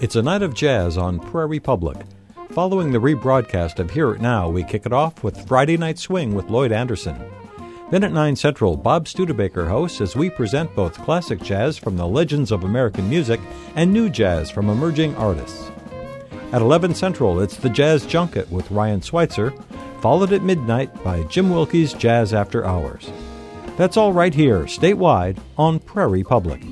It's 0.00 0.14
a 0.14 0.22
night 0.22 0.42
of 0.42 0.54
jazz 0.54 0.96
on 0.96 1.18
Prairie 1.18 1.58
Public. 1.58 1.96
Following 2.50 2.92
the 2.92 3.00
rebroadcast 3.00 3.80
of 3.80 3.90
Hear 3.90 4.12
It 4.12 4.20
Now, 4.20 4.48
we 4.48 4.62
kick 4.62 4.86
it 4.86 4.92
off 4.92 5.24
with 5.24 5.44
Friday 5.48 5.76
Night 5.76 5.98
Swing 5.98 6.36
with 6.36 6.50
Lloyd 6.50 6.70
Anderson. 6.70 7.20
Then 7.90 8.04
at 8.04 8.12
9 8.12 8.36
Central, 8.36 8.76
Bob 8.76 9.08
Studebaker 9.08 9.66
hosts 9.68 10.00
as 10.00 10.14
we 10.14 10.30
present 10.30 10.72
both 10.76 11.02
classic 11.02 11.42
jazz 11.42 11.76
from 11.76 11.96
the 11.96 12.06
legends 12.06 12.52
of 12.52 12.62
American 12.62 13.10
music 13.10 13.40
and 13.74 13.92
new 13.92 14.08
jazz 14.08 14.52
from 14.52 14.70
emerging 14.70 15.16
artists. 15.16 15.68
At 16.52 16.62
11 16.62 16.94
Central, 16.94 17.40
it's 17.40 17.56
the 17.56 17.68
Jazz 17.68 18.06
Junket 18.06 18.48
with 18.50 18.70
Ryan 18.70 19.00
Schweitzer, 19.00 19.52
followed 20.00 20.32
at 20.32 20.44
midnight 20.44 20.94
by 21.02 21.24
Jim 21.24 21.50
Wilke's 21.50 21.92
Jazz 21.92 22.32
After 22.32 22.64
Hours. 22.64 23.10
That's 23.76 23.96
all 23.96 24.12
right 24.12 24.32
here, 24.32 24.60
statewide, 24.60 25.38
on 25.56 25.80
Prairie 25.80 26.22
Public. 26.22 26.62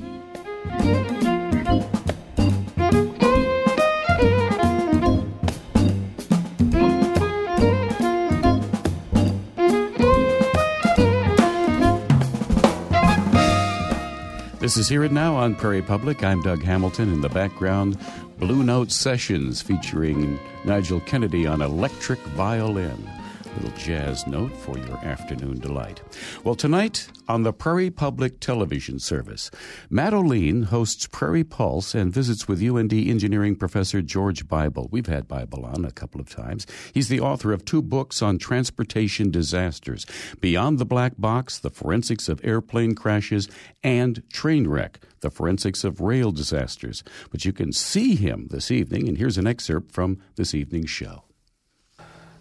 This 14.67 14.75
is 14.75 14.89
Hear 14.89 15.05
It 15.05 15.13
Now 15.13 15.33
on 15.33 15.55
Prairie 15.55 15.81
Public. 15.81 16.25
I'm 16.25 16.41
Doug 16.41 16.61
Hamilton. 16.61 17.13
In 17.13 17.21
the 17.21 17.29
background, 17.29 17.97
Blue 18.37 18.63
Note 18.63 18.91
Sessions 18.91 19.61
featuring 19.61 20.37
Nigel 20.65 20.99
Kennedy 20.99 21.47
on 21.47 21.61
electric 21.61 22.19
violin 22.35 23.09
little 23.57 23.77
jazz 23.77 24.27
note 24.27 24.55
for 24.55 24.77
your 24.77 24.97
afternoon 24.97 25.59
delight. 25.59 26.01
Well, 26.43 26.55
tonight 26.55 27.07
on 27.27 27.43
the 27.43 27.51
Prairie 27.51 27.89
Public 27.89 28.39
Television 28.39 28.99
Service, 28.99 29.49
Matt 29.89 30.13
Olien 30.13 30.65
hosts 30.65 31.07
Prairie 31.07 31.43
Pulse 31.43 31.95
and 31.95 32.13
visits 32.13 32.47
with 32.47 32.61
UND 32.61 32.93
engineering 32.93 33.55
professor 33.55 34.01
George 34.01 34.47
Bibel. 34.47 34.87
We've 34.91 35.07
had 35.07 35.27
Bibel 35.27 35.63
on 35.63 35.85
a 35.85 35.91
couple 35.91 36.21
of 36.21 36.29
times. 36.29 36.67
He's 36.93 37.09
the 37.09 37.19
author 37.19 37.51
of 37.51 37.65
two 37.65 37.81
books 37.81 38.21
on 38.21 38.37
transportation 38.37 39.31
disasters 39.31 40.05
Beyond 40.39 40.77
the 40.77 40.85
Black 40.85 41.13
Box, 41.17 41.57
The 41.57 41.71
Forensics 41.71 42.29
of 42.29 42.43
Airplane 42.43 42.93
Crashes, 42.93 43.49
and 43.83 44.21
Trainwreck, 44.29 44.97
The 45.21 45.31
Forensics 45.31 45.83
of 45.83 45.99
Rail 46.01 46.31
Disasters. 46.31 47.03
But 47.31 47.45
you 47.45 47.53
can 47.53 47.71
see 47.71 48.15
him 48.15 48.47
this 48.51 48.69
evening, 48.69 49.07
and 49.07 49.17
here's 49.17 49.37
an 49.37 49.47
excerpt 49.47 49.91
from 49.91 50.19
this 50.35 50.53
evening's 50.53 50.89
show. 50.89 51.23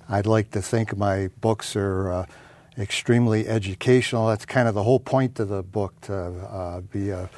I'd 0.09 0.27
like 0.27 0.51
to 0.53 0.63
think 0.63 0.97
my 0.97 1.29
books 1.41 1.75
are 1.77 2.11
uh, 2.11 2.27
extremely 2.79 3.49
educational. 3.49 4.29
That's 4.29 4.45
kind 4.45 4.69
of 4.69 4.75
the 4.75 4.83
whole 4.83 5.01
point 5.01 5.41
of 5.41 5.49
the 5.49 5.63
book 5.63 6.01
to 6.03 6.15
uh, 6.15 6.81
be 6.81 7.11
a 7.11 7.29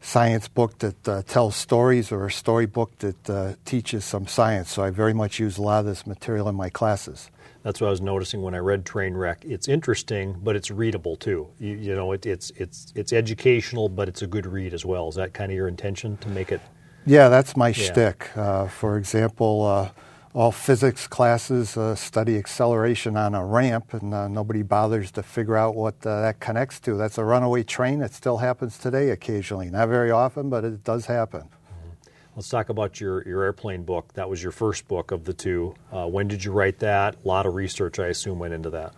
science 0.00 0.48
book 0.48 0.78
that 0.78 1.08
uh, 1.08 1.22
tells 1.22 1.56
stories 1.56 2.12
or 2.12 2.26
a 2.26 2.30
storybook 2.30 2.98
that 2.98 3.30
uh, 3.30 3.54
teaches 3.64 4.04
some 4.04 4.26
science. 4.26 4.70
So 4.70 4.82
I 4.82 4.90
very 4.90 5.14
much 5.14 5.38
use 5.38 5.58
a 5.58 5.62
lot 5.62 5.80
of 5.80 5.86
this 5.86 6.06
material 6.06 6.48
in 6.48 6.54
my 6.54 6.70
classes. 6.70 7.30
That's 7.62 7.80
what 7.80 7.86
I 7.86 7.90
was 7.90 8.02
noticing 8.02 8.42
when 8.42 8.54
I 8.54 8.58
read 8.58 8.84
Trainwreck. 8.84 9.38
It's 9.42 9.68
interesting, 9.68 10.38
but 10.44 10.54
it's 10.54 10.70
readable 10.70 11.16
too. 11.16 11.48
You, 11.58 11.76
you 11.76 11.94
know, 11.94 12.12
it, 12.12 12.26
it's 12.26 12.50
it's 12.56 12.92
it's 12.94 13.10
educational, 13.10 13.88
but 13.88 14.06
it's 14.06 14.20
a 14.20 14.26
good 14.26 14.44
read 14.44 14.74
as 14.74 14.84
well. 14.84 15.08
Is 15.08 15.14
that 15.14 15.32
kind 15.32 15.50
of 15.50 15.56
your 15.56 15.68
intention 15.68 16.18
to 16.18 16.28
make 16.28 16.52
it? 16.52 16.60
Yeah, 17.06 17.30
that's 17.30 17.56
my 17.56 17.68
yeah. 17.68 17.72
shtick. 17.72 18.36
Uh, 18.36 18.68
for 18.68 18.98
example 18.98 19.64
uh, 19.64 19.88
all 20.34 20.50
physics 20.50 21.06
classes 21.06 21.76
uh, 21.76 21.94
study 21.94 22.36
acceleration 22.36 23.16
on 23.16 23.36
a 23.36 23.44
ramp, 23.44 23.94
and 23.94 24.12
uh, 24.12 24.26
nobody 24.26 24.62
bothers 24.62 25.12
to 25.12 25.22
figure 25.22 25.56
out 25.56 25.76
what 25.76 25.94
uh, 26.04 26.22
that 26.22 26.40
connects 26.40 26.80
to. 26.80 26.96
That's 26.96 27.18
a 27.18 27.24
runaway 27.24 27.62
train. 27.62 28.02
It 28.02 28.12
still 28.12 28.38
happens 28.38 28.76
today 28.76 29.10
occasionally. 29.10 29.70
Not 29.70 29.88
very 29.88 30.10
often, 30.10 30.50
but 30.50 30.64
it 30.64 30.82
does 30.82 31.06
happen. 31.06 31.42
Mm-hmm. 31.42 32.10
Let's 32.34 32.48
talk 32.48 32.68
about 32.68 33.00
your, 33.00 33.26
your 33.28 33.44
airplane 33.44 33.84
book. 33.84 34.12
That 34.14 34.28
was 34.28 34.42
your 34.42 34.50
first 34.50 34.88
book 34.88 35.12
of 35.12 35.24
the 35.24 35.32
two. 35.32 35.76
Uh, 35.92 36.08
when 36.08 36.26
did 36.26 36.44
you 36.44 36.50
write 36.50 36.80
that? 36.80 37.14
A 37.24 37.28
lot 37.28 37.46
of 37.46 37.54
research, 37.54 38.00
I 38.00 38.08
assume, 38.08 38.40
went 38.40 38.54
into 38.54 38.70
that. 38.70 38.92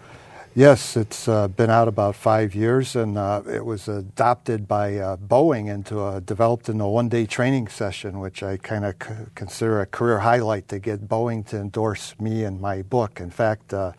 Yes, 0.58 0.96
it's 0.96 1.28
uh, 1.28 1.48
been 1.48 1.68
out 1.68 1.86
about 1.86 2.16
five 2.16 2.54
years, 2.54 2.96
and 2.96 3.18
uh, 3.18 3.42
it 3.46 3.66
was 3.66 3.88
adopted 3.88 4.66
by 4.66 4.96
uh, 4.96 5.18
Boeing 5.18 5.68
into 5.68 6.02
a 6.02 6.18
developed 6.22 6.70
in 6.70 6.80
a 6.80 6.88
one-day 6.88 7.26
training 7.26 7.68
session, 7.68 8.20
which 8.20 8.42
I 8.42 8.56
kind 8.56 8.86
of 8.86 8.94
c- 8.94 9.12
consider 9.34 9.82
a 9.82 9.86
career 9.86 10.20
highlight 10.20 10.68
to 10.68 10.78
get 10.78 11.06
Boeing 11.06 11.46
to 11.48 11.58
endorse 11.60 12.18
me 12.18 12.42
and 12.42 12.58
my 12.58 12.80
book. 12.80 13.20
In 13.20 13.28
fact, 13.28 13.74
uh, 13.74 13.92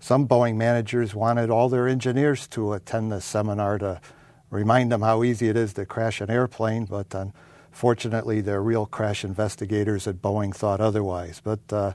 some 0.00 0.26
Boeing 0.26 0.56
managers 0.56 1.14
wanted 1.14 1.50
all 1.50 1.68
their 1.68 1.86
engineers 1.86 2.46
to 2.46 2.72
attend 2.72 3.12
the 3.12 3.20
seminar 3.20 3.76
to 3.76 4.00
remind 4.48 4.90
them 4.90 5.02
how 5.02 5.22
easy 5.22 5.50
it 5.50 5.58
is 5.58 5.74
to 5.74 5.84
crash 5.84 6.22
an 6.22 6.30
airplane, 6.30 6.86
but 6.86 7.14
unfortunately, 7.14 8.40
their 8.40 8.62
real 8.62 8.86
crash 8.86 9.24
investigators 9.24 10.06
at 10.06 10.22
Boeing 10.22 10.56
thought 10.56 10.80
otherwise. 10.80 11.42
But 11.44 11.60
uh, 11.70 11.92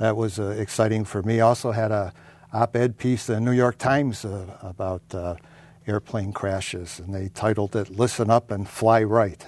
that 0.00 0.16
was 0.16 0.40
uh, 0.40 0.48
exciting 0.48 1.04
for 1.04 1.22
me. 1.22 1.38
Also 1.38 1.70
had 1.70 1.92
a 1.92 2.12
op-ed 2.52 2.98
piece 2.98 3.28
in 3.28 3.36
the 3.36 3.40
New 3.40 3.56
York 3.56 3.78
Times 3.78 4.24
uh, 4.24 4.46
about 4.62 5.02
uh, 5.14 5.36
airplane 5.86 6.32
crashes, 6.32 6.98
and 6.98 7.14
they 7.14 7.28
titled 7.28 7.74
it 7.74 7.90
"Listen 7.90 8.30
Up 8.30 8.50
and 8.50 8.68
Fly 8.68 9.02
Right." 9.02 9.44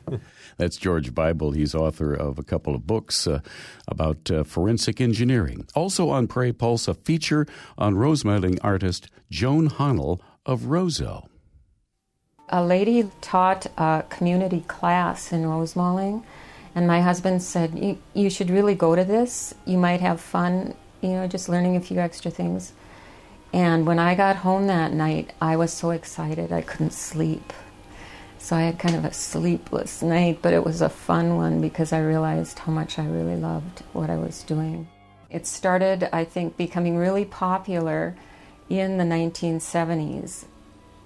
That's 0.58 0.76
George 0.76 1.14
Bibel. 1.14 1.54
He's 1.54 1.74
author 1.74 2.14
of 2.14 2.38
a 2.38 2.42
couple 2.42 2.74
of 2.74 2.86
books 2.86 3.26
uh, 3.26 3.40
about 3.88 4.30
uh, 4.30 4.44
forensic 4.44 5.00
engineering. 5.00 5.66
Also 5.74 6.10
on 6.10 6.26
Prairie 6.26 6.52
Pulse, 6.52 6.88
a 6.88 6.94
feature 6.94 7.46
on 7.78 7.94
rosemalling 7.94 8.58
artist 8.62 9.08
Joan 9.30 9.66
Honnell 9.66 10.20
of 10.44 10.62
Roseau. 10.62 11.26
A 12.48 12.62
lady 12.62 13.10
taught 13.22 13.66
a 13.78 14.04
community 14.10 14.60
class 14.68 15.32
in 15.32 15.44
rosemalling, 15.44 16.22
and 16.74 16.86
my 16.86 17.00
husband 17.00 17.42
said, 17.42 17.98
You 18.12 18.28
should 18.28 18.50
really 18.50 18.74
go 18.74 18.94
to 18.94 19.04
this. 19.04 19.54
You 19.64 19.78
might 19.78 20.02
have 20.02 20.20
fun 20.20 20.74
you 21.02 21.10
know, 21.10 21.26
just 21.26 21.48
learning 21.48 21.76
a 21.76 21.80
few 21.80 21.98
extra 21.98 22.30
things. 22.30 22.72
And 23.52 23.86
when 23.86 23.98
I 23.98 24.14
got 24.14 24.36
home 24.36 24.66
that 24.68 24.92
night, 24.92 25.32
I 25.40 25.56
was 25.56 25.72
so 25.72 25.90
excited 25.90 26.52
I 26.52 26.62
couldn't 26.62 26.94
sleep. 26.94 27.52
So 28.38 28.56
I 28.56 28.62
had 28.62 28.78
kind 28.78 28.96
of 28.96 29.04
a 29.04 29.12
sleepless 29.12 30.02
night, 30.02 30.38
but 30.40 30.54
it 30.54 30.64
was 30.64 30.80
a 30.80 30.88
fun 30.88 31.36
one 31.36 31.60
because 31.60 31.92
I 31.92 32.00
realized 32.00 32.60
how 32.60 32.72
much 32.72 32.98
I 32.98 33.04
really 33.04 33.36
loved 33.36 33.80
what 33.92 34.10
I 34.10 34.16
was 34.16 34.42
doing. 34.42 34.88
It 35.30 35.46
started, 35.46 36.08
I 36.12 36.24
think, 36.24 36.56
becoming 36.56 36.96
really 36.96 37.24
popular 37.24 38.16
in 38.68 38.98
the 38.98 39.04
1970s. 39.04 40.44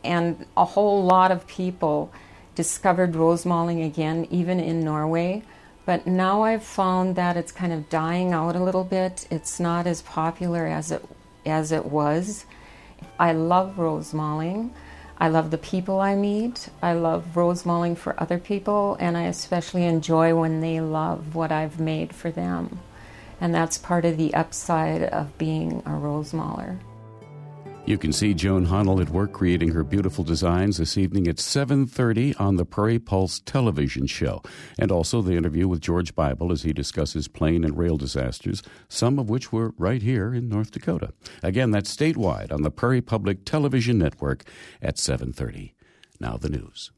And 0.04 0.46
a 0.56 0.64
whole 0.64 1.04
lot 1.04 1.32
of 1.32 1.46
people 1.46 2.12
discovered 2.54 3.12
rosemalling 3.12 3.84
again, 3.84 4.26
even 4.30 4.58
in 4.60 4.80
Norway. 4.80 5.42
But 5.86 6.06
now 6.06 6.42
I've 6.42 6.64
found 6.64 7.14
that 7.14 7.36
it's 7.36 7.52
kind 7.52 7.72
of 7.72 7.88
dying 7.88 8.32
out 8.32 8.56
a 8.56 8.62
little 8.62 8.84
bit. 8.84 9.26
It's 9.30 9.60
not 9.60 9.86
as 9.86 10.02
popular 10.02 10.66
as 10.66 10.90
it 10.90 11.02
as 11.46 11.70
it 11.70 11.86
was. 11.86 12.44
I 13.18 13.32
love 13.32 13.78
rose 13.78 14.12
rosemalling. 14.12 14.70
I 15.18 15.28
love 15.28 15.50
the 15.50 15.58
people 15.58 16.00
I 16.00 16.16
meet. 16.16 16.68
I 16.82 16.92
love 16.92 17.36
rose 17.36 17.62
rosemalling 17.62 17.96
for 17.96 18.20
other 18.20 18.38
people, 18.38 18.96
and 18.98 19.16
I 19.16 19.22
especially 19.22 19.84
enjoy 19.84 20.34
when 20.34 20.60
they 20.60 20.80
love 20.80 21.34
what 21.36 21.52
I've 21.52 21.78
made 21.78 22.14
for 22.14 22.30
them. 22.32 22.80
And 23.40 23.54
that's 23.54 23.78
part 23.78 24.04
of 24.04 24.16
the 24.16 24.34
upside 24.34 25.04
of 25.04 25.38
being 25.38 25.82
a 25.86 25.90
rosemaler. 25.90 26.78
You 27.86 27.98
can 27.98 28.12
see 28.12 28.34
Joan 28.34 28.64
Honnell 28.64 29.00
at 29.00 29.10
work 29.10 29.32
creating 29.32 29.68
her 29.68 29.84
beautiful 29.84 30.24
designs 30.24 30.78
this 30.78 30.98
evening 30.98 31.28
at 31.28 31.38
7:30 31.38 32.34
on 32.34 32.56
the 32.56 32.64
Prairie 32.64 32.98
Pulse 32.98 33.38
television 33.38 34.08
show, 34.08 34.42
and 34.76 34.90
also 34.90 35.22
the 35.22 35.36
interview 35.36 35.68
with 35.68 35.82
George 35.82 36.12
Bibel 36.16 36.50
as 36.50 36.62
he 36.62 36.72
discusses 36.72 37.28
plane 37.28 37.62
and 37.62 37.78
rail 37.78 37.96
disasters, 37.96 38.60
some 38.88 39.20
of 39.20 39.30
which 39.30 39.52
were 39.52 39.72
right 39.78 40.02
here 40.02 40.34
in 40.34 40.48
North 40.48 40.72
Dakota. 40.72 41.12
Again, 41.44 41.70
that's 41.70 41.94
statewide 41.94 42.52
on 42.52 42.62
the 42.62 42.72
Prairie 42.72 43.00
Public 43.00 43.44
Television 43.44 43.98
Network 43.98 44.42
at 44.82 44.98
7:30. 44.98 45.72
Now 46.18 46.36
the 46.36 46.48
news. 46.48 46.90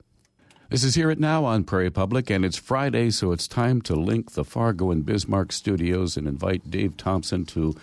This 0.70 0.84
is 0.84 0.94
Hear 0.94 1.10
It 1.10 1.20
Now 1.20 1.44
on 1.44 1.64
Prairie 1.64 1.90
Public, 1.90 2.30
and 2.30 2.46
it's 2.46 2.56
Friday, 2.56 3.10
so 3.10 3.32
it's 3.32 3.46
time 3.46 3.82
to 3.82 3.94
link 3.94 4.32
the 4.32 4.44
Fargo 4.44 4.90
and 4.90 5.04
Bismarck 5.04 5.52
studios 5.52 6.16
and 6.16 6.26
invite 6.26 6.70
Dave 6.70 6.96
Thompson 6.96 7.44
to 7.46 7.74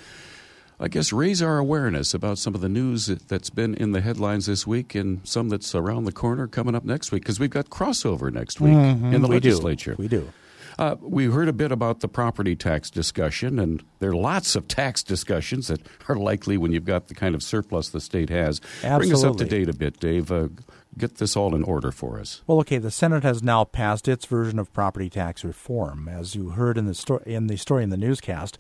I 0.80 0.88
guess, 0.90 1.14
raise 1.14 1.42
our 1.42 1.58
awareness 1.58 2.14
about 2.14 2.38
some 2.38 2.54
of 2.54 2.62
the 2.62 2.70
news 2.70 3.06
that's 3.06 3.50
been 3.50 3.76
in 3.76 3.92
the 3.94 4.02
headlines 4.02 4.46
this 4.46 4.68
week 4.68 4.94
and 4.94 5.26
some 5.26 5.50
that's 5.50 5.74
around 5.74 6.04
the 6.04 6.12
corner 6.12 6.48
coming 6.48 6.76
up 6.76 6.84
next 6.84 7.12
week 7.12 7.24
because 7.24 7.40
we've 7.40 7.50
got 7.50 7.70
crossover 7.70 8.32
next 8.32 8.60
week 8.60 8.74
mm-hmm. 8.74 9.14
in 9.14 9.22
the 9.22 9.28
we 9.28 9.36
legislature. 9.36 9.96
Do. 9.96 10.02
We 10.02 10.08
do. 10.08 10.34
Uh, 10.78 10.96
we 11.00 11.28
heard 11.28 11.48
a 11.48 11.54
bit 11.54 11.72
about 11.72 12.02
the 12.02 12.08
property 12.08 12.56
tax 12.56 12.90
discussion, 12.90 13.60
and 13.60 13.84
there 14.00 14.10
are 14.10 14.16
lots 14.16 14.58
of 14.58 14.68
tax 14.68 15.04
discussions 15.04 15.68
that 15.68 15.80
are 16.10 16.18
likely 16.18 16.58
when 16.58 16.74
you've 16.74 16.86
got 16.86 17.08
the 17.08 17.16
kind 17.16 17.34
of 17.34 17.42
surplus 17.42 17.90
the 17.90 18.02
state 18.02 18.30
has. 18.30 18.60
Absolutely. 18.84 18.98
Bring 18.98 19.14
us 19.14 19.24
up 19.24 19.38
to 19.38 19.46
date 19.46 19.70
a 19.70 19.74
bit, 19.74 20.00
Dave. 20.02 20.32
Uh, 20.32 20.50
get 20.98 21.16
this 21.16 21.38
all 21.38 21.56
in 21.56 21.64
order 21.64 21.92
for 21.92 22.20
us. 22.20 22.42
Well, 22.46 22.60
okay. 22.60 22.78
The 22.78 22.92
Senate 22.92 23.24
has 23.24 23.42
now 23.42 23.64
passed 23.64 24.10
its 24.10 24.26
version 24.26 24.60
of 24.60 24.74
property 24.74 25.10
tax 25.10 25.46
reform, 25.46 26.10
as 26.10 26.36
you 26.36 26.50
heard 26.50 26.78
in 26.78 26.86
the 26.88 26.94
story 26.94 27.24
in 27.26 27.48
the 27.48 27.58
story 27.58 27.84
in 27.84 27.90
the 27.90 27.98
newscast. 27.98 28.58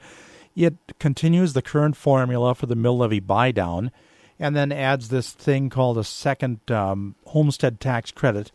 It 0.55 0.75
continues 0.99 1.53
the 1.53 1.61
current 1.61 1.95
formula 1.95 2.55
for 2.55 2.65
the 2.65 2.75
mill 2.75 2.97
levy 2.97 3.19
buy 3.19 3.51
down 3.51 3.91
and 4.39 4.55
then 4.55 4.71
adds 4.71 5.09
this 5.09 5.31
thing 5.31 5.69
called 5.69 5.97
a 5.97 6.03
second 6.03 6.69
um, 6.71 7.15
homestead 7.25 7.79
tax 7.79 8.11
credit. 8.11 8.51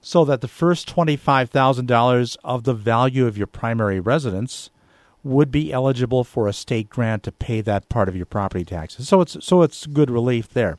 so 0.00 0.24
that 0.24 0.40
the 0.40 0.48
first 0.48 0.94
$25,000 0.94 2.36
of 2.44 2.64
the 2.64 2.74
value 2.74 3.26
of 3.26 3.36
your 3.36 3.48
primary 3.48 3.98
residence 3.98 4.70
would 5.24 5.50
be 5.50 5.72
eligible 5.72 6.22
for 6.24 6.46
a 6.46 6.52
state 6.52 6.88
grant 6.88 7.24
to 7.24 7.32
pay 7.32 7.60
that 7.60 7.88
part 7.88 8.08
of 8.08 8.16
your 8.16 8.26
property 8.26 8.64
taxes. 8.64 9.08
So 9.08 9.20
it's 9.20 9.36
so 9.44 9.62
it's 9.62 9.86
good 9.86 10.10
relief 10.10 10.48
there. 10.48 10.78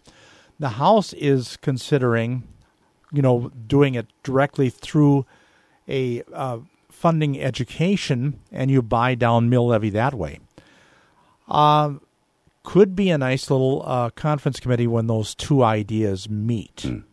The 0.58 0.70
House 0.70 1.14
is 1.14 1.58
considering, 1.58 2.48
you 3.12 3.22
know, 3.22 3.52
doing 3.68 3.96
it 3.96 4.08
directly 4.24 4.70
through 4.70 5.26
a 5.88 6.24
uh, 6.34 6.60
funding 7.00 7.40
education, 7.40 8.40
and 8.52 8.70
you 8.70 8.82
buy 8.82 9.16
down 9.16 9.50
mill 9.50 9.68
levy 9.68 9.90
that 9.92 10.14
way. 10.14 10.40
Uh, 11.48 11.94
could 12.64 12.96
be 12.96 13.10
a 13.10 13.18
nice 13.18 13.50
little 13.50 13.84
uh, 13.86 14.10
conference 14.12 14.60
committee 14.60 14.88
when 14.88 15.08
those 15.08 15.34
two 15.34 15.64
ideas 15.64 16.30
meet. 16.30 16.78
Mm. 16.78 17.04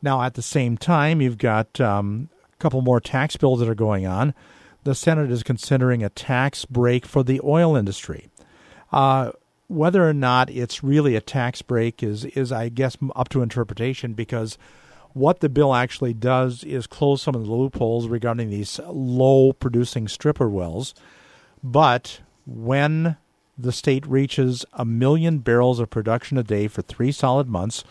Now, 0.00 0.22
at 0.22 0.34
the 0.34 0.42
same 0.42 0.78
time, 0.78 1.20
you've 1.20 1.38
got 1.38 1.80
um, 1.80 2.28
a 2.52 2.56
couple 2.58 2.80
more 2.80 3.00
tax 3.00 3.36
bills 3.36 3.60
that 3.60 3.68
are 3.68 3.74
going 3.74 4.06
on 4.06 4.34
the 4.84 4.94
Senate 4.94 5.30
is 5.30 5.42
considering 5.42 6.02
a 6.02 6.10
tax 6.10 6.64
break 6.66 7.06
for 7.06 7.22
the 7.22 7.40
oil 7.42 7.74
industry. 7.74 8.28
Uh, 8.92 9.32
whether 9.66 10.08
or 10.08 10.12
not 10.12 10.50
it's 10.50 10.84
really 10.84 11.16
a 11.16 11.20
tax 11.20 11.62
break 11.62 12.02
is, 12.02 12.26
is, 12.26 12.52
I 12.52 12.68
guess, 12.68 12.96
up 13.16 13.30
to 13.30 13.42
interpretation 13.42 14.12
because 14.12 14.56
what 15.14 15.40
the 15.40 15.48
bill 15.48 15.74
actually 15.74 16.12
does 16.12 16.62
is 16.64 16.86
close 16.86 17.22
some 17.22 17.34
of 17.34 17.46
the 17.46 17.52
loopholes 17.52 18.08
regarding 18.08 18.50
these 18.50 18.78
low 18.86 19.52
producing 19.52 20.08
stripper 20.08 20.48
wells. 20.48 20.94
But 21.62 22.20
when 22.44 23.16
the 23.56 23.72
state 23.72 24.06
reaches 24.06 24.66
a 24.72 24.84
million 24.84 25.38
barrels 25.38 25.78
of 25.78 25.88
production 25.88 26.36
a 26.36 26.42
day 26.42 26.68
for 26.68 26.82
three 26.82 27.12
solid 27.12 27.48
months, 27.48 27.84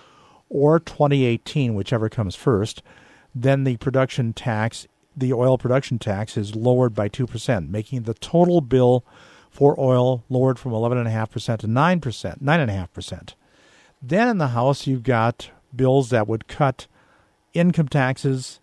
or 0.49 0.79
2018, 0.79 1.73
whichever 1.73 2.09
comes 2.09 2.35
first, 2.35 2.83
then 3.33 3.63
the 3.63 3.77
production 3.77 4.33
tax 4.33 4.87
the 5.15 5.33
oil 5.33 5.57
production 5.57 5.99
tax 5.99 6.37
is 6.37 6.55
lowered 6.55 6.95
by 6.95 7.07
2%, 7.07 7.69
making 7.69 8.03
the 8.03 8.15
total 8.15 8.61
bill 8.61 9.05
for 9.49 9.79
oil 9.79 10.23
lowered 10.27 10.57
from 10.57 10.71
11.5% 10.71 11.57
to 11.59 11.67
9%, 11.67 12.41
9.5%. 12.41 13.33
Then 14.01 14.27
in 14.27 14.37
the 14.39 14.47
House, 14.47 14.87
you've 14.87 15.03
got 15.03 15.51
bills 15.75 16.09
that 16.09 16.27
would 16.27 16.47
cut 16.47 16.87
income 17.53 17.87
taxes 17.87 18.59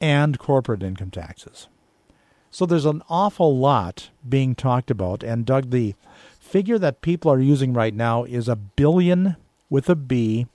and 0.00 0.38
corporate 0.38 0.82
income 0.82 1.10
taxes. 1.10 1.68
So 2.50 2.64
there's 2.66 2.86
an 2.86 3.02
awful 3.08 3.56
lot 3.56 4.10
being 4.26 4.54
talked 4.54 4.90
about. 4.90 5.22
And 5.22 5.44
Doug, 5.44 5.70
the 5.70 5.94
figure 6.38 6.78
that 6.78 7.02
people 7.02 7.30
are 7.30 7.40
using 7.40 7.72
right 7.72 7.94
now 7.94 8.24
is 8.24 8.48
a 8.48 8.56
billion 8.56 9.36
with 9.68 9.88
a 9.88 9.96
B 9.96 10.46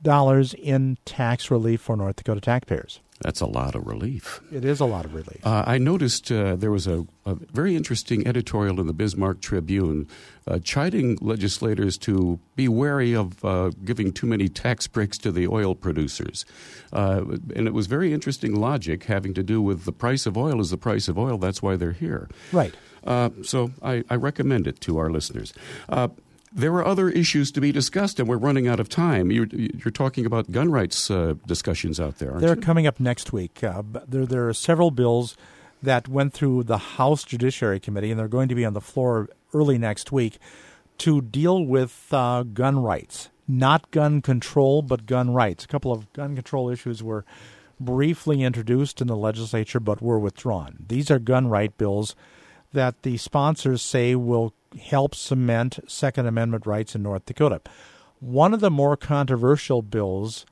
dollars 0.00 0.54
in 0.54 0.98
tax 1.04 1.50
relief 1.50 1.80
for 1.80 1.96
North 1.96 2.16
Dakota 2.16 2.40
taxpayers. 2.40 3.00
That's 3.22 3.40
a 3.40 3.46
lot 3.46 3.74
of 3.74 3.86
relief. 3.86 4.40
It 4.52 4.64
is 4.64 4.78
a 4.78 4.84
lot 4.84 5.06
of 5.06 5.14
relief. 5.14 5.44
Uh, 5.44 5.64
I 5.66 5.78
noticed 5.78 6.30
uh, 6.30 6.54
there 6.54 6.70
was 6.70 6.86
a, 6.86 7.06
a, 7.24 7.34
very 7.34 7.74
interesting 7.74 8.26
editorial 8.26 8.78
in 8.78 8.86
the 8.86 8.92
Bismarck 8.92 9.40
Tribune 9.40 10.06
uh, 10.46 10.58
chiding 10.58 11.16
legislators 11.22 11.96
to 11.98 12.38
be 12.56 12.68
wary 12.68 13.14
of 13.14 13.42
uh, 13.42 13.70
giving 13.84 14.12
too 14.12 14.26
many 14.26 14.48
tax 14.48 14.86
breaks 14.86 15.16
to 15.18 15.32
the 15.32 15.46
oil 15.48 15.74
producers. 15.74 16.44
Uh, 16.92 17.24
and 17.54 17.66
it 17.66 17.72
was 17.72 17.86
very 17.86 18.12
interesting 18.12 18.54
logic 18.54 19.04
having 19.04 19.32
to 19.32 19.42
do 19.42 19.62
with 19.62 19.84
the 19.84 19.92
price 19.92 20.26
of 20.26 20.36
oil 20.36 20.60
is 20.60 20.70
the 20.70 20.78
price 20.78 21.08
of 21.08 21.18
oil. 21.18 21.38
That's 21.38 21.62
why 21.62 21.76
they're 21.76 21.92
here. 21.92 22.28
Right. 22.52 22.74
Uh, 23.02 23.30
so 23.42 23.70
I, 23.82 24.02
I, 24.10 24.16
recommend 24.16 24.66
it 24.66 24.80
to 24.80 24.98
our 24.98 25.10
listeners 25.10 25.54
there 26.56 26.72
are 26.72 26.86
other 26.86 27.10
issues 27.10 27.52
to 27.52 27.60
be 27.60 27.70
discussed, 27.70 28.18
and 28.18 28.28
we're 28.28 28.38
running 28.38 28.66
out 28.66 28.80
of 28.80 28.88
time. 28.88 29.30
You're, 29.30 29.46
you're 29.52 29.92
talking 29.92 30.24
about 30.24 30.50
gun 30.50 30.70
rights 30.72 31.10
uh, 31.10 31.34
discussions 31.46 32.00
out 32.00 32.18
there, 32.18 32.32
They're 32.38 32.56
you? 32.56 32.60
coming 32.62 32.86
up 32.86 32.98
next 32.98 33.32
week. 33.32 33.62
Uh, 33.62 33.82
there, 34.08 34.24
there 34.24 34.48
are 34.48 34.54
several 34.54 34.90
bills 34.90 35.36
that 35.82 36.08
went 36.08 36.32
through 36.32 36.64
the 36.64 36.78
House 36.78 37.24
Judiciary 37.24 37.78
Committee, 37.78 38.10
and 38.10 38.18
they're 38.18 38.26
going 38.26 38.48
to 38.48 38.54
be 38.54 38.64
on 38.64 38.72
the 38.72 38.80
floor 38.80 39.28
early 39.52 39.76
next 39.76 40.10
week 40.10 40.38
to 40.98 41.20
deal 41.20 41.62
with 41.64 42.08
uh, 42.10 42.42
gun 42.42 42.78
rights. 42.78 43.28
Not 43.46 43.90
gun 43.90 44.22
control, 44.22 44.80
but 44.80 45.06
gun 45.06 45.34
rights. 45.34 45.64
A 45.64 45.68
couple 45.68 45.92
of 45.92 46.10
gun 46.14 46.34
control 46.34 46.70
issues 46.70 47.02
were 47.02 47.24
briefly 47.78 48.42
introduced 48.42 49.02
in 49.02 49.06
the 49.06 49.16
legislature 49.16 49.78
but 49.78 50.00
were 50.00 50.18
withdrawn. 50.18 50.86
These 50.88 51.10
are 51.10 51.18
gun 51.18 51.48
right 51.48 51.76
bills 51.76 52.16
that 52.72 53.02
the 53.02 53.18
sponsors 53.18 53.82
say 53.82 54.14
will 54.14 54.54
help 54.76 55.14
cement 55.14 55.78
Second 55.86 56.26
Amendment 56.26 56.66
rights 56.66 56.94
in 56.94 57.02
North 57.02 57.26
Dakota. 57.26 57.60
One 58.20 58.54
of 58.54 58.60
the 58.60 58.70
more 58.70 58.96
controversial 58.96 59.82
bills 59.82 60.46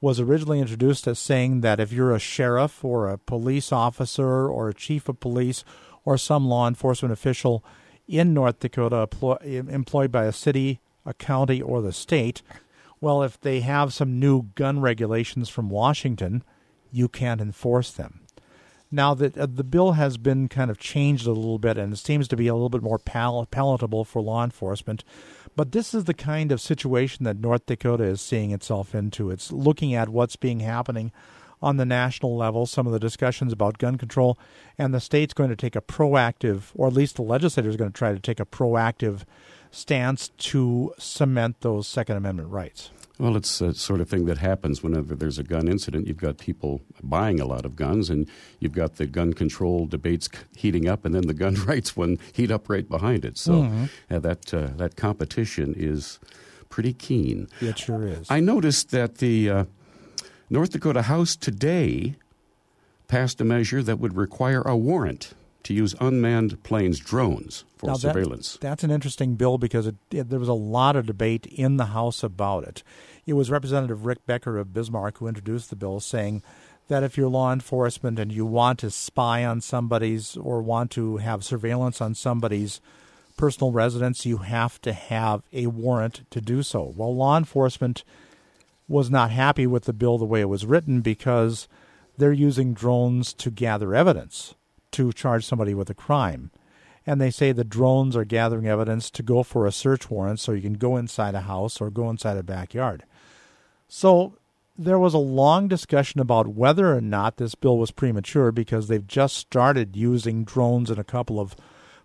was 0.00 0.18
originally 0.18 0.60
introduced 0.60 1.06
as 1.06 1.18
saying 1.18 1.60
that 1.60 1.80
if 1.80 1.92
you're 1.92 2.14
a 2.14 2.18
sheriff 2.18 2.84
or 2.84 3.08
a 3.08 3.18
police 3.18 3.70
officer 3.70 4.48
or 4.48 4.68
a 4.68 4.74
chief 4.74 5.08
of 5.08 5.20
police 5.20 5.62
or 6.04 6.16
some 6.16 6.46
law 6.46 6.66
enforcement 6.66 7.12
official 7.12 7.62
in 8.08 8.32
North 8.32 8.60
Dakota 8.60 9.08
employed 9.50 10.10
by 10.10 10.24
a 10.24 10.32
city, 10.32 10.80
a 11.04 11.12
county, 11.12 11.60
or 11.60 11.82
the 11.82 11.92
state, 11.92 12.42
well, 13.00 13.22
if 13.22 13.40
they 13.40 13.60
have 13.60 13.92
some 13.92 14.18
new 14.18 14.44
gun 14.54 14.80
regulations 14.80 15.48
from 15.48 15.70
Washington, 15.70 16.42
you 16.90 17.08
can't 17.08 17.40
enforce 17.40 17.90
them. 17.92 18.20
Now 18.92 19.14
that 19.14 19.38
uh, 19.38 19.46
the 19.46 19.64
bill 19.64 19.92
has 19.92 20.16
been 20.16 20.48
kind 20.48 20.70
of 20.70 20.78
changed 20.78 21.26
a 21.26 21.32
little 21.32 21.58
bit 21.58 21.78
and 21.78 21.92
it 21.92 21.96
seems 21.96 22.26
to 22.28 22.36
be 22.36 22.48
a 22.48 22.54
little 22.54 22.68
bit 22.68 22.82
more 22.82 22.98
pal- 22.98 23.46
palatable 23.50 24.04
for 24.04 24.20
law 24.20 24.42
enforcement, 24.42 25.04
but 25.54 25.72
this 25.72 25.94
is 25.94 26.04
the 26.04 26.14
kind 26.14 26.50
of 26.50 26.60
situation 26.60 27.24
that 27.24 27.38
North 27.38 27.66
Dakota 27.66 28.04
is 28.04 28.20
seeing 28.20 28.50
itself 28.50 28.94
into. 28.94 29.30
It's 29.30 29.52
looking 29.52 29.94
at 29.94 30.08
what's 30.08 30.36
being 30.36 30.60
happening 30.60 31.12
on 31.62 31.76
the 31.76 31.84
national 31.84 32.36
level, 32.36 32.66
some 32.66 32.86
of 32.86 32.92
the 32.92 32.98
discussions 32.98 33.52
about 33.52 33.78
gun 33.78 33.96
control, 33.96 34.38
and 34.78 34.94
the 34.94 35.00
state's 35.00 35.34
going 35.34 35.50
to 35.50 35.56
take 35.56 35.76
a 35.76 35.80
proactive, 35.80 36.70
or 36.74 36.88
at 36.88 36.94
least 36.94 37.16
the 37.16 37.22
legislature 37.22 37.68
is 37.68 37.76
going 37.76 37.92
to 37.92 37.98
try 37.98 38.12
to 38.12 38.18
take 38.18 38.40
a 38.40 38.46
proactive 38.46 39.22
stance 39.70 40.28
to 40.38 40.92
cement 40.98 41.60
those 41.60 41.86
Second 41.86 42.16
Amendment 42.16 42.48
rights. 42.48 42.90
Well, 43.20 43.36
it's 43.36 43.58
the 43.58 43.74
sort 43.74 44.00
of 44.00 44.08
thing 44.08 44.24
that 44.24 44.38
happens 44.38 44.82
whenever 44.82 45.14
there's 45.14 45.38
a 45.38 45.42
gun 45.42 45.68
incident. 45.68 46.06
You've 46.06 46.16
got 46.16 46.38
people 46.38 46.80
buying 47.02 47.38
a 47.38 47.44
lot 47.44 47.66
of 47.66 47.76
guns, 47.76 48.08
and 48.08 48.26
you've 48.60 48.72
got 48.72 48.96
the 48.96 49.04
gun 49.04 49.34
control 49.34 49.84
debates 49.84 50.30
heating 50.56 50.88
up, 50.88 51.04
and 51.04 51.14
then 51.14 51.26
the 51.26 51.34
gun 51.34 51.54
rights 51.66 51.94
one 51.94 52.18
heat 52.32 52.50
up 52.50 52.70
right 52.70 52.88
behind 52.88 53.26
it. 53.26 53.36
So 53.36 53.52
mm-hmm. 53.52 53.84
uh, 54.10 54.20
that 54.20 54.54
uh, 54.54 54.68
that 54.76 54.96
competition 54.96 55.74
is 55.76 56.18
pretty 56.70 56.94
keen. 56.94 57.46
It 57.60 57.78
sure 57.78 58.06
is. 58.06 58.30
I 58.30 58.40
noticed 58.40 58.90
that 58.92 59.18
the 59.18 59.50
uh, 59.50 59.64
North 60.48 60.70
Dakota 60.70 61.02
House 61.02 61.36
today 61.36 62.14
passed 63.06 63.38
a 63.38 63.44
measure 63.44 63.82
that 63.82 63.98
would 63.98 64.16
require 64.16 64.62
a 64.62 64.74
warrant 64.74 65.34
to 65.64 65.74
use 65.74 65.94
unmanned 66.00 66.62
planes, 66.62 66.98
drones, 66.98 67.64
for 67.76 67.86
now 67.86 67.94
surveillance. 67.94 68.52
That, 68.54 68.60
that's 68.60 68.84
an 68.84 68.90
interesting 68.90 69.34
bill 69.34 69.58
because 69.58 69.86
it, 69.86 69.96
it, 70.10 70.30
there 70.30 70.38
was 70.38 70.48
a 70.48 70.54
lot 70.54 70.96
of 70.96 71.06
debate 71.06 71.46
in 71.46 71.76
the 71.76 71.86
House 71.86 72.22
about 72.22 72.64
it. 72.64 72.82
It 73.26 73.34
was 73.34 73.50
Representative 73.50 74.06
Rick 74.06 74.26
Becker 74.26 74.58
of 74.58 74.72
Bismarck 74.72 75.18
who 75.18 75.28
introduced 75.28 75.70
the 75.70 75.76
bill, 75.76 76.00
saying 76.00 76.42
that 76.88 77.02
if 77.02 77.16
you're 77.16 77.28
law 77.28 77.52
enforcement 77.52 78.18
and 78.18 78.32
you 78.32 78.44
want 78.44 78.78
to 78.80 78.90
spy 78.90 79.44
on 79.44 79.60
somebody's 79.60 80.36
or 80.36 80.62
want 80.62 80.90
to 80.92 81.18
have 81.18 81.44
surveillance 81.44 82.00
on 82.00 82.14
somebody's 82.14 82.80
personal 83.36 83.72
residence, 83.72 84.26
you 84.26 84.38
have 84.38 84.80
to 84.82 84.92
have 84.92 85.42
a 85.52 85.66
warrant 85.66 86.22
to 86.30 86.40
do 86.40 86.62
so. 86.62 86.92
Well, 86.96 87.14
law 87.14 87.38
enforcement 87.38 88.04
was 88.88 89.10
not 89.10 89.30
happy 89.30 89.66
with 89.66 89.84
the 89.84 89.92
bill 89.92 90.18
the 90.18 90.24
way 90.24 90.40
it 90.40 90.48
was 90.48 90.66
written 90.66 91.00
because 91.00 91.68
they're 92.18 92.32
using 92.32 92.74
drones 92.74 93.32
to 93.34 93.50
gather 93.50 93.94
evidence 93.94 94.54
to 94.92 95.12
charge 95.12 95.44
somebody 95.44 95.74
with 95.74 95.90
a 95.90 95.94
crime. 95.94 96.50
And 97.06 97.20
they 97.20 97.30
say 97.30 97.52
the 97.52 97.64
drones 97.64 98.14
are 98.14 98.24
gathering 98.24 98.66
evidence 98.66 99.10
to 99.10 99.22
go 99.22 99.42
for 99.42 99.66
a 99.66 99.72
search 99.72 100.10
warrant 100.10 100.38
so 100.38 100.52
you 100.52 100.62
can 100.62 100.74
go 100.74 100.96
inside 100.96 101.34
a 101.34 101.42
house 101.42 101.80
or 101.80 101.90
go 101.90 102.10
inside 102.10 102.36
a 102.36 102.42
backyard. 102.42 103.04
So 103.88 104.36
there 104.78 104.98
was 104.98 105.14
a 105.14 105.18
long 105.18 105.68
discussion 105.68 106.20
about 106.20 106.48
whether 106.48 106.94
or 106.94 107.00
not 107.00 107.36
this 107.36 107.54
bill 107.54 107.78
was 107.78 107.90
premature 107.90 108.52
because 108.52 108.88
they've 108.88 109.06
just 109.06 109.36
started 109.36 109.96
using 109.96 110.44
drones 110.44 110.90
in 110.90 110.98
a 110.98 111.04
couple 111.04 111.40
of 111.40 111.56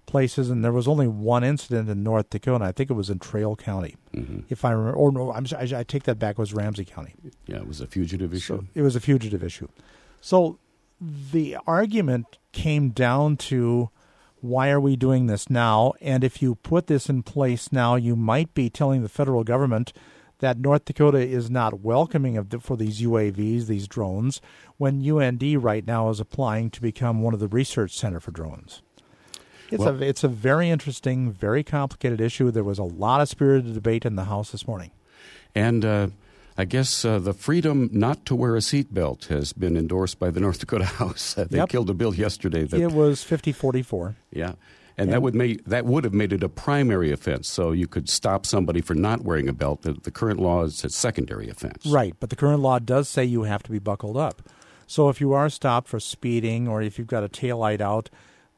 places, 0.05 0.49
and 0.49 0.63
there 0.63 0.71
was 0.71 0.87
only 0.87 1.07
one 1.07 1.43
incident 1.43 1.89
in 1.89 2.03
North 2.03 2.29
Dakota. 2.29 2.65
I 2.65 2.71
think 2.71 2.89
it 2.89 2.93
was 2.93 3.09
in 3.09 3.19
Traill 3.19 3.57
County, 3.57 3.95
mm-hmm. 4.13 4.41
if 4.49 4.63
I 4.65 4.71
remember. 4.71 4.97
Or 4.97 5.11
no, 5.11 5.31
I'm, 5.31 5.45
I, 5.57 5.79
I 5.79 5.83
take 5.83 6.03
that 6.03 6.19
back. 6.19 6.33
It 6.33 6.37
was 6.37 6.53
Ramsey 6.53 6.85
County. 6.85 7.13
Yeah, 7.47 7.57
it 7.57 7.67
was 7.67 7.81
a 7.81 7.87
fugitive 7.87 8.33
issue. 8.33 8.57
So 8.57 8.65
it 8.75 8.81
was 8.81 8.95
a 8.95 8.99
fugitive 8.99 9.43
issue. 9.43 9.67
So 10.21 10.59
the 11.01 11.57
argument 11.67 12.37
came 12.55 12.89
down 12.89 13.37
to 13.37 13.89
why 14.41 14.69
are 14.69 14.79
we 14.79 14.95
doing 14.95 15.27
this 15.27 15.49
now? 15.49 15.93
And 16.01 16.23
if 16.23 16.41
you 16.41 16.55
put 16.55 16.87
this 16.87 17.09
in 17.09 17.21
place 17.21 17.71
now, 17.71 17.95
you 17.95 18.15
might 18.15 18.53
be 18.53 18.69
telling 18.69 19.03
the 19.03 19.09
federal 19.09 19.43
government 19.43 19.93
that 20.39 20.57
North 20.57 20.85
Dakota 20.85 21.19
is 21.19 21.49
not 21.49 21.81
welcoming 21.81 22.37
of 22.37 22.49
the, 22.49 22.59
for 22.59 22.77
these 22.77 23.01
UAVs, 23.01 23.67
these 23.67 23.87
drones, 23.87 24.41
when 24.77 25.07
UND 25.07 25.63
right 25.63 25.85
now 25.85 26.09
is 26.09 26.19
applying 26.19 26.69
to 26.71 26.81
become 26.81 27.21
one 27.21 27.33
of 27.33 27.39
the 27.39 27.47
research 27.47 27.93
center 27.93 28.19
for 28.19 28.31
drones. 28.31 28.81
It's 29.71 29.79
well, 29.79 30.01
a 30.01 30.05
it's 30.05 30.23
a 30.23 30.27
very 30.27 30.69
interesting, 30.69 31.31
very 31.31 31.63
complicated 31.63 32.21
issue. 32.21 32.51
There 32.51 32.63
was 32.63 32.79
a 32.79 32.83
lot 32.83 33.21
of 33.21 33.29
spirited 33.29 33.73
debate 33.73 34.05
in 34.05 34.15
the 34.15 34.25
House 34.25 34.51
this 34.51 34.67
morning. 34.67 34.91
And 35.55 35.83
uh, 35.83 36.07
I 36.57 36.65
guess 36.65 37.03
uh, 37.03 37.19
the 37.19 37.33
freedom 37.33 37.89
not 37.91 38.25
to 38.27 38.35
wear 38.35 38.55
a 38.55 38.59
seatbelt 38.59 39.25
has 39.27 39.51
been 39.51 39.75
endorsed 39.75 40.19
by 40.19 40.31
the 40.31 40.39
North 40.39 40.59
Dakota 40.59 40.85
House. 41.01 41.33
they 41.33 41.57
Yep. 41.57 41.69
killed 41.69 41.89
a 41.89 41.93
bill 41.93 42.15
yesterday 42.15 42.63
that 42.63 42.79
It 42.79 42.91
was 42.93 43.23
50 43.23 43.51
44. 43.51 44.15
yeah, 44.31 44.53
and 44.97 45.11
that 45.11 45.21
would 45.21 45.35
make 45.35 45.65
that 45.65 45.85
would 45.85 46.05
have 46.05 46.13
made 46.13 46.31
it 46.31 46.43
a 46.43 46.47
primary 46.49 47.11
offense. 47.11 47.49
So 47.49 47.73
you 47.73 47.87
could 47.87 48.07
stop 48.07 48.45
somebody 48.45 48.79
for 48.79 48.95
not 48.95 49.21
wearing 49.23 49.49
a 49.49 49.53
belt. 49.53 49.81
The, 49.81 49.93
the 49.93 50.11
current 50.11 50.39
law 50.39 50.63
is 50.63 50.83
a 50.85 50.89
secondary 50.89 51.49
offense. 51.49 51.85
Right, 51.85 52.15
but 52.21 52.29
the 52.29 52.37
current 52.37 52.61
law 52.61 52.79
does 52.79 53.09
say 53.09 53.25
you 53.25 53.43
have 53.43 53.63
to 53.63 53.71
be 53.71 53.79
buckled 53.79 54.15
up. 54.15 54.41
So 54.87 55.09
if 55.09 55.19
you 55.19 55.33
are 55.33 55.49
stopped 55.49 55.89
for 55.89 55.99
speeding 55.99 56.67
or 56.69 56.81
if 56.81 56.97
you've 56.97 57.07
got 57.07 57.23
a 57.23 57.27
tail 57.29 57.57
light 57.57 57.81
out, 57.81 58.09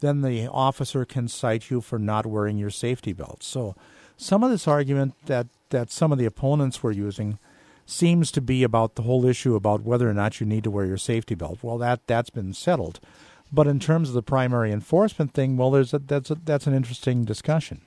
then 0.02 0.22
the 0.22 0.46
officer 0.48 1.04
can 1.06 1.28
cite 1.28 1.72
you 1.72 1.82
for 1.82 1.98
not 1.98 2.28
wearing 2.28 2.58
your 2.60 2.70
safety 2.70 3.14
belt. 3.14 3.42
So 3.42 3.76
some 4.18 4.44
of 4.44 4.52
this 4.52 4.68
argument 4.68 5.16
that, 5.26 5.48
that 5.70 5.90
some 5.90 6.12
of 6.12 6.20
the 6.20 6.26
opponents 6.26 6.84
were 6.84 6.92
using 6.92 7.40
seems 7.88 8.32
to 8.32 8.42
be 8.42 8.64
about 8.64 8.96
the 8.96 9.02
whole 9.04 9.26
issue 9.26 9.56
about 9.56 9.82
whether 9.82 10.08
or 10.08 10.14
not 10.14 10.40
you 10.40 10.46
need 10.46 10.66
to 10.66 10.70
wear 10.70 10.86
your 10.86 10.98
safety 10.98 11.34
belt. 11.34 11.60
Well, 11.64 11.78
that 11.80 12.06
that's 12.06 12.30
been 12.30 12.54
settled. 12.54 13.00
But 13.52 13.66
in 13.66 13.80
terms 13.80 14.10
of 14.10 14.14
the 14.14 14.22
primary 14.22 14.72
enforcement 14.74 15.34
thing, 15.34 15.56
well, 15.56 15.72
there's 15.72 15.94
a, 15.94 16.00
that's 16.00 16.30
a, 16.30 16.36
that's 16.36 16.68
an 16.68 16.74
interesting 16.74 17.24
discussion. 17.24 17.82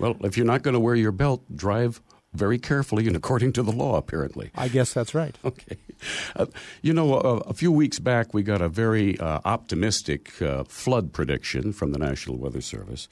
Well, 0.00 0.16
if 0.22 0.36
you're 0.36 0.44
not 0.44 0.62
going 0.62 0.74
to 0.74 0.80
wear 0.80 0.96
your 0.96 1.12
belt, 1.12 1.44
drive 1.54 2.00
very 2.32 2.58
carefully 2.58 3.06
and 3.06 3.14
according 3.14 3.52
to 3.52 3.62
the 3.62 3.70
law. 3.70 3.96
Apparently. 3.96 4.50
I 4.56 4.68
guess 4.68 4.92
that's 4.92 5.14
right. 5.14 5.38
Okay. 5.44 5.76
Uh, 6.34 6.46
you 6.82 6.92
know, 6.92 7.14
uh, 7.14 7.42
a 7.46 7.54
few 7.54 7.70
weeks 7.70 7.98
back, 7.98 8.34
we 8.34 8.42
got 8.42 8.60
a 8.60 8.68
very 8.68 9.18
uh, 9.20 9.40
optimistic 9.44 10.42
uh, 10.42 10.64
flood 10.64 11.12
prediction 11.12 11.72
from 11.72 11.92
the 11.92 11.98
National 11.98 12.36
Weather 12.36 12.60
Service. 12.60 13.08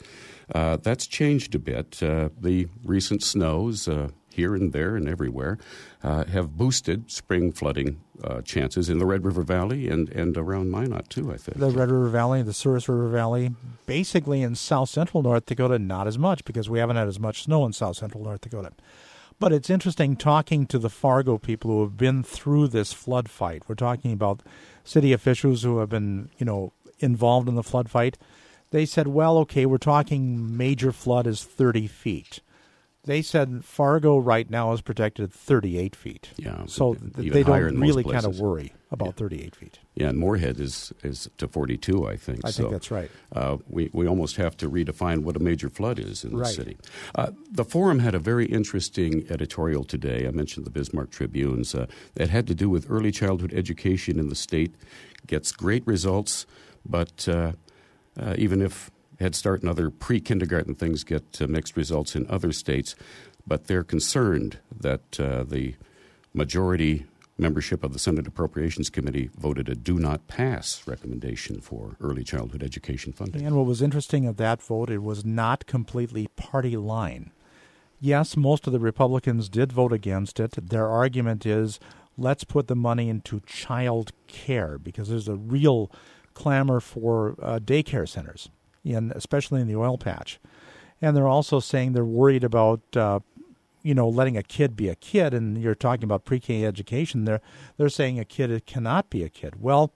Uh, 0.53 0.77
that's 0.77 1.07
changed 1.07 1.55
a 1.55 1.59
bit. 1.59 2.03
Uh, 2.03 2.31
the 2.39 2.69
recent 2.85 3.23
snows 3.23 3.87
uh, 3.87 4.09
here 4.35 4.55
and 4.55 4.73
there 4.73 4.97
and 4.97 5.09
everywhere 5.09 5.59
uh, 6.03 6.25
have 6.25 6.57
boosted 6.57 7.11
spring 7.11 7.53
flooding 7.53 8.01
uh, 8.25 8.43
chances 8.43 8.91
in 8.91 8.99
the 8.99 9.07
Red 9.07 9.25
River 9.25 9.43
Valley 9.43 9.89
and, 9.89 10.09
and 10.11 10.37
around 10.37 10.71
Minot, 10.71 11.09
too, 11.09 11.33
I 11.33 11.37
think. 11.37 11.59
the 11.59 11.71
Red 11.71 11.91
River 11.91 12.09
Valley, 12.09 12.43
the 12.43 12.53
Souris 12.53 12.89
River 12.89 13.09
Valley, 13.09 13.55
basically 13.87 14.43
in 14.43 14.55
south 14.55 14.89
central 14.89 15.23
North 15.23 15.47
Dakota, 15.47 15.79
not 15.79 16.07
as 16.07 16.19
much 16.19 16.45
because 16.45 16.69
we 16.69 16.79
haven't 16.79 16.97
had 16.97 17.09
as 17.09 17.21
much 17.21 17.45
snow 17.45 17.65
in 17.65 17.73
south 17.73 17.97
central 17.97 18.25
North 18.25 18.41
Dakota. 18.41 18.73
But 19.39 19.53
it's 19.53 19.71
interesting 19.71 20.17
talking 20.17 20.67
to 20.67 20.79
the 20.79 20.91
Fargo 20.91 21.39
people 21.39 21.71
who 21.71 21.83
have 21.83 21.97
been 21.97 22.23
through 22.23 22.69
this 22.69 22.93
flood 22.93 23.29
fight. 23.29 23.65
We're 23.69 23.75
talking 23.75 24.13
about 24.13 24.41
city 24.85 25.13
officials 25.13 25.63
who 25.63 25.79
have 25.79 25.89
been, 25.89 26.31
you 26.39 26.47
know, 26.47 26.73
involved 26.99 27.49
in 27.49 27.55
the 27.55 27.63
flood 27.63 27.91
fight. 27.91 28.19
They 28.71 28.87
said, 28.87 29.09
well, 29.09 29.39
okay, 29.39 29.67
we're 29.67 29.79
talking 29.79 30.57
major 30.57 30.93
flood 30.93 31.27
is 31.27 31.45
30 31.45 31.87
feet. 31.89 32.41
They 33.05 33.21
said 33.21 33.65
Fargo 33.65 34.17
right 34.17 34.49
now 34.49 34.73
is 34.73 34.81
protected 34.81 35.25
at 35.25 35.33
38 35.33 35.97
feet. 35.97 36.31
Yeah, 36.37 36.67
So 36.67 36.95
th- 36.95 37.33
they 37.33 37.43
don't 37.43 37.81
really 37.81 38.05
kind 38.05 38.25
of 38.25 38.39
worry 38.39 38.75
about 38.93 39.09
Yeah. 39.09 39.13
38 39.27 39.57
feet. 39.57 39.79
Yeah, 39.97 40.11
and 40.11 40.19
Moorhead 40.19 40.61
is, 40.61 40.93
is 41.03 41.29
to 41.39 41.49
42, 41.49 42.07
I 42.07 42.17
think. 42.17 42.41
I 42.45 42.51
so, 42.51 42.63
think 42.63 42.73
that's 42.73 42.91
right. 42.93 43.11
Uh, 43.35 43.57
we, 43.69 43.91
we 43.93 44.07
almost 44.07 44.37
have 44.37 44.57
to 44.59 44.71
redefine 44.71 45.25
what 45.25 45.35
a 45.35 45.41
major 45.41 45.69
flood 45.69 45.99
is 45.99 46.23
in 46.23 46.37
the 46.37 46.45
city. 46.45 46.77
Uh, 47.17 47.33
the 47.51 47.65
Forum 47.65 47.99
had 47.99 48.15
a 48.15 48.21
very 48.21 48.47
interesting 48.47 49.27
editorial 49.29 49.83
today. 49.83 50.29
I 50.29 50.31
mentioned 50.31 50.65
the 50.65 50.71
Bismarck 50.71 51.11
Tribunes. 51.11 51.75
Uh, 51.75 51.87
that 52.15 52.31
had 52.31 52.47
to 52.47 52.55
do 52.55 52.71
with 52.71 52.89
early 52.89 53.11
childhood 53.11 53.53
education 53.53 54.21
in 54.21 54.29
the 54.29 54.37
state. 54.37 54.75
Gets 55.27 55.51
great 55.51 55.85
results, 55.89 56.47
but 56.87 57.29
uh, 57.29 57.53
uh, 58.21 58.35
even 58.39 58.63
if 58.63 58.93
Head 59.21 59.35
Start 59.35 59.61
and 59.61 59.71
other 59.71 59.91
pre 59.91 60.21
kindergarten 60.21 60.75
things 60.75 61.05
get 61.05 61.41
uh, 61.41 61.47
mixed 61.47 61.77
results 61.77 62.17
in 62.17 62.27
other 62.29 62.53
states, 62.53 62.95
but 63.47 63.67
they're 63.67 63.85
concerned 63.85 64.59
that 64.75 65.21
uh, 65.21 65.45
the 65.45 65.75
majority 66.35 67.07
membership 67.39 67.83
of 67.83 67.93
the 67.93 67.99
Senate 67.99 68.27
Appropriations 68.27 68.91
Committee 68.91 69.31
voted 69.37 69.69
a 69.69 69.75
do 69.75 69.99
not 69.99 70.29
pass 70.29 70.87
recommendation 70.87 71.61
for 71.61 71.97
early 72.01 72.25
childhood 72.25 72.63
education 72.63 73.13
funding. 73.13 73.45
And 73.45 73.57
what 73.57 73.67
was 73.67 73.83
interesting 73.83 74.27
of 74.27 74.37
that 74.37 74.63
vote, 74.63 74.91
it 74.91 75.03
was 75.03 75.25
not 75.25 75.67
completely 75.67 76.29
party 76.37 76.77
line. 76.77 77.33
Yes, 78.01 78.37
most 78.37 78.67
of 78.67 78.73
the 78.73 78.81
Republicans 78.81 79.49
did 79.49 79.73
vote 79.73 79.93
against 79.93 80.41
it. 80.41 80.53
Their 80.71 80.89
argument 80.89 81.47
is 81.47 81.79
let's 82.19 82.45
put 82.45 82.67
the 82.67 82.77
money 82.77 83.09
into 83.09 83.41
child 83.47 84.13
care 84.27 84.79
because 84.79 85.09
there's 85.09 85.29
a 85.29 85.37
real 85.37 85.91
clamor 86.35 86.81
for 86.81 87.37
uh, 87.41 87.59
daycare 87.59 88.09
centers, 88.09 88.51
in, 88.85 89.13
especially 89.15 89.61
in 89.61 89.69
the 89.69 89.77
oil 89.77 89.99
patch. 89.99 90.41
And 91.01 91.17
they're 91.17 91.29
also 91.29 91.61
saying 91.61 91.93
they're 91.93 92.05
worried 92.05 92.45
about, 92.45 92.81
uh, 92.97 93.21
you 93.83 93.95
know, 93.95 94.09
letting 94.09 94.37
a 94.37 94.43
kid 94.43 94.77
be 94.77 94.89
a 94.89 94.95
kid. 94.95 95.35
And 95.35 95.59
you're 95.59 95.75
talking 95.75 96.05
about 96.05 96.25
pre-K 96.25 96.65
education. 96.65 97.25
They're 97.25 97.41
they're 97.77 97.89
saying 97.89 98.19
a 98.19 98.25
kid 98.25 98.67
cannot 98.67 99.11
be 99.11 99.25
a 99.25 99.29
kid. 99.29 99.61
Well, 99.61 99.93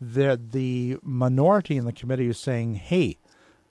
the 0.00 0.40
the 0.42 0.96
minority 1.02 1.76
in 1.76 1.84
the 1.84 1.92
committee 1.92 2.28
is 2.28 2.38
saying, 2.38 2.76
hey, 2.76 3.18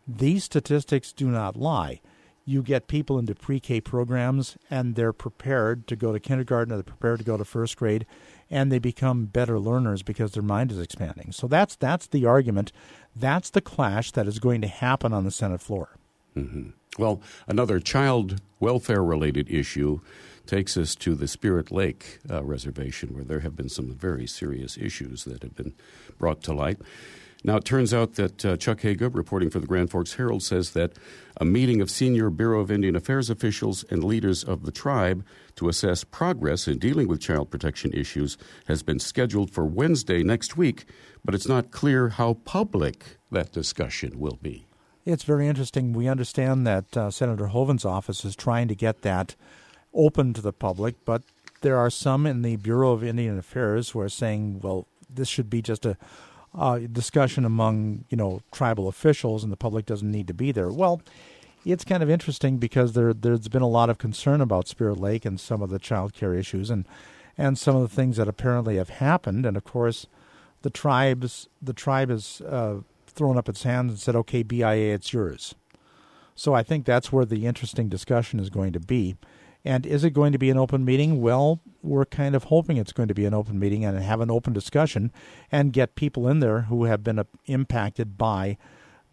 these 0.08 0.44
statistics 0.44 1.12
do 1.12 1.28
not 1.30 1.56
lie. 1.56 2.02
You 2.46 2.64
get 2.64 2.88
people 2.88 3.20
into 3.20 3.36
pre-K 3.36 3.82
programs, 3.82 4.58
and 4.72 4.96
they're 4.96 5.14
prepared 5.14 5.86
to 5.88 5.96
go 5.96 6.12
to 6.12 6.20
kindergarten, 6.20 6.74
or 6.74 6.78
they're 6.78 6.84
prepared 6.84 7.20
to 7.20 7.26
go 7.26 7.38
to 7.38 7.46
first 7.46 7.78
grade, 7.78 8.08
and 8.50 8.72
they 8.72 8.80
become 8.80 9.26
better 9.26 9.60
learners 9.60 10.04
because 10.04 10.32
their 10.32 10.44
mind 10.44 10.72
is 10.72 10.80
expanding. 10.80 11.32
So 11.32 11.48
that's 11.48 11.76
that's 11.76 12.08
the 12.08 12.26
argument. 12.26 12.72
That's 13.16 13.50
the 13.50 13.62
clash 13.62 14.12
that 14.12 14.28
is 14.28 14.40
going 14.40 14.62
to 14.62 14.68
happen 14.68 15.14
on 15.14 15.24
the 15.24 15.32
Senate 15.32 15.62
floor. 15.62 15.98
hmm 16.34 16.70
Well, 16.98 17.22
another 17.48 17.80
child 17.80 18.42
welfare 18.60 19.04
related 19.04 19.50
issue 19.50 20.02
takes 20.46 20.78
us 20.78 20.96
to 20.96 21.14
the 21.14 21.28
Spirit 21.28 21.72
Lake 21.72 22.20
uh, 22.30 22.44
Reservation, 22.44 23.14
where 23.14 23.24
there 23.24 23.42
have 23.42 23.56
been 23.56 23.70
some 23.70 23.94
very 23.94 24.26
serious 24.26 24.78
issues 24.78 25.26
that 25.26 25.44
have 25.44 25.56
been 25.56 25.74
brought 26.18 26.42
to 26.44 26.54
light. 26.54 26.80
Now, 27.44 27.56
it 27.56 27.64
turns 27.64 27.94
out 27.94 28.16
that 28.16 28.46
uh, 28.46 28.58
Chuck 28.58 28.82
Haga, 28.82 29.10
reporting 29.10 29.50
for 29.50 29.60
the 29.60 29.68
Grand 29.68 29.90
Forks 29.90 30.16
Herald, 30.16 30.44
says 30.44 30.72
that 30.72 30.92
a 31.38 31.46
meeting 31.46 31.80
of 31.80 31.90
senior 31.90 32.30
Bureau 32.30 32.60
of 32.60 32.70
Indian 32.70 32.98
Affairs 32.98 33.30
officials 33.30 33.86
and 33.90 34.04
leaders 34.04 34.44
of 34.44 34.66
the 34.66 34.74
tribe 34.74 35.26
to 35.56 35.70
assess 35.70 36.04
progress 36.04 36.68
in 36.68 36.80
dealing 36.80 37.08
with 37.08 37.22
child 37.22 37.50
protection 37.50 37.94
issues 37.94 38.38
has 38.68 38.84
been 38.84 39.00
scheduled 39.00 39.52
for 39.52 39.66
Wednesday 39.66 40.22
next 40.22 40.58
week, 40.58 40.84
but 41.24 41.34
it's 41.34 41.48
not 41.48 41.72
clear 41.72 42.10
how 42.10 42.34
public 42.34 43.18
that 43.32 43.54
discussion 43.54 44.20
will 44.20 44.38
be. 44.42 44.66
It's 45.06 45.24
very 45.24 45.48
interesting. 45.48 45.94
We 45.94 46.10
understand 46.10 46.68
that 46.68 46.98
uh, 46.98 47.10
Senator 47.10 47.48
Hoeven's 47.48 47.86
office 47.86 48.26
is 48.26 48.36
trying 48.36 48.68
to 48.68 48.76
get 48.76 49.02
that 49.04 49.36
open 49.94 50.34
to 50.34 50.42
the 50.42 50.54
public, 50.54 50.96
but 51.06 51.24
there 51.62 51.78
are 51.78 51.90
some 51.90 52.26
in 52.26 52.42
the 52.42 52.58
Bureau 52.58 52.92
of 52.92 53.04
Indian 53.04 53.40
Affairs 53.40 53.92
who 53.92 54.02
are 54.02 54.10
saying, 54.10 54.60
well, 54.62 54.88
this 55.10 55.30
should 55.30 55.50
be 55.50 55.62
just 55.62 55.86
a 55.86 55.98
uh, 56.54 56.80
discussion 56.80 57.46
among 57.46 58.06
you 58.10 58.18
know 58.18 58.42
tribal 58.52 58.88
officials, 58.88 59.44
and 59.44 59.52
the 59.52 59.58
public 59.58 59.86
doesn't 59.86 60.12
need 60.12 60.28
to 60.28 60.34
be 60.34 60.52
there. 60.52 60.70
Well, 60.70 61.02
it's 61.66 61.86
kind 61.86 62.04
of 62.04 62.10
interesting 62.10 62.58
because 62.58 62.94
there 62.94 63.14
there's 63.14 63.48
been 63.48 63.62
a 63.62 63.68
lot 63.68 63.90
of 63.90 63.98
concern 63.98 64.42
about 64.42 64.68
Spirit 64.68 65.00
Lake 65.00 65.26
and 65.26 65.40
some 65.40 65.62
of 65.62 65.70
the 65.70 65.80
child 65.80 66.14
care 66.14 66.34
issues 66.34 66.70
and 66.70 66.86
and 67.38 67.58
some 67.58 67.76
of 67.76 67.82
the 67.82 67.96
things 67.96 68.18
that 68.18 68.28
apparently 68.28 68.76
have 68.76 68.90
happened, 68.90 69.46
and 69.46 69.56
of 69.56 69.64
course, 69.64 70.08
the 70.62 70.70
tribes 70.70 71.48
the 71.62 71.74
tribe 71.74 72.10
has 72.10 72.42
uh, 72.42 72.82
thrown 73.08 73.38
up 73.38 73.50
its 73.50 73.64
hands 73.64 73.92
and 73.92 74.00
said, 74.00 74.16
"Okay, 74.16 74.44
BIA, 74.44 74.94
it's 74.94 75.14
yours." 75.14 75.56
So 76.36 76.54
I 76.54 76.64
think 76.64 76.86
that's 76.86 77.12
where 77.12 77.26
the 77.26 77.46
interesting 77.46 77.90
discussion 77.90 78.40
is 78.40 78.50
going 78.50 78.72
to 78.74 78.80
be. 78.80 79.18
And 79.66 79.86
is 79.86 80.04
it 80.04 80.12
going 80.12 80.32
to 80.32 80.38
be 80.38 80.50
an 80.50 80.58
open 80.58 80.86
meeting? 80.86 81.22
Well, 81.22 81.60
we're 81.82 82.06
kind 82.06 82.36
of 82.36 82.46
hoping 82.46 82.78
it's 82.78 82.94
going 82.94 83.10
to 83.10 83.14
be 83.14 83.26
an 83.26 83.34
open 83.34 83.60
meeting 83.60 83.84
and 83.84 84.00
have 84.00 84.22
an 84.22 84.32
open 84.32 84.54
discussion 84.54 85.12
and 85.52 85.74
get 85.74 85.96
people 85.96 86.28
in 86.28 86.40
there 86.40 86.62
who 86.62 86.86
have 86.86 87.04
been 87.04 87.20
uh, 87.20 87.26
impacted 87.46 88.18
by 88.18 88.58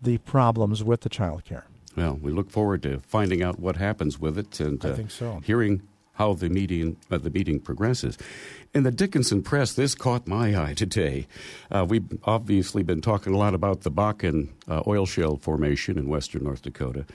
the 0.00 0.18
problems 0.18 0.84
with 0.84 1.00
the 1.00 1.08
child 1.08 1.44
care. 1.44 1.66
Well, 1.96 2.18
we 2.20 2.30
look 2.30 2.50
forward 2.50 2.82
to 2.82 3.00
finding 3.00 3.42
out 3.42 3.58
what 3.58 3.76
happens 3.76 4.18
with 4.18 4.38
it 4.38 4.60
and 4.60 4.84
uh, 4.84 5.08
so. 5.08 5.40
hearing 5.44 5.82
how 6.16 6.34
the 6.34 6.48
meeting 6.48 6.96
uh, 7.10 7.18
the 7.18 7.30
meeting 7.30 7.60
progresses. 7.60 8.18
In 8.74 8.82
the 8.82 8.90
Dickinson 8.90 9.42
Press, 9.42 9.72
this 9.72 9.94
caught 9.94 10.26
my 10.26 10.60
eye 10.60 10.74
today. 10.74 11.26
Uh, 11.70 11.86
we've 11.88 12.06
obviously 12.24 12.82
been 12.82 13.00
talking 13.00 13.34
a 13.34 13.38
lot 13.38 13.54
about 13.54 13.82
the 13.82 13.90
Bakken 13.90 14.48
uh, 14.68 14.82
oil 14.86 15.06
shale 15.06 15.36
formation 15.36 15.98
in 15.98 16.08
western 16.08 16.44
North 16.44 16.62
Dakota, 16.62 17.06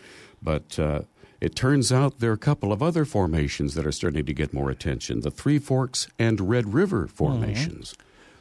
but 0.41 0.77
uh, 0.79 1.01
it 1.41 1.55
turns 1.55 1.91
out 1.91 2.19
there 2.19 2.29
are 2.29 2.35
a 2.35 2.37
couple 2.37 2.71
of 2.71 2.81
other 2.81 3.03
formations 3.03 3.73
that 3.73 3.85
are 3.85 3.91
starting 3.91 4.25
to 4.25 4.33
get 4.33 4.53
more 4.53 4.69
attention: 4.69 5.21
the 5.21 5.31
Three 5.31 5.59
Forks 5.59 6.07
and 6.17 6.49
Red 6.49 6.73
River 6.73 7.07
formations. 7.07 7.95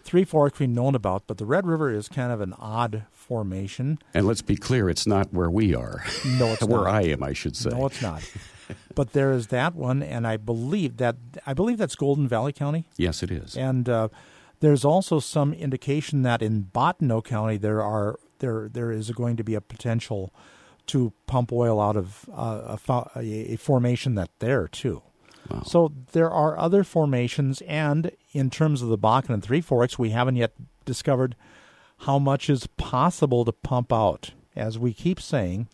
Three 0.05 0.25
Forks 0.25 0.59
we've 0.59 0.69
known 0.69 0.95
about, 0.95 1.25
but 1.27 1.39
the 1.39 1.47
Red 1.47 1.67
River 1.67 1.91
is 1.91 2.09
kind 2.09 2.31
of 2.33 2.41
an 2.41 2.55
odd 2.59 3.05
formation. 3.13 3.99
And 4.13 4.27
let's 4.27 4.43
be 4.43 4.57
clear, 4.57 4.91
it's 4.91 5.07
not 5.07 5.33
where 5.33 5.51
we 5.51 5.75
are. 5.75 6.05
No, 6.39 6.53
it's 6.53 6.61
not. 6.61 6.71
where 6.71 6.81
not. 6.81 6.95
I 6.95 7.03
am, 7.03 7.23
I 7.23 7.33
should 7.33 7.57
say. 7.57 7.71
No, 7.71 7.87
it's 7.87 8.03
not. 8.03 8.23
but 8.95 9.13
there 9.13 9.33
is 9.33 9.49
that 9.49 9.75
one, 9.75 10.03
and 10.03 10.27
I 10.27 10.37
believe 10.37 10.97
that 10.99 11.17
I 11.47 11.55
believe 11.55 11.79
that's 11.79 11.97
Golden 11.97 12.29
Valley 12.29 12.53
County. 12.53 12.87
yes, 12.97 13.23
it 13.23 13.31
is. 13.31 13.57
And 13.57 13.89
uh, 13.89 14.09
there's 14.61 14.85
also 14.85 15.21
some 15.21 15.53
indication 15.55 16.23
that 16.23 16.43
in 16.43 16.65
Bottineau 16.65 17.25
County 17.25 17.57
there 17.57 17.83
are 17.83 18.19
there 18.41 18.69
there 18.69 18.91
is 18.91 19.11
going 19.11 19.37
to 19.37 19.45
be 19.45 19.55
a 19.55 19.61
potential 19.61 20.35
to 20.91 21.13
pump 21.27 21.53
oil 21.53 21.81
out 21.81 21.97
of 21.97 22.29
uh, 22.33 22.63
a, 22.67 22.77
fo- 22.77 23.11
a, 23.17 23.55
a 23.55 23.57
formation 23.57 24.15
that 24.15 24.31
there 24.39 24.69
too. 24.69 25.03
So 25.65 25.93
there 26.13 26.31
are 26.31 26.57
other 26.57 26.85
formations, 26.85 27.61
and 27.63 28.13
in 28.33 28.51
terms 28.51 28.83
of 28.83 28.89
the 28.89 28.99
Bakken 28.99 29.31
and 29.31 29.43
Three 29.43 29.61
Forks, 29.61 29.99
we 29.99 30.11
haven't 30.11 30.37
yet 30.37 30.53
discovered 30.85 31.35
how 32.07 32.21
much 32.21 32.49
is 32.49 32.69
possible 32.77 33.45
to 33.45 33.53
pump 33.53 33.93
out. 33.93 34.31
As 34.55 34.79
we 34.79 34.93
keep 34.93 35.21
saying, 35.21 35.69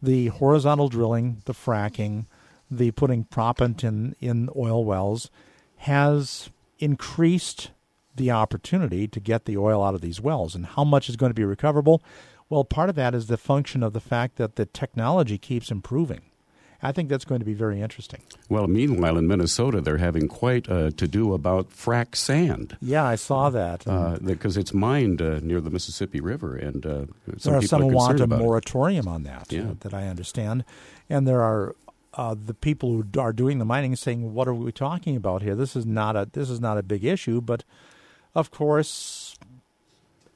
the 0.00 0.28
horizontal 0.28 0.88
drilling, 0.88 1.42
the 1.46 1.52
fracking, 1.52 2.26
the 2.70 2.92
putting 2.92 3.24
proppant 3.24 3.82
in, 3.82 4.14
in 4.20 4.50
oil 4.54 4.84
wells 4.84 5.30
has 5.78 6.50
increased 6.78 7.70
the 8.14 8.30
opportunity 8.30 9.08
to 9.08 9.20
get 9.20 9.46
the 9.46 9.56
oil 9.56 9.82
out 9.82 9.94
of 9.94 10.00
these 10.00 10.20
wells. 10.20 10.54
And 10.54 10.66
how 10.66 10.84
much 10.84 11.08
is 11.08 11.16
going 11.16 11.30
to 11.30 11.34
be 11.34 11.44
recoverable? 11.44 12.02
Well, 12.50 12.64
part 12.64 12.88
of 12.88 12.94
that 12.96 13.14
is 13.14 13.26
the 13.26 13.36
function 13.36 13.82
of 13.82 13.92
the 13.92 14.00
fact 14.00 14.36
that 14.36 14.56
the 14.56 14.66
technology 14.66 15.38
keeps 15.38 15.70
improving. 15.70 16.20
I 16.80 16.92
think 16.92 17.08
that's 17.08 17.24
going 17.24 17.40
to 17.40 17.44
be 17.44 17.54
very 17.54 17.80
interesting. 17.80 18.20
Well, 18.48 18.68
meanwhile, 18.68 19.18
in 19.18 19.26
Minnesota, 19.26 19.80
they're 19.80 19.98
having 19.98 20.28
quite 20.28 20.68
a 20.68 20.92
to 20.92 21.08
do 21.08 21.34
about 21.34 21.70
frack 21.70 22.14
sand. 22.14 22.76
Yeah, 22.80 23.04
I 23.04 23.16
saw 23.16 23.50
that. 23.50 23.80
Because 24.22 24.56
uh, 24.56 24.60
it's 24.60 24.72
mined 24.72 25.20
uh, 25.20 25.40
near 25.42 25.60
the 25.60 25.70
Mississippi 25.70 26.20
River, 26.20 26.56
and 26.56 26.86
uh, 26.86 26.90
some 27.38 27.52
there 27.52 27.54
are 27.56 27.60
people 27.60 27.68
some 27.68 27.82
are 27.82 27.86
want 27.86 28.14
a 28.20 28.22
concerned 28.22 28.32
it. 28.40 28.44
moratorium 28.44 29.08
on 29.08 29.24
that, 29.24 29.52
Yeah. 29.52 29.70
uh, 29.70 29.74
that 29.80 29.92
I 29.92 30.06
understand. 30.06 30.64
And 31.10 31.26
there 31.26 31.42
are 31.42 31.74
uh, 32.14 32.36
the 32.40 32.54
people 32.54 32.90
who 32.92 33.20
are 33.20 33.32
doing 33.32 33.58
the 33.58 33.64
mining 33.64 33.96
saying, 33.96 34.32
"What 34.32 34.46
are 34.46 34.54
we 34.54 34.70
talking 34.70 35.16
about 35.16 35.42
here? 35.42 35.56
This 35.56 35.74
is 35.74 35.84
not 35.84 36.14
a 36.14 36.28
this 36.32 36.48
is 36.48 36.60
not 36.60 36.78
a 36.78 36.82
big 36.84 37.04
issue." 37.04 37.40
But 37.40 37.64
of 38.36 38.52
course, 38.52 38.88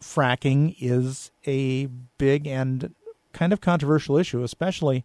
fracking 0.02 0.76
is 0.80 1.30
a 1.46 1.86
big 2.18 2.46
and 2.46 2.94
kind 3.32 3.52
of 3.52 3.60
controversial 3.60 4.18
issue, 4.18 4.42
especially 4.42 5.04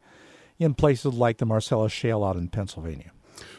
in 0.60 0.74
places 0.74 1.14
like 1.14 1.38
the 1.38 1.46
Marcellus 1.46 1.92
Shale 1.92 2.24
out 2.24 2.36
in 2.36 2.50
Pennsylvania. 2.50 3.12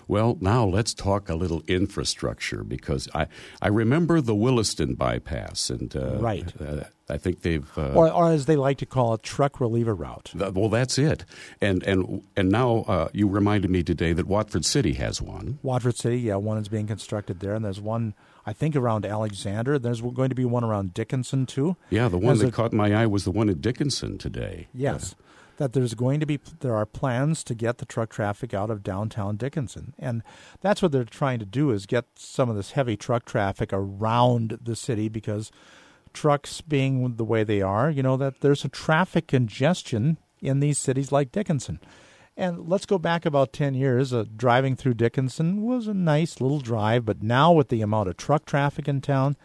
Well, 0.09 0.39
now 0.41 0.65
let's 0.65 0.95
talk 0.95 1.29
a 1.29 1.35
little 1.35 1.63
infrastructure 1.69 2.65
because 2.65 3.09
I, 3.15 3.27
I 3.61 3.69
remember 3.69 4.21
the 4.23 4.35
Williston 4.35 4.95
bypass, 4.95 5.69
and 5.71 5.95
uh, 5.95 6.17
Right. 6.19 6.51
uh, 6.61 6.85
I 7.11 7.19
think 7.19 7.43
they've 7.43 7.67
uh, 7.79 7.93
Or, 7.93 8.11
or 8.11 8.31
as 8.31 8.47
they 8.47 8.57
like 8.57 8.79
to 8.79 8.87
call 8.87 9.15
it, 9.15 9.23
truck 9.23 9.61
reliever 9.61 9.95
route. 9.95 10.31
th- 10.37 10.53
well, 10.55 10.69
that's 10.71 10.99
it. 10.99 11.25
And 11.61 11.83
and 11.85 12.23
and 12.37 12.49
now 12.51 12.85
uh, 12.89 13.09
you 13.13 13.29
reminded 13.29 13.71
me 13.71 13.83
today 13.83 14.13
that 14.15 14.27
Watford 14.27 14.65
City 14.65 14.95
has 14.95 15.21
one. 15.23 15.59
Watford 15.63 15.97
City, 15.97 16.19
yeah, 16.21 16.37
one 16.37 16.59
is 16.59 16.69
being 16.69 16.87
constructed 16.87 17.41
there, 17.41 17.55
and 17.55 17.65
there's 17.65 17.81
one 17.81 18.15
I 18.47 18.55
think 18.55 18.77
around 18.77 19.05
Alexander. 19.05 19.79
There's 19.79 20.01
going 20.01 20.31
to 20.31 20.35
be 20.35 20.47
one 20.47 20.65
around 20.65 20.95
Dickinson 20.95 21.45
too. 21.45 21.77
Yeah, 21.91 22.09
the 22.09 22.17
one 22.19 22.33
As 22.33 22.41
that 22.41 22.49
a- 22.49 22.53
caught 22.53 22.73
my 22.73 22.95
eye 22.95 23.07
was 23.07 23.25
the 23.25 23.31
one 23.31 23.51
at 23.51 23.61
Dickinson 23.61 24.17
today. 24.17 24.69
Yes, 24.73 25.15
that 25.59 25.73
there's 25.73 25.95
going 25.95 26.19
to 26.21 26.27
be 26.27 26.41
there 26.61 26.75
are 26.75 26.87
plans 26.87 27.45
to 27.45 27.55
get 27.55 27.79
the 27.79 27.87
truck 27.87 28.11
traffic 28.11 28.55
out 28.55 28.71
of 28.71 28.83
downtown 28.83 29.37
Dickinson, 29.37 29.95
and 29.99 30.23
that's 30.61 30.81
what 30.83 30.91
they're 30.91 31.05
trying 31.05 31.39
to 31.39 31.47
do 31.47 31.71
is 31.71 31.87
get 31.87 32.07
some 32.17 32.49
of 32.49 32.57
this 32.57 32.73
heavy 32.73 32.97
truck 32.97 33.25
traffic 33.25 33.71
around 33.73 34.59
the 34.63 34.75
city 34.75 35.09
because 35.09 35.53
trucks 36.13 36.61
being 36.61 37.17
the 37.17 37.25
way 37.25 37.45
they 37.45 37.61
are, 37.61 37.91
you 37.91 38.03
know 38.03 38.17
that 38.17 38.41
there's 38.41 38.65
a 38.65 38.69
traffic 38.69 39.27
congestion 39.27 40.19
in 40.41 40.61
these 40.61 40.79
cities 40.79 41.13
like 41.13 41.33
Dickinson. 41.33 41.81
And 42.37 42.69
let's 42.69 42.87
go 42.87 42.99
back 42.99 43.27
about 43.27 43.53
10 43.53 43.75
years. 43.75 44.13
Uh, 44.13 44.25
driving 44.37 44.77
through 44.77 44.95
Dickinson 44.95 45.63
was 45.63 45.89
a 45.89 45.93
nice 45.93 46.41
little 46.41 46.61
drive, 46.61 47.05
but 47.05 47.21
now 47.21 47.51
with 47.51 47.69
the 47.69 47.83
amount 47.83 48.09
of 48.09 48.17
truck 48.17 48.47
traffic 48.47 48.87
in 48.87 49.01
town, 49.01 49.37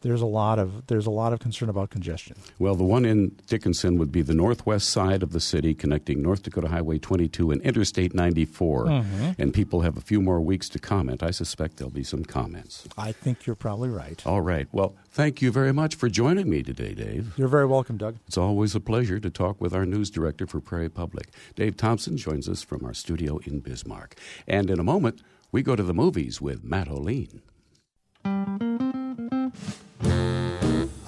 there's 0.00 0.22
a 0.22 0.26
lot 0.26 0.58
of 0.58 0.86
there's 0.86 1.06
a 1.06 1.10
lot 1.10 1.32
of 1.32 1.40
concern 1.40 1.68
about 1.68 1.90
congestion. 1.90 2.36
Well, 2.58 2.74
the 2.74 2.84
one 2.84 3.04
in 3.04 3.36
Dickinson 3.46 3.98
would 3.98 4.12
be 4.12 4.22
the 4.22 4.34
northwest 4.34 4.88
side 4.88 5.22
of 5.22 5.32
the 5.32 5.40
city, 5.40 5.74
connecting 5.74 6.22
North 6.22 6.42
Dakota 6.42 6.68
Highway 6.68 6.98
22 6.98 7.50
and 7.50 7.60
Interstate 7.62 8.14
94. 8.14 8.86
Mm-hmm. 8.86 9.30
And 9.38 9.52
people 9.52 9.80
have 9.80 9.96
a 9.96 10.00
few 10.00 10.20
more 10.20 10.40
weeks 10.40 10.68
to 10.70 10.78
comment. 10.78 11.22
I 11.22 11.30
suspect 11.30 11.76
there'll 11.76 11.90
be 11.90 12.04
some 12.04 12.24
comments. 12.24 12.86
I 12.96 13.12
think 13.12 13.46
you're 13.46 13.56
probably 13.56 13.88
right. 13.88 14.24
All 14.26 14.40
right. 14.40 14.68
Well, 14.72 14.94
thank 15.10 15.42
you 15.42 15.50
very 15.50 15.72
much 15.72 15.96
for 15.96 16.08
joining 16.08 16.48
me 16.48 16.62
today, 16.62 16.94
Dave. 16.94 17.34
You're 17.36 17.48
very 17.48 17.66
welcome, 17.66 17.96
Doug. 17.96 18.16
It's 18.26 18.38
always 18.38 18.74
a 18.74 18.80
pleasure 18.80 19.18
to 19.18 19.30
talk 19.30 19.60
with 19.60 19.74
our 19.74 19.84
news 19.84 20.10
director 20.10 20.46
for 20.46 20.60
Prairie 20.60 20.88
Public. 20.88 21.30
Dave 21.56 21.76
Thompson 21.76 22.16
joins 22.16 22.48
us 22.48 22.62
from 22.62 22.84
our 22.84 22.94
studio 22.94 23.38
in 23.44 23.60
Bismarck. 23.60 24.16
And 24.46 24.70
in 24.70 24.78
a 24.78 24.84
moment, 24.84 25.22
we 25.50 25.62
go 25.62 25.74
to 25.74 25.82
the 25.82 25.94
movies 25.94 26.40
with 26.40 26.62
Matt 26.62 26.88
Olien. 26.88 27.40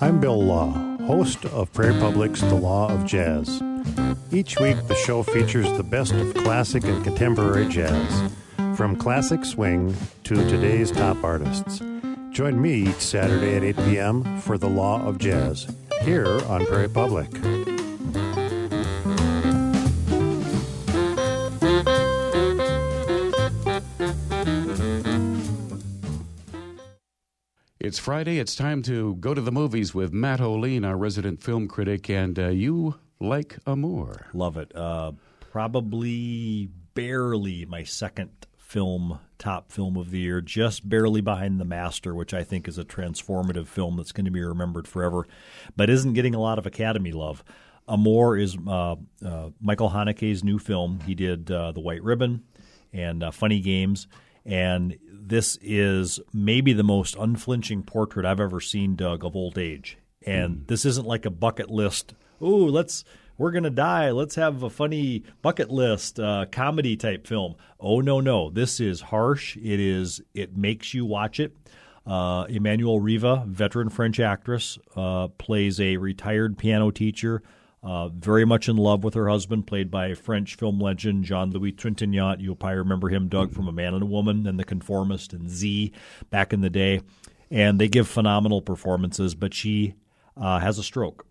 I'm 0.03 0.19
Bill 0.19 0.43
Law, 0.43 0.73
host 1.05 1.45
of 1.45 1.71
Prairie 1.75 2.01
Public's 2.01 2.41
The 2.41 2.55
Law 2.55 2.89
of 2.89 3.05
Jazz. 3.05 3.63
Each 4.33 4.59
week, 4.59 4.79
the 4.89 4.95
show 4.95 5.23
features 5.23 5.71
the 5.77 5.83
best 5.83 6.13
of 6.13 6.33
classic 6.37 6.85
and 6.85 7.05
contemporary 7.05 7.69
jazz, 7.69 8.33
from 8.79 8.97
classic 8.97 9.45
swing 9.45 9.95
to 10.25 10.37
today's 10.49 10.91
top 10.91 11.23
artists. 11.23 11.83
Join 12.31 12.63
me 12.63 12.89
each 12.89 13.01
Saturday 13.01 13.57
at 13.57 13.63
8 13.63 13.77
p.m. 13.77 14.41
for 14.41 14.57
The 14.57 14.71
Law 14.71 15.07
of 15.07 15.19
Jazz, 15.19 15.67
here 16.01 16.41
on 16.47 16.65
Prairie 16.65 16.89
Public. 16.89 17.29
It's 27.91 27.99
Friday. 27.99 28.39
It's 28.39 28.55
time 28.55 28.83
to 28.83 29.17
go 29.17 29.35
to 29.35 29.41
the 29.41 29.51
movies 29.51 29.93
with 29.93 30.13
Matt 30.13 30.39
Olien, 30.39 30.87
our 30.87 30.97
resident 30.97 31.43
film 31.43 31.67
critic. 31.67 32.09
And 32.09 32.39
uh, 32.39 32.51
you 32.51 33.01
like 33.19 33.59
Amour. 33.67 34.29
Love 34.33 34.57
it. 34.57 34.73
Uh, 34.77 35.11
probably 35.41 36.71
barely 36.95 37.67
my 37.67 37.83
second 37.83 38.31
film, 38.57 39.19
top 39.39 39.73
film 39.73 39.97
of 39.97 40.13
the 40.13 40.21
year, 40.21 40.41
just 40.41 40.89
barely 40.89 41.21
behind 41.21 41.59
The 41.59 41.65
Master, 41.65 42.15
which 42.15 42.33
I 42.33 42.45
think 42.45 42.69
is 42.69 42.79
a 42.79 42.85
transformative 42.85 43.67
film 43.67 43.97
that's 43.97 44.13
going 44.13 44.27
to 44.27 44.31
be 44.31 44.41
remembered 44.41 44.87
forever, 44.87 45.27
but 45.75 45.91
isn't 45.91 46.13
getting 46.13 46.37
a 46.37 46.41
lot 46.41 46.61
of 46.61 46.67
Academy 46.67 47.11
love. 47.11 47.43
Amour 47.89 48.37
is 48.37 48.57
uh, 48.69 48.95
uh, 49.27 49.51
Michael 49.61 49.91
Haneke's 49.91 50.45
new 50.45 50.61
film. 50.61 51.01
He 51.05 51.17
did 51.17 51.51
uh, 51.51 51.73
The 51.73 51.81
White 51.81 52.05
Ribbon 52.05 52.45
and 52.93 53.25
uh, 53.25 53.33
Funny 53.33 53.59
Games. 53.59 54.07
And 54.45 54.99
this 55.11 55.59
is 55.63 56.21
maybe 56.33 56.73
the 56.73 56.83
most 56.83 57.17
unflinching 57.17 57.83
portrait 57.83 58.27
I've 58.27 58.41
ever 58.41 58.61
seen, 58.61 58.97
Doug, 58.97 59.25
of 59.25 59.37
old 59.37 59.59
age. 59.59 59.99
And 60.27 60.67
this 60.67 60.85
isn't 60.85 61.07
like 61.07 61.25
a 61.25 61.31
bucket 61.31 61.71
list. 61.71 62.15
Ooh, 62.43 62.69
let's 62.69 63.05
we're 63.41 63.53
gonna 63.53 63.71
die. 63.71 64.11
Let's 64.11 64.35
have 64.35 64.63
a 64.63 64.69
funny 64.69 65.25
bucket 65.41 65.71
list 65.71 66.21
uh, 66.21 66.45
comedy 66.53 66.97
type 66.97 67.27
film. 67.27 67.55
Oh 67.81 68.01
no, 68.01 68.21
no, 68.21 68.51
this 68.51 68.81
is 68.81 69.01
harsh. 69.01 69.57
It 69.57 69.81
is. 69.81 70.21
It 70.35 70.57
makes 70.57 70.93
you 70.93 71.07
watch 71.07 71.41
it. 71.41 71.57
Uh, 72.07 72.45
Emmanuelle 72.47 73.03
Riva, 73.03 73.45
veteran 73.47 73.89
French 73.89 74.21
actress, 74.21 74.79
uh, 74.95 75.29
plays 75.29 75.81
a 75.81 75.97
retired 75.97 76.59
piano 76.59 76.91
teacher. 76.91 77.43
Uh, 77.83 78.09
very 78.09 78.45
much 78.45 78.69
in 78.69 78.77
love 78.77 79.03
with 79.05 79.15
her 79.15 79.29
husband, 79.29 79.67
played 79.67 79.91
by 79.91 80.13
French 80.13 80.55
film 80.55 80.79
legend 80.79 81.25
Jean 81.25 81.51
Louis 81.51 81.73
Trintignant. 81.73 82.41
You'll 82.41 82.57
probably 82.57 82.79
remember 82.79 83.09
him, 83.09 83.29
Doug, 83.29 83.53
from 83.53 83.69
A 83.69 83.73
Man 83.73 83.95
and 83.95 84.03
a 84.03 84.07
Woman 84.07 84.47
and 84.47 84.59
The 84.59 84.65
Conformist 84.65 85.33
and 85.33 85.49
Z 85.49 85.93
back 86.29 86.53
in 86.53 86.61
the 86.61 86.69
day. 86.69 87.01
And 87.51 87.81
they 87.81 87.89
give 87.89 88.07
phenomenal 88.07 88.61
performances, 88.61 89.35
but 89.35 89.55
she 89.55 89.95
uh, 90.37 90.59
has 90.59 90.79
a 90.79 90.83
stroke 90.83 91.27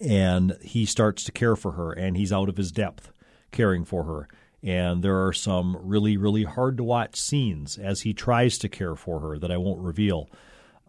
and 0.00 0.56
he 0.62 0.84
starts 0.84 1.24
to 1.24 1.32
care 1.32 1.56
for 1.56 1.72
her 1.72 1.92
and 1.92 2.16
he's 2.16 2.32
out 2.32 2.48
of 2.48 2.56
his 2.56 2.72
depth 2.72 3.12
caring 3.52 3.84
for 3.84 4.04
her 4.04 4.28
and 4.62 5.02
there 5.02 5.24
are 5.24 5.32
some 5.32 5.76
really 5.80 6.16
really 6.16 6.44
hard 6.44 6.76
to 6.76 6.84
watch 6.84 7.16
scenes 7.16 7.78
as 7.78 8.02
he 8.02 8.12
tries 8.12 8.58
to 8.58 8.68
care 8.68 8.94
for 8.94 9.20
her 9.20 9.38
that 9.38 9.50
I 9.50 9.56
won't 9.56 9.80
reveal 9.80 10.28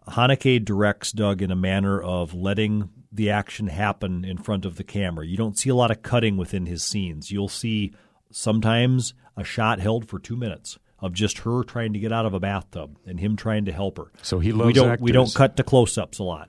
Haneke 0.08 0.64
directs 0.64 1.12
Doug 1.12 1.42
in 1.42 1.50
a 1.50 1.56
manner 1.56 2.00
of 2.00 2.34
letting 2.34 2.90
the 3.10 3.30
action 3.30 3.68
happen 3.68 4.24
in 4.24 4.38
front 4.38 4.64
of 4.64 4.76
the 4.76 4.84
camera. 4.84 5.26
You 5.26 5.36
don't 5.36 5.58
see 5.58 5.70
a 5.70 5.74
lot 5.74 5.90
of 5.90 6.02
cutting 6.02 6.36
within 6.36 6.66
his 6.66 6.82
scenes. 6.82 7.30
You'll 7.30 7.48
see 7.48 7.92
sometimes 8.30 9.14
a 9.36 9.44
shot 9.44 9.80
held 9.80 10.08
for 10.08 10.18
2 10.18 10.36
minutes 10.36 10.78
of 11.00 11.12
just 11.12 11.38
her 11.38 11.62
trying 11.62 11.92
to 11.92 11.98
get 11.98 12.12
out 12.12 12.26
of 12.26 12.34
a 12.34 12.40
bathtub 12.40 12.96
and 13.06 13.20
him 13.20 13.36
trying 13.36 13.64
to 13.66 13.72
help 13.72 13.98
her. 13.98 14.10
So 14.22 14.40
he 14.40 14.52
we 14.52 14.58
loves 14.58 14.74
don't 14.74 15.00
we 15.00 15.12
don't 15.12 15.32
cut 15.32 15.56
to 15.56 15.62
close-ups 15.62 16.18
a 16.18 16.24
lot. 16.24 16.48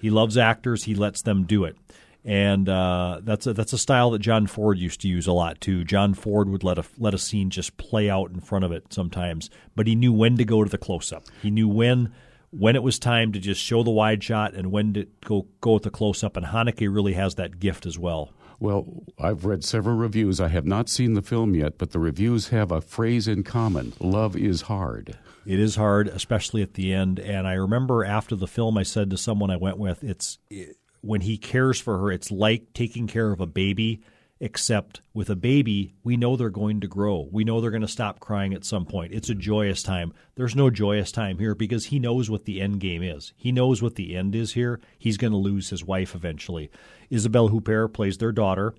He 0.00 0.10
loves 0.10 0.36
actors. 0.36 0.84
He 0.84 0.94
lets 0.94 1.22
them 1.22 1.44
do 1.44 1.64
it, 1.64 1.76
and 2.24 2.68
uh, 2.68 3.20
that's 3.22 3.46
a, 3.46 3.52
that's 3.52 3.72
a 3.72 3.78
style 3.78 4.10
that 4.10 4.18
John 4.18 4.46
Ford 4.46 4.78
used 4.78 5.02
to 5.02 5.08
use 5.08 5.26
a 5.26 5.32
lot 5.32 5.60
too. 5.60 5.84
John 5.84 6.14
Ford 6.14 6.48
would 6.48 6.64
let 6.64 6.78
a 6.78 6.84
let 6.98 7.14
a 7.14 7.18
scene 7.18 7.50
just 7.50 7.76
play 7.76 8.10
out 8.10 8.30
in 8.30 8.40
front 8.40 8.64
of 8.64 8.72
it 8.72 8.92
sometimes, 8.92 9.50
but 9.76 9.86
he 9.86 9.94
knew 9.94 10.12
when 10.12 10.36
to 10.38 10.44
go 10.44 10.64
to 10.64 10.70
the 10.70 10.78
close 10.78 11.12
up. 11.12 11.24
He 11.42 11.50
knew 11.50 11.68
when 11.68 12.12
when 12.52 12.76
it 12.76 12.82
was 12.82 12.98
time 12.98 13.32
to 13.32 13.40
just 13.40 13.60
show 13.60 13.82
the 13.82 13.90
wide 13.90 14.22
shot 14.22 14.54
and 14.54 14.70
when 14.70 14.94
to 14.94 15.06
go 15.24 15.46
go 15.60 15.74
with 15.74 15.82
the 15.82 15.90
close 15.90 16.22
up. 16.22 16.36
And 16.36 16.46
Haneke 16.46 16.92
really 16.92 17.14
has 17.14 17.34
that 17.36 17.58
gift 17.58 17.86
as 17.86 17.98
well. 17.98 18.30
Well, 18.60 19.02
I've 19.18 19.44
read 19.44 19.64
several 19.64 19.96
reviews. 19.96 20.40
I 20.40 20.48
have 20.48 20.66
not 20.66 20.88
seen 20.88 21.14
the 21.14 21.22
film 21.22 21.56
yet, 21.56 21.78
but 21.78 21.90
the 21.90 21.98
reviews 21.98 22.48
have 22.48 22.70
a 22.70 22.80
phrase 22.80 23.26
in 23.26 23.42
common 23.42 23.92
love 23.98 24.36
is 24.36 24.62
hard. 24.62 25.18
It 25.44 25.58
is 25.58 25.74
hard, 25.74 26.06
especially 26.06 26.62
at 26.62 26.74
the 26.74 26.92
end. 26.92 27.18
And 27.18 27.48
I 27.48 27.54
remember 27.54 28.04
after 28.04 28.36
the 28.36 28.46
film, 28.46 28.78
I 28.78 28.84
said 28.84 29.10
to 29.10 29.16
someone 29.16 29.50
I 29.50 29.56
went 29.56 29.78
with, 29.78 30.04
"It's 30.04 30.38
it, 30.48 30.76
when 31.00 31.22
he 31.22 31.36
cares 31.36 31.80
for 31.80 31.98
her. 31.98 32.12
It's 32.12 32.30
like 32.30 32.72
taking 32.72 33.06
care 33.06 33.32
of 33.32 33.40
a 33.40 33.46
baby, 33.46 34.02
except 34.42 35.00
with 35.14 35.30
a 35.30 35.36
baby, 35.36 35.94
we 36.02 36.16
know 36.16 36.34
they're 36.34 36.50
going 36.50 36.80
to 36.80 36.88
grow. 36.88 37.28
We 37.30 37.44
know 37.44 37.60
they're 37.60 37.70
going 37.70 37.82
to 37.82 37.88
stop 37.88 38.18
crying 38.18 38.52
at 38.52 38.64
some 38.64 38.84
point. 38.84 39.14
It's 39.14 39.30
a 39.30 39.36
joyous 39.36 39.84
time. 39.84 40.12
There's 40.34 40.56
no 40.56 40.68
joyous 40.68 41.12
time 41.12 41.38
here 41.38 41.54
because 41.54 41.86
he 41.86 42.00
knows 42.00 42.28
what 42.28 42.44
the 42.44 42.60
end 42.60 42.80
game 42.80 43.04
is. 43.04 43.32
He 43.36 43.52
knows 43.52 43.80
what 43.80 43.94
the 43.94 44.16
end 44.16 44.34
is 44.34 44.54
here. 44.54 44.80
He's 44.98 45.16
going 45.16 45.30
to 45.30 45.36
lose 45.36 45.70
his 45.70 45.84
wife 45.84 46.16
eventually. 46.16 46.72
Isabelle 47.08 47.50
Huppert 47.50 47.92
plays 47.92 48.18
their 48.18 48.32
daughter, 48.32 48.74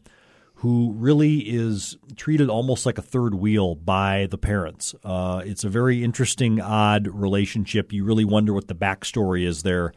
who 0.56 0.92
really 0.98 1.38
is 1.38 1.96
treated 2.18 2.50
almost 2.50 2.86
like 2.86 2.98
a 2.98 3.02
third 3.02 3.34
wheel 3.34 3.74
by 3.74 4.28
the 4.30 4.38
parents. 4.38 4.94
Uh, 5.02 5.44
it's 5.46 5.64
a 5.64 5.70
very 5.70 6.04
interesting, 6.04 6.60
odd 6.60 7.08
relationship. 7.08 7.94
You 7.94 8.04
really 8.04 8.26
wonder 8.26 8.52
what 8.52 8.68
the 8.68 8.76
backstory 8.76 9.48
is 9.48 9.64
there, 9.64 9.94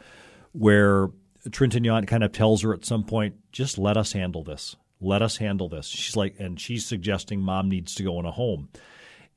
where 0.52 1.08
Trintignant 1.48 2.06
kind 2.06 2.22
of 2.22 2.30
tells 2.30 2.62
her 2.62 2.72
at 2.72 2.84
some 2.84 3.02
point, 3.02 3.34
just 3.50 3.78
let 3.78 3.96
us 3.96 4.12
handle 4.12 4.44
this 4.44 4.76
let 5.00 5.22
us 5.22 5.36
handle 5.36 5.68
this. 5.68 5.86
She's 5.86 6.16
like, 6.16 6.36
and 6.38 6.60
she's 6.60 6.86
suggesting 6.86 7.40
mom 7.40 7.68
needs 7.68 7.94
to 7.96 8.02
go 8.02 8.18
in 8.18 8.26
a 8.26 8.30
home. 8.30 8.68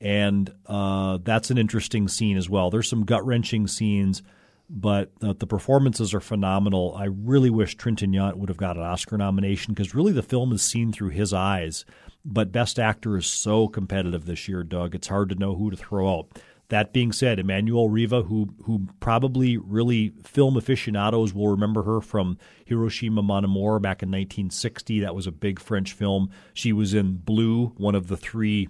And 0.00 0.50
uh, 0.66 1.18
that's 1.22 1.50
an 1.50 1.58
interesting 1.58 2.08
scene 2.08 2.36
as 2.36 2.48
well. 2.48 2.70
There's 2.70 2.88
some 2.88 3.04
gut 3.04 3.24
wrenching 3.26 3.66
scenes, 3.66 4.22
but 4.70 5.10
the, 5.18 5.34
the, 5.34 5.46
performances 5.46 6.14
are 6.14 6.20
phenomenal. 6.20 6.94
I 6.96 7.04
really 7.04 7.50
wish 7.50 7.76
Trintignant 7.76 8.36
would 8.36 8.48
have 8.48 8.56
got 8.56 8.78
an 8.78 8.82
Oscar 8.82 9.18
nomination 9.18 9.74
because 9.74 9.94
really 9.94 10.12
the 10.12 10.22
film 10.22 10.52
is 10.52 10.62
seen 10.62 10.90
through 10.92 11.10
his 11.10 11.34
eyes. 11.34 11.84
But 12.24 12.52
Best 12.52 12.78
Actor 12.78 13.18
is 13.18 13.26
so 13.26 13.68
competitive 13.68 14.24
this 14.24 14.48
year, 14.48 14.62
Doug. 14.62 14.94
It's 14.94 15.08
hard 15.08 15.28
to 15.30 15.34
know 15.34 15.54
who 15.54 15.70
to 15.70 15.76
throw 15.76 16.18
out. 16.18 16.38
That 16.70 16.92
being 16.92 17.12
said, 17.12 17.38
Emmanuelle 17.38 17.88
Riva, 17.90 18.22
who 18.22 18.54
who 18.64 18.88
probably 19.00 19.56
really 19.56 20.12
film 20.24 20.56
aficionados 20.56 21.34
will 21.34 21.48
remember 21.48 21.82
her 21.82 22.00
from 22.00 22.38
Hiroshima 22.64 23.22
Mon 23.22 23.44
Amour 23.44 23.80
back 23.80 24.02
in 24.02 24.08
1960. 24.08 25.00
That 25.00 25.14
was 25.14 25.26
a 25.26 25.32
big 25.32 25.60
French 25.60 25.92
film. 25.92 26.30
She 26.54 26.72
was 26.72 26.94
in 26.94 27.16
Blue, 27.16 27.66
one 27.76 27.94
of 27.94 28.06
the 28.06 28.16
three 28.16 28.68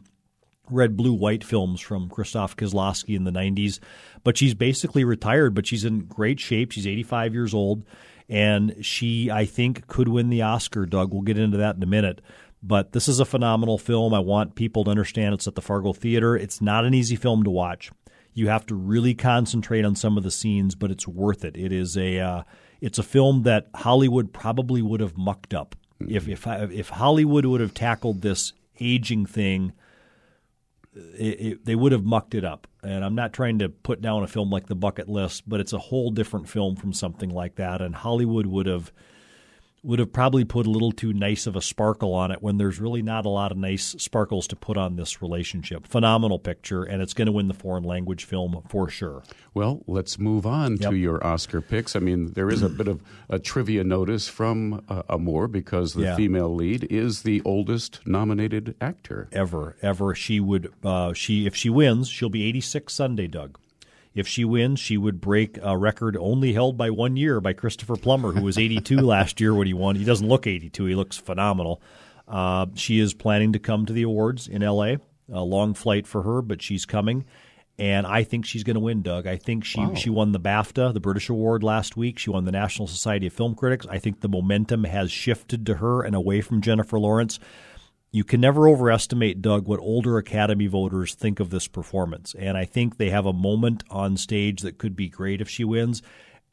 red, 0.70 0.96
blue, 0.96 1.12
white 1.12 1.44
films 1.44 1.80
from 1.80 2.08
Krzysztof 2.08 2.56
Kieslowski 2.56 3.16
in 3.16 3.24
the 3.24 3.30
90s. 3.30 3.80
But 4.24 4.36
she's 4.36 4.54
basically 4.54 5.04
retired, 5.04 5.54
but 5.54 5.66
she's 5.66 5.84
in 5.84 6.00
great 6.00 6.40
shape. 6.40 6.72
She's 6.72 6.86
85 6.86 7.34
years 7.34 7.54
old, 7.54 7.84
and 8.28 8.76
she, 8.80 9.30
I 9.30 9.44
think, 9.44 9.86
could 9.88 10.08
win 10.08 10.30
the 10.30 10.42
Oscar, 10.42 10.86
Doug. 10.86 11.12
We'll 11.12 11.22
get 11.22 11.38
into 11.38 11.58
that 11.58 11.76
in 11.76 11.82
a 11.82 11.86
minute. 11.86 12.20
But 12.62 12.92
this 12.92 13.08
is 13.08 13.20
a 13.20 13.24
phenomenal 13.24 13.78
film. 13.78 14.12
I 14.12 14.18
want 14.18 14.54
people 14.54 14.84
to 14.84 14.90
understand 14.90 15.34
it's 15.34 15.48
at 15.48 15.54
the 15.54 15.62
Fargo 15.62 15.92
Theater. 15.92 16.36
It's 16.36 16.60
not 16.60 16.84
an 16.84 16.92
easy 16.92 17.16
film 17.16 17.42
to 17.44 17.50
watch. 17.50 17.90
You 18.34 18.48
have 18.48 18.66
to 18.66 18.74
really 18.74 19.14
concentrate 19.14 19.84
on 19.84 19.96
some 19.96 20.16
of 20.16 20.22
the 20.22 20.30
scenes, 20.30 20.74
but 20.74 20.90
it's 20.90 21.08
worth 21.08 21.44
it. 21.44 21.56
It 21.56 21.72
is 21.72 21.96
a 21.96 22.18
uh, 22.20 22.42
it's 22.80 22.98
a 22.98 23.02
film 23.02 23.42
that 23.42 23.68
Hollywood 23.74 24.32
probably 24.32 24.82
would 24.82 25.00
have 25.00 25.16
mucked 25.16 25.54
up 25.54 25.74
if 26.00 26.28
if 26.28 26.46
if 26.46 26.90
Hollywood 26.90 27.46
would 27.46 27.60
have 27.60 27.74
tackled 27.74 28.22
this 28.22 28.52
aging 28.78 29.26
thing. 29.26 29.72
It, 30.92 31.40
it, 31.40 31.64
they 31.64 31.76
would 31.76 31.92
have 31.92 32.04
mucked 32.04 32.34
it 32.34 32.44
up. 32.44 32.66
And 32.82 33.04
I'm 33.04 33.14
not 33.14 33.32
trying 33.32 33.60
to 33.60 33.68
put 33.68 34.00
down 34.00 34.24
a 34.24 34.26
film 34.26 34.50
like 34.50 34.66
The 34.66 34.74
Bucket 34.74 35.08
List, 35.08 35.48
but 35.48 35.60
it's 35.60 35.72
a 35.72 35.78
whole 35.78 36.10
different 36.10 36.48
film 36.48 36.74
from 36.74 36.92
something 36.92 37.30
like 37.30 37.56
that. 37.56 37.80
And 37.80 37.94
Hollywood 37.94 38.46
would 38.46 38.66
have 38.66 38.90
would 39.82 39.98
have 39.98 40.12
probably 40.12 40.44
put 40.44 40.66
a 40.66 40.70
little 40.70 40.92
too 40.92 41.12
nice 41.12 41.46
of 41.46 41.56
a 41.56 41.62
sparkle 41.62 42.12
on 42.12 42.30
it 42.30 42.42
when 42.42 42.58
there's 42.58 42.78
really 42.78 43.00
not 43.00 43.24
a 43.24 43.30
lot 43.30 43.50
of 43.50 43.56
nice 43.56 43.94
sparkles 43.98 44.46
to 44.48 44.54
put 44.56 44.76
on 44.76 44.96
this 44.96 45.22
relationship. 45.22 45.86
Phenomenal 45.86 46.38
picture, 46.38 46.82
and 46.84 47.00
it's 47.00 47.14
going 47.14 47.26
to 47.26 47.32
win 47.32 47.48
the 47.48 47.54
foreign 47.54 47.84
language 47.84 48.24
film 48.24 48.62
for 48.68 48.90
sure. 48.90 49.22
Well, 49.54 49.82
let's 49.86 50.18
move 50.18 50.44
on 50.44 50.76
Yep. 50.76 50.90
to 50.90 50.96
your 50.96 51.26
Oscar 51.26 51.60
picks. 51.62 51.96
I 51.96 51.98
mean, 52.00 52.32
there 52.34 52.50
is 52.50 52.62
a 52.62 52.68
bit 52.68 52.88
of 52.88 53.02
a 53.30 53.38
trivia 53.38 53.82
notice 53.82 54.28
from 54.28 54.84
uh, 54.88 55.02
Amour 55.08 55.48
because 55.48 55.94
the 55.94 56.02
Yeah. 56.02 56.16
female 56.16 56.54
lead 56.54 56.86
is 56.90 57.22
the 57.22 57.40
oldest 57.46 58.00
nominated 58.06 58.74
actor. 58.82 59.28
Ever, 59.32 59.76
ever, 59.80 60.14
she 60.14 60.40
would. 60.40 60.70
Uh, 60.84 61.14
she 61.14 61.46
if 61.46 61.56
she 61.56 61.70
wins, 61.70 62.08
she'll 62.08 62.28
be 62.28 62.42
86 62.44 62.92
Sunday, 62.92 63.26
Doug. 63.28 63.58
If 64.14 64.26
she 64.26 64.44
wins, 64.44 64.80
she 64.80 64.96
would 64.96 65.20
break 65.20 65.58
a 65.62 65.76
record 65.76 66.16
only 66.16 66.52
held 66.52 66.76
by 66.76 66.90
one 66.90 67.16
year 67.16 67.40
by 67.40 67.52
Christopher 67.52 67.96
Plummer, 67.96 68.32
who 68.32 68.42
was 68.42 68.58
82 68.58 68.96
last 69.00 69.40
year 69.40 69.54
when 69.54 69.66
he 69.66 69.74
won. 69.74 69.96
He 69.96 70.04
doesn't 70.04 70.26
look 70.26 70.46
82; 70.46 70.84
he 70.84 70.94
looks 70.94 71.16
phenomenal. 71.16 71.80
Uh, 72.26 72.66
she 72.74 72.98
is 72.98 73.14
planning 73.14 73.52
to 73.52 73.58
come 73.58 73.86
to 73.86 73.92
the 73.92 74.02
awards 74.02 74.48
in 74.48 74.62
L.A. 74.62 74.98
A 75.32 75.42
long 75.42 75.74
flight 75.74 76.06
for 76.06 76.22
her, 76.22 76.42
but 76.42 76.60
she's 76.60 76.86
coming, 76.86 77.24
and 77.78 78.04
I 78.04 78.24
think 78.24 78.46
she's 78.46 78.64
going 78.64 78.74
to 78.74 78.80
win. 78.80 79.02
Doug, 79.02 79.28
I 79.28 79.36
think 79.36 79.64
she 79.64 79.84
she 79.94 80.10
won 80.10 80.32
the 80.32 80.40
BAFTA, 80.40 80.92
the 80.92 81.00
British 81.00 81.28
Award 81.28 81.62
last 81.62 81.96
week. 81.96 82.18
She 82.18 82.30
won 82.30 82.44
the 82.44 82.52
National 82.52 82.88
Society 82.88 83.28
of 83.28 83.32
Film 83.32 83.54
Critics. 83.54 83.86
I 83.88 84.00
think 84.00 84.20
the 84.20 84.28
momentum 84.28 84.84
has 84.84 85.12
shifted 85.12 85.66
to 85.66 85.76
her 85.76 86.02
and 86.02 86.16
away 86.16 86.40
from 86.40 86.62
Jennifer 86.62 86.98
Lawrence 86.98 87.38
you 88.12 88.24
can 88.24 88.40
never 88.40 88.68
overestimate, 88.68 89.40
Doug, 89.40 89.66
what 89.66 89.78
older 89.80 90.18
Academy 90.18 90.66
voters 90.66 91.14
think 91.14 91.38
of 91.38 91.50
this 91.50 91.68
performance. 91.68 92.34
And 92.36 92.56
I 92.56 92.64
think 92.64 92.96
they 92.96 93.10
have 93.10 93.26
a 93.26 93.32
moment 93.32 93.84
on 93.88 94.16
stage 94.16 94.62
that 94.62 94.78
could 94.78 94.96
be 94.96 95.08
great 95.08 95.40
if 95.40 95.48
she 95.48 95.62
wins. 95.62 96.02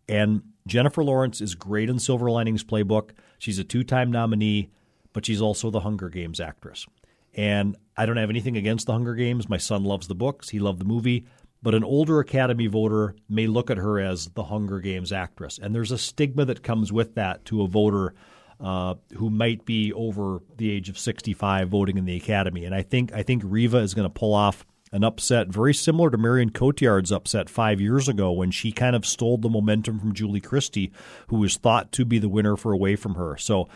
And 0.08 0.44
Jennifer 0.68 1.04
Lawrence 1.04 1.42
is 1.42 1.56
great 1.56 1.90
in 1.90 2.00
Silver 2.00 2.30
Linings 2.30 2.64
Playbook. 2.64 3.12
She's 3.40 3.60
a 3.60 3.64
two 3.64 3.84
time 3.84 4.12
nominee, 4.12 4.70
but 5.14 5.26
she's 5.26 5.42
also 5.42 5.72
the 5.72 5.80
Hunger 5.80 6.10
Games 6.10 6.40
actress. 6.40 6.86
And 7.34 7.76
I 7.96 8.06
don't 8.06 8.18
have 8.18 8.30
anything 8.30 8.58
against 8.58 8.86
the 8.86 8.94
Hunger 8.94 9.16
Games. 9.16 9.50
My 9.50 9.58
son 9.58 9.84
loves 9.84 10.08
the 10.08 10.16
books, 10.16 10.50
he 10.50 10.60
loved 10.60 10.80
the 10.80 10.86
movie. 10.86 11.26
But 11.64 11.74
an 11.74 11.84
older 11.84 12.20
Academy 12.20 12.68
voter 12.68 13.16
may 13.28 13.48
look 13.48 13.72
at 13.72 13.78
her 13.78 14.00
as 14.00 14.28
the 14.28 14.44
Hunger 14.44 14.80
Games 14.80 15.12
actress. 15.12 15.58
And 15.58 15.74
there's 15.74 15.92
a 15.92 15.98
stigma 15.98 16.46
that 16.46 16.62
comes 16.62 16.94
with 16.94 17.16
that 17.16 17.46
to 17.46 17.64
a 17.64 17.68
voter 17.68 18.14
uh, 18.60 18.96
who 19.16 19.30
might 19.30 19.66
be 19.66 19.94
over 19.94 20.42
the 20.58 20.72
age 20.72 20.90
of 20.90 20.98
65 20.98 21.70
voting 21.70 21.98
in 21.98 22.06
the 22.06 22.16
academy. 22.16 22.66
And 22.66 22.74
I 22.74 22.82
think 22.82 23.14
I 23.14 23.24
think 23.24 23.44
Riva 23.46 23.78
is 23.78 23.94
going 23.94 24.08
to 24.08 24.14
pull 24.14 24.34
off 24.34 24.66
an 24.92 25.04
upset 25.04 25.48
very 25.50 25.74
similar 25.74 26.10
to 26.10 26.18
Marion 26.18 26.50
Cotillard's 26.50 27.12
upset 27.12 27.50
five 27.50 27.82
years 27.82 28.08
ago 28.08 28.32
when 28.32 28.52
she 28.52 28.72
kind 28.72 28.96
of 28.96 29.06
stole 29.06 29.38
the 29.38 29.50
momentum 29.50 30.00
from 30.00 30.14
Julie 30.14 30.42
Christie, 30.42 30.92
who 31.28 31.38
was 31.38 31.58
thought 31.58 31.92
to 31.94 32.06
be 32.06 32.20
the 32.20 32.30
winner 32.30 32.56
for 32.56 32.72
Away 32.72 32.96
from 32.96 33.16
Her. 33.16 33.38
So, 33.38 33.68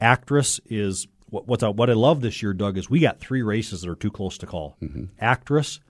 actress 0.00 0.60
is 0.66 1.06
what 1.28 1.46
what's 1.46 1.64
what 1.64 1.90
I 1.90 1.94
love 1.94 2.20
this 2.20 2.42
year, 2.42 2.52
Doug, 2.52 2.78
is 2.78 2.88
we 2.88 3.00
got 3.00 3.20
three 3.20 3.42
races 3.42 3.82
that 3.82 3.90
are 3.90 3.96
too 3.96 4.10
close 4.10 4.38
to 4.38 4.46
call. 4.46 4.76
Actress, 5.18 5.80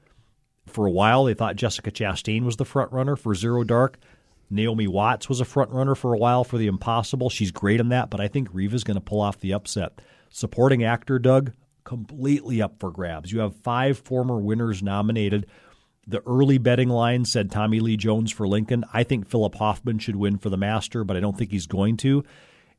for 0.67 0.87
a 0.87 0.91
while 0.91 1.25
they 1.25 1.35
thought 1.35 1.57
Jessica 1.57 1.91
Chastain 1.91 2.45
was 2.45 2.57
the 2.57 2.65
front 2.65 2.93
runner 2.93 3.17
for 3.17 3.35
Zero 3.35 3.65
Dark. 3.65 3.99
Naomi 4.51 4.89
Watts 4.89 5.29
was 5.29 5.41
a 5.41 5.45
front 5.45 5.71
runner 5.71 5.95
for 5.95 6.13
a 6.13 6.19
while 6.19 6.43
for 6.43 6.59
The 6.59 6.67
Impossible. 6.67 7.31
She's 7.31 7.53
great 7.53 7.81
in 7.81 7.89
that, 7.91 8.11
but 8.11 8.21
I 8.21 8.29
think 8.29 8.49
Riva's 8.53 8.85
going 8.85 8.97
to 8.97 9.01
pull 9.01 9.21
off 9.21 9.39
the 9.39 9.53
upset. 9.53 10.01
Supporting 10.29 10.83
actor 10.83 11.19
Doug, 11.19 11.53
completely 11.85 12.61
up 12.61 12.79
for 12.81 12.91
grabs. 12.91 13.33
You 13.33 13.41
have 13.41 13.55
five 13.57 13.99
former 13.99 14.39
winners 14.39 14.83
nominated. 14.83 15.47
The 16.07 16.23
early 16.27 16.59
betting 16.59 16.89
line 16.89 17.25
said 17.25 17.51
Tommy 17.51 17.79
Lee 17.79 17.97
Jones 17.97 18.33
for 18.33 18.49
Lincoln. 18.49 18.85
I 18.93 19.05
think 19.05 19.29
Philip 19.29 19.55
Hoffman 19.55 20.01
should 20.01 20.17
win 20.17 20.39
for 20.39 20.51
the 20.51 20.57
Master, 20.57 21.05
but 21.05 21.17
I 21.17 21.21
don't 21.21 21.39
think 21.39 21.53
he's 21.53 21.67
going 21.67 21.97
to. 21.99 22.25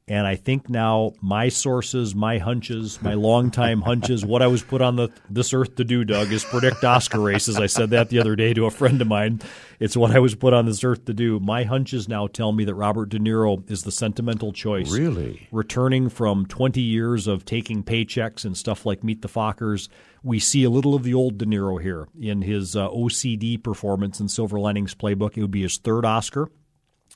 And 0.08 0.28
I 0.28 0.36
think 0.36 0.70
now 0.70 1.14
my 1.22 1.48
sources, 1.50 2.16
my 2.16 2.38
hunches, 2.38 3.02
my 3.02 3.14
longtime 3.14 3.82
hunches, 3.86 4.26
what 4.26 4.42
I 4.42 4.48
was 4.48 4.62
put 4.64 4.82
on 4.82 4.96
the 4.96 5.10
this 5.30 5.54
earth 5.54 5.76
to 5.76 5.84
do, 5.84 6.04
Doug, 6.04 6.32
is 6.32 6.44
predict 6.44 6.84
Oscar 6.84 7.20
races. 7.20 7.58
I 7.58 7.68
said 7.68 7.92
that 7.92 8.10
the 8.10 8.20
other 8.20 8.36
day 8.36 8.54
to 8.54 8.66
a 8.66 8.72
friend 8.72 9.02
of 9.02 9.08
mine. 9.08 9.42
It's 9.80 9.96
what 9.96 10.12
I 10.12 10.20
was 10.20 10.36
put 10.36 10.54
on 10.54 10.66
this 10.66 10.84
earth 10.84 11.06
to 11.06 11.14
do. 11.14 11.40
My 11.40 11.64
hunches 11.64 12.08
now 12.10 12.28
tell 12.28 12.52
me 12.52 12.66
that 12.66 12.76
Robert 12.76 13.10
De 13.10 13.20
Niro 13.20 13.70
is 13.70 13.84
the 13.84 13.92
sentimental 13.92 14.52
choice. 14.52 14.92
Really? 14.92 15.48
Returning 15.52 16.10
from 16.10 16.46
20 16.46 16.82
years 16.82 17.28
of 17.28 17.46
taking 17.46 17.84
paychecks 17.84 18.44
and 18.44 18.58
stuff 18.58 18.86
like 18.86 19.04
Meet 19.04 19.22
the 19.22 19.30
Fockers, 19.30 19.88
we 20.24 20.40
see 20.40 20.64
a 20.64 20.70
little 20.70 20.94
of 20.94 21.04
the 21.04 21.14
old 21.14 21.38
De 21.38 21.46
Niro 21.46 21.82
here 21.82 22.08
in 22.20 22.42
his 22.42 22.76
uh, 22.76 22.90
OCD 22.90 23.62
performance 23.62 24.20
in 24.20 24.28
Silver 24.28 24.60
Linings 24.60 24.94
Playbook. 24.94 25.38
It 25.38 25.42
would 25.42 25.52
be 25.52 25.64
his 25.64 25.78
third 25.78 26.06
Oscar 26.06 26.50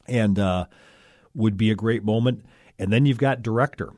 and 0.08 0.40
uh, 0.40 0.66
would 1.34 1.58
be 1.58 1.72
a 1.72 1.76
great 1.76 2.04
moment. 2.04 2.46
And 2.80 2.92
then 2.92 3.06
you've 3.06 3.18
got 3.18 3.42
director. 3.42 3.92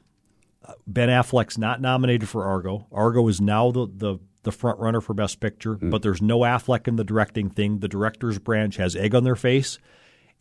Uh, 0.66 0.74
Ben 0.86 1.10
Affleck's 1.10 1.58
not 1.58 1.82
nominated 1.82 2.28
for 2.30 2.46
Argo. 2.46 2.88
Argo 2.92 3.28
is 3.28 3.40
now 3.42 3.72
the, 3.72 3.88
the, 3.92 4.18
the 4.44 4.52
front 4.52 4.80
runner 4.80 5.02
for 5.02 5.14
Best 5.14 5.40
Picture, 5.40 5.76
but 5.76 6.02
there's 6.02 6.22
no 6.22 6.40
Affleck 6.40 6.88
in 6.88 6.96
the 6.96 7.04
directing 7.04 7.50
thing. 7.50 7.80
The 7.80 7.88
director's 7.88 8.38
branch 8.40 8.78
has 8.78 8.96
egg 8.96 9.16
on 9.16 9.24
their 9.24 9.36
face. 9.36 9.80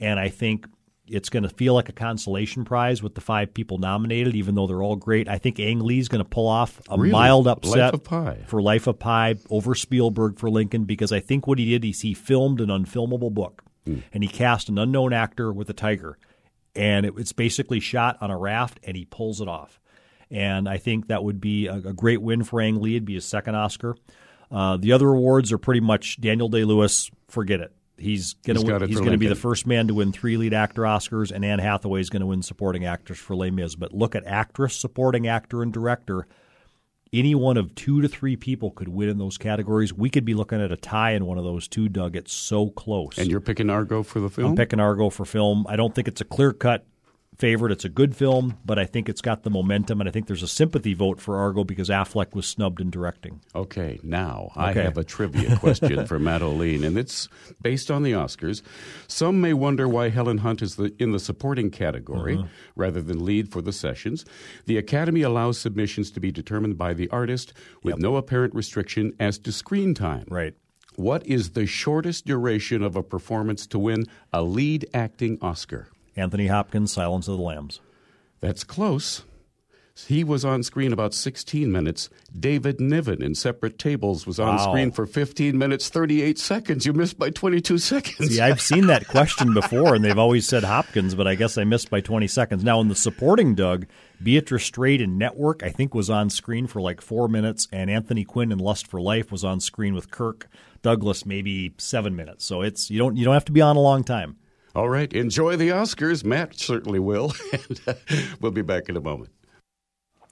And 0.01 0.20
I 0.20 0.28
think 0.28 0.66
it's 1.09 1.28
going 1.28 1.45
to 1.45 1.49
feel 1.49 1.72
like 1.72 1.89
a 1.89 1.93
consolation 1.93 2.64
prize 2.64 3.03
with 3.03 3.14
the 3.14 3.20
five 3.20 3.55
people 3.55 3.78
nominated, 3.78 4.34
even 4.34 4.55
though 4.57 4.66
they're 4.66 4.82
all 4.82 4.97
great. 4.97 5.28
I 5.28 5.39
think 5.39 5.59
Ang 5.61 5.78
Lee's 5.80 6.09
going 6.09 6.22
to 6.22 6.28
pull 6.28 6.49
off 6.49 6.80
a 6.91 6.99
Really? 6.99 7.12
mild 7.12 7.47
upset 7.47 8.11
Life 8.11 8.49
for 8.49 8.61
Life 8.61 8.87
of 8.89 8.99
Pi 8.99 9.37
over 9.49 9.74
Spielberg 9.76 10.39
for 10.39 10.51
Lincoln 10.51 10.84
because 10.84 11.12
I 11.12 11.20
think 11.20 11.47
what 11.47 11.59
he 11.61 11.64
did 11.66 11.84
is 11.84 12.01
he 12.01 12.12
filmed 12.12 12.61
an 12.61 12.68
unfilmable 12.68 13.32
book 13.32 13.62
and 13.87 14.24
he 14.24 14.28
cast 14.28 14.68
an 14.68 14.78
unknown 14.78 15.12
actor 15.12 15.53
with 15.53 15.70
a 15.70 15.72
tiger. 15.72 16.18
And 16.77 17.07
it, 17.07 17.14
it's 17.16 17.33
basically 17.33 17.81
shot 17.81 18.18
on 18.20 18.31
a 18.31 18.39
raft 18.39 18.79
and 18.85 18.97
he 18.97 19.05
pulls 19.05 19.41
it 19.41 19.49
off. 19.49 19.81
And 20.31 20.68
I 20.68 20.79
think 20.79 21.07
that 21.09 21.22
would 21.22 21.41
be 21.41 21.66
a, 21.66 21.74
a 21.74 21.93
great 21.93 22.20
win 22.20 22.45
for 22.45 22.61
Ang 22.61 22.81
Lee. 22.81 22.97
It'd 22.97 23.05
be 23.05 23.14
his 23.14 23.24
second 23.24 23.55
Oscar. 23.55 23.97
Uh, 24.51 24.77
the 24.77 24.93
other 24.93 25.09
awards 25.09 25.53
are 25.53 25.59
pretty 25.59 25.81
much 25.81 26.20
Daniel 26.20 26.49
Day 26.49 26.64
Lewis. 26.64 27.11
Forget 27.29 27.61
it. 27.61 27.72
He's 27.99 28.35
gonna 28.35 28.61
He's 28.61 28.70
win, 28.70 28.89
he's 28.89 28.99
going 28.99 29.12
to 29.12 29.18
be 29.18 29.27
the 29.27 29.35
first 29.35 29.66
man 29.66 29.89
to 29.89 29.95
win 29.95 30.12
three 30.12 30.37
lead 30.37 30.53
actor 30.53 30.83
Oscars, 30.83 31.33
and 31.33 31.45
Anne 31.45 31.59
Hathaway 31.59 32.01
is 32.01 32.11
going 32.11 32.20
to 32.20 32.27
win 32.27 32.43
supporting 32.43 32.85
actress 32.85 33.18
for 33.18 33.35
Les 33.35 33.51
Mis. 33.51 33.74
But 33.74 33.95
look 33.95 34.14
at 34.14 34.27
actress, 34.27 34.77
supporting 34.77 35.27
actor, 35.27 35.62
and 35.62 35.72
director. 35.72 36.27
Any 37.13 37.35
one 37.35 37.57
of 37.57 37.75
two 37.75 38.01
to 38.03 38.09
three 38.09 38.37
people 38.37 38.71
could 38.71 38.89
win 38.89 39.09
in 39.09 39.19
those 39.19 39.39
categories. 39.39 39.93
We 39.93 40.11
could 40.11 40.25
be 40.25 40.35
looking 40.35 40.61
at 40.61 40.73
a 40.73 40.77
tie 40.77 41.13
in 41.13 41.27
one 41.27 41.39
of 41.39 41.45
those 41.45 41.69
two, 41.69 41.89
Doug. 41.89 42.17
It's 42.17 42.33
so 42.33 42.71
close. 42.71 43.19
And 43.19 43.31
you're 43.31 43.41
picking 43.41 43.71
Argo 43.71 44.03
for 44.03 44.21
the 44.21 44.29
film? 44.29 44.51
I'm 44.51 44.57
picking 44.57 44.81
Argo 44.81 45.11
for 45.11 45.25
film. 45.25 45.67
I 45.69 45.77
don't 45.77 45.95
think 45.95 46.09
it's 46.09 46.21
a 46.21 46.25
clear 46.25 46.53
cut 46.53 46.85
favorite. 47.39 47.72
It's 47.72 47.84
a 47.84 47.89
good 47.89 48.16
film, 48.16 48.57
but 48.64 48.78
I 48.78 48.84
think 48.87 49.09
it's 49.09 49.20
got 49.20 49.43
the 49.43 49.51
momentum, 49.51 50.01
and 50.01 50.09
I 50.09 50.12
think 50.12 50.26
there's 50.26 50.43
a 50.43 50.49
sympathy 50.49 50.95
vote 50.95 51.20
for 51.20 51.37
Argo 51.37 51.64
because 51.64 51.89
Affleck 51.89 52.34
was 52.34 52.47
snubbed 52.47 52.80
in 52.80 52.91
directing. 52.91 53.41
Okay, 53.55 54.01
now 54.03 54.51
I 54.57 54.72
have 54.72 54.97
a 54.99 55.05
trivia 55.05 55.57
question 55.59 56.07
for 56.07 56.18
Olien, 56.26 56.84
and 56.87 56.99
it's 56.99 57.28
based 57.62 57.91
on 57.91 58.03
the 58.03 58.12
Oscars. 58.12 58.62
Some 59.09 59.41
may 59.41 59.53
wonder 59.53 59.89
why 59.89 60.09
Helen 60.09 60.39
Hunt 60.39 60.62
is 60.62 60.76
the, 60.76 60.95
in 60.99 61.12
the 61.12 61.18
supporting 61.20 61.70
category 61.70 62.37
Uh-huh. 62.37 62.47
rather 62.74 63.01
than 63.03 63.24
lead 63.24 63.51
for 63.53 63.62
the 63.62 63.72
sessions. 63.72 64.24
The 64.66 64.76
Academy 64.78 65.22
allows 65.22 65.59
submissions 65.59 66.11
to 66.12 66.20
be 66.20 66.30
determined 66.32 66.76
by 66.78 66.95
the 66.95 67.09
artist 67.11 67.53
with 67.82 67.99
no 67.99 68.16
apparent 68.16 68.55
restriction 68.55 69.12
as 69.20 69.39
to 69.41 69.53
screen 69.53 69.95
time. 69.95 70.24
Right. 70.30 70.55
What 70.97 71.26
is 71.26 71.51
the 71.51 71.66
shortest 71.66 72.24
duration 72.24 72.82
of 72.82 72.97
a 72.97 73.03
performance 73.03 73.66
to 73.68 73.78
win 73.78 74.07
a 74.32 74.43
lead 74.43 74.87
acting 74.95 75.37
Oscar? 75.43 75.89
Anthony 76.17 76.47
Hopkins, 76.47 76.93
Silence 76.93 77.29
of 77.29 77.37
the 77.37 77.43
Lambs. 77.43 77.81
That's 78.41 78.64
close. 78.64 79.23
He 80.09 80.25
was 80.25 80.45
on 80.45 80.62
screen 80.62 80.93
about 80.93 81.14
16 81.14 81.73
minutes. 81.73 82.11
David 82.39 82.83
Niven 82.83 83.23
in 83.23 83.35
Separate 83.35 83.79
Tables 83.79 84.27
was 84.27 84.39
on 84.39 84.57
Wow. 84.57 84.69
screen 84.71 84.91
for 84.91 85.07
15 85.07 85.57
minutes, 85.57 85.89
38 85.89 86.39
seconds. 86.39 86.85
You 86.85 86.93
missed 86.93 87.19
by 87.19 87.31
22 87.31 87.79
seconds. 87.79 88.35
See, 88.35 88.41
I've 88.43 88.61
seen 88.61 88.89
that 88.89 89.09
question 89.09 89.55
before, 89.55 89.95
and 89.95 90.05
they've 90.05 90.19
always 90.19 90.47
said 90.47 90.64
Hopkins, 90.64 91.14
but 91.14 91.27
I 91.27 91.35
guess 91.35 91.57
I 91.57 91.64
missed 91.64 91.89
by 91.89 92.03
20 92.03 92.27
seconds. 92.27 92.62
Now, 92.62 92.79
in 92.83 92.89
the 92.89 92.95
supporting 92.95 93.55
Doug, 93.55 93.87
Beatrice 94.23 94.64
Straight 94.64 95.01
in 95.01 95.17
Network, 95.17 95.62
I 95.62 95.71
think, 95.71 95.95
was 95.95 96.11
on 96.11 96.29
screen 96.29 96.67
for 96.67 96.83
like 96.83 97.01
four 97.01 97.27
minutes, 97.27 97.67
and 97.73 97.89
Anthony 97.89 98.25
Quinn 98.25 98.53
in 98.53 98.59
Lust 98.59 98.87
for 98.87 99.01
Life 99.01 99.33
was 99.33 99.45
on 99.45 99.61
screen 99.61 99.95
with 99.95 100.11
Kirk 100.11 100.47
Douglas 100.83 101.25
maybe 101.25 101.73
seven 101.79 102.14
minutes. 102.14 102.45
So 102.45 102.61
it's 102.61 102.91
you 102.91 102.99
don't 102.99 103.17
you 103.17 103.25
don't 103.25 103.33
have 103.35 103.47
to 103.47 103.53
be 103.53 103.62
on 103.62 103.77
a 103.77 103.81
long 103.81 104.05
time. 104.05 104.37
All 104.77 104.91
right, 104.91 105.11
enjoy 105.14 105.57
the 105.57 105.70
Oscars. 105.70 106.22
Matt 106.22 106.59
certainly 106.59 106.99
will. 106.99 107.33
and 107.55 107.81
uh, 107.87 107.95
we'll 108.43 108.53
be 108.53 108.61
back 108.61 108.91
in 108.91 108.97
a 108.99 109.01
moment. 109.01 109.31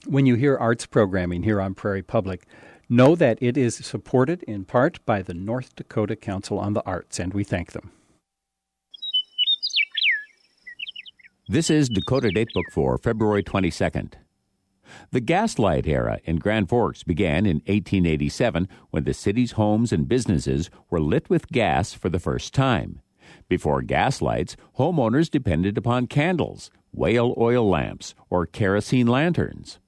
When 0.06 0.26
you 0.26 0.34
hear 0.34 0.54
arts 0.58 0.84
programming 0.84 1.44
here 1.44 1.62
on 1.62 1.72
Prairie 1.72 2.02
Public, 2.02 2.44
know 2.86 3.16
that 3.16 3.38
it 3.40 3.56
is 3.56 3.74
supported 3.76 4.42
in 4.42 4.66
part 4.66 5.02
by 5.06 5.22
the 5.22 5.32
North 5.32 5.74
Dakota 5.74 6.14
Council 6.14 6.58
on 6.58 6.74
the 6.74 6.84
Arts, 6.84 7.18
and 7.18 7.32
we 7.32 7.42
thank 7.42 7.72
them. 7.72 7.90
This 11.48 11.70
is 11.70 11.88
Dakota 11.88 12.28
Datebook 12.28 12.70
for 12.70 12.98
February 12.98 13.42
22nd. 13.42 14.12
The 15.10 15.20
gaslight 15.20 15.86
era 15.86 16.20
in 16.24 16.36
Grand 16.36 16.68
Forks 16.68 17.02
began 17.02 17.46
in 17.46 17.62
1887 17.66 18.68
when 18.90 19.04
the 19.04 19.14
city's 19.14 19.52
homes 19.52 19.90
and 19.90 20.06
businesses 20.06 20.68
were 20.90 21.00
lit 21.00 21.30
with 21.30 21.48
gas 21.48 21.94
for 21.94 22.10
the 22.10 22.20
first 22.20 22.52
time. 22.52 23.00
Before 23.48 23.82
gas 23.82 24.22
lights, 24.22 24.56
homeowners 24.78 25.30
depended 25.30 25.76
upon 25.76 26.06
candles, 26.06 26.70
whale 26.92 27.34
oil 27.36 27.68
lamps, 27.68 28.14
or 28.30 28.46
kerosene 28.46 29.06
lanterns. 29.06 29.78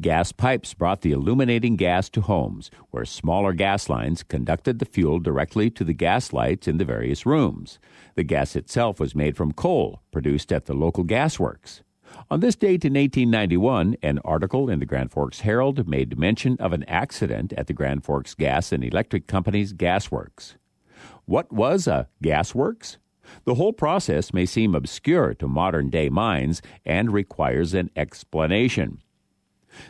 Gas 0.00 0.32
pipes 0.32 0.74
brought 0.74 1.02
the 1.02 1.12
illuminating 1.12 1.76
gas 1.76 2.08
to 2.10 2.22
homes, 2.22 2.70
where 2.90 3.04
smaller 3.04 3.52
gas 3.52 3.88
lines 3.88 4.22
conducted 4.22 4.78
the 4.78 4.84
fuel 4.84 5.20
directly 5.20 5.70
to 5.70 5.84
the 5.84 5.92
gas 5.92 6.32
lights 6.32 6.66
in 6.66 6.78
the 6.78 6.84
various 6.84 7.24
rooms. 7.24 7.78
The 8.16 8.24
gas 8.24 8.56
itself 8.56 8.98
was 8.98 9.14
made 9.14 9.36
from 9.36 9.52
coal, 9.52 10.02
produced 10.10 10.52
at 10.52 10.66
the 10.66 10.74
local 10.74 11.04
gasworks. 11.04 11.82
On 12.30 12.40
this 12.40 12.56
date 12.56 12.84
in 12.84 12.94
1891, 12.94 13.96
an 14.02 14.18
article 14.24 14.68
in 14.68 14.80
the 14.80 14.86
Grand 14.86 15.12
Forks 15.12 15.40
Herald 15.40 15.86
made 15.86 16.18
mention 16.18 16.56
of 16.58 16.72
an 16.72 16.82
accident 16.84 17.52
at 17.52 17.68
the 17.68 17.72
Grand 17.72 18.04
Forks 18.04 18.34
Gas 18.34 18.72
and 18.72 18.82
Electric 18.82 19.28
Company's 19.28 19.72
gasworks. 19.72 20.56
What 21.30 21.52
was 21.52 21.86
a 21.86 22.08
gasworks? 22.24 22.96
The 23.44 23.54
whole 23.54 23.72
process 23.72 24.34
may 24.34 24.46
seem 24.46 24.74
obscure 24.74 25.32
to 25.34 25.46
modern 25.46 25.88
day 25.88 26.08
minds 26.08 26.60
and 26.84 27.12
requires 27.12 27.72
an 27.72 27.88
explanation. 27.94 29.00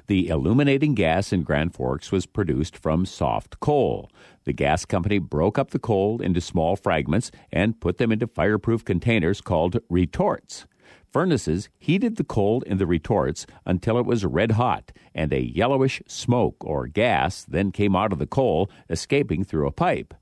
The 0.07 0.29
illuminating 0.29 0.95
gas 0.95 1.33
in 1.33 1.43
Grand 1.43 1.73
Forks 1.73 2.13
was 2.13 2.27
produced 2.27 2.77
from 2.77 3.07
soft 3.07 3.59
coal. 3.59 4.11
The 4.45 4.53
gas 4.53 4.85
company 4.85 5.19
broke 5.19 5.59
up 5.59 5.71
the 5.71 5.79
coal 5.79 6.21
into 6.21 6.43
small 6.43 6.77
fragments 6.77 7.31
and 7.51 7.81
put 7.81 7.97
them 7.97 8.13
into 8.13 8.27
fireproof 8.27 8.85
containers 8.85 9.41
called 9.41 9.79
retorts. 9.89 10.67
Furnaces 11.11 11.71
heated 11.79 12.17
the 12.17 12.25
coal 12.25 12.61
in 12.67 12.77
the 12.77 12.87
retorts 12.87 13.47
until 13.65 13.99
it 13.99 14.05
was 14.05 14.27
red 14.27 14.53
hot, 14.53 14.93
and 15.15 15.33
a 15.33 15.43
yellowish 15.43 16.03
smoke 16.07 16.57
or 16.61 16.87
gas 16.87 17.45
then 17.45 17.73
came 17.73 17.97
out 17.97 18.13
of 18.13 18.19
the 18.19 18.27
coal, 18.27 18.71
escaping 18.91 19.43
through 19.43 19.67
a 19.67 19.73
pipe. 19.73 20.13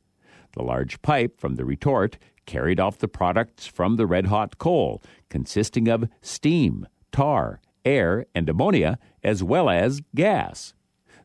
The 0.52 0.62
large 0.62 1.02
pipe 1.02 1.38
from 1.38 1.56
the 1.56 1.64
retort 1.64 2.18
carried 2.46 2.80
off 2.80 2.98
the 2.98 3.08
products 3.08 3.66
from 3.66 3.96
the 3.96 4.06
red 4.06 4.26
hot 4.26 4.58
coal, 4.58 5.02
consisting 5.28 5.88
of 5.88 6.08
steam, 6.22 6.86
tar, 7.12 7.60
air, 7.84 8.24
and 8.34 8.48
ammonia, 8.48 8.98
as 9.22 9.42
well 9.42 9.68
as 9.68 10.00
gas. 10.14 10.74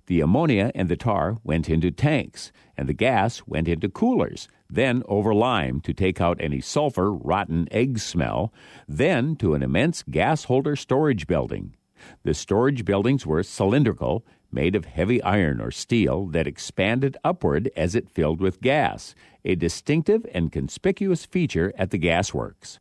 The 0.08 0.20
ammonia 0.20 0.72
and 0.76 0.90
the 0.90 0.98
tar 0.98 1.38
went 1.44 1.70
into 1.70 1.90
tanks, 1.90 2.52
and 2.76 2.90
the 2.90 2.94
gas 2.94 3.48
went 3.48 3.70
into 3.70 3.88
coolers, 3.88 4.50
then 4.70 5.02
over 5.08 5.34
lime 5.34 5.80
to 5.82 5.94
take 5.94 6.20
out 6.20 6.42
any 6.42 6.60
sulfur, 6.60 7.14
rotten 7.14 7.70
egg 7.72 8.00
smell, 8.00 8.54
then 8.86 9.38
to 9.38 9.54
an 9.54 9.64
immense 9.64 10.04
gas 10.04 10.44
holder 10.46 10.76
storage 10.76 11.26
building. 11.26 11.76
The 12.24 12.34
storage 12.34 12.84
buildings 12.84 13.26
were 13.26 13.44
cylindrical, 13.44 14.26
made 14.54 14.76
of 14.76 14.86
heavy 14.86 15.22
iron 15.24 15.60
or 15.60 15.72
steel 15.72 16.28
that 16.28 16.48
expanded 16.48 17.18
upward 17.24 17.72
as 17.76 17.96
it 17.96 18.10
filled 18.10 18.40
with 18.40 18.62
gas, 18.62 19.16
a 19.44 19.56
distinctive 19.56 20.26
and 20.34 20.52
conspicuous 20.52 21.26
feature 21.26 21.74
at 21.78 21.92
the 21.92 22.00
gasworks. 22.00 22.80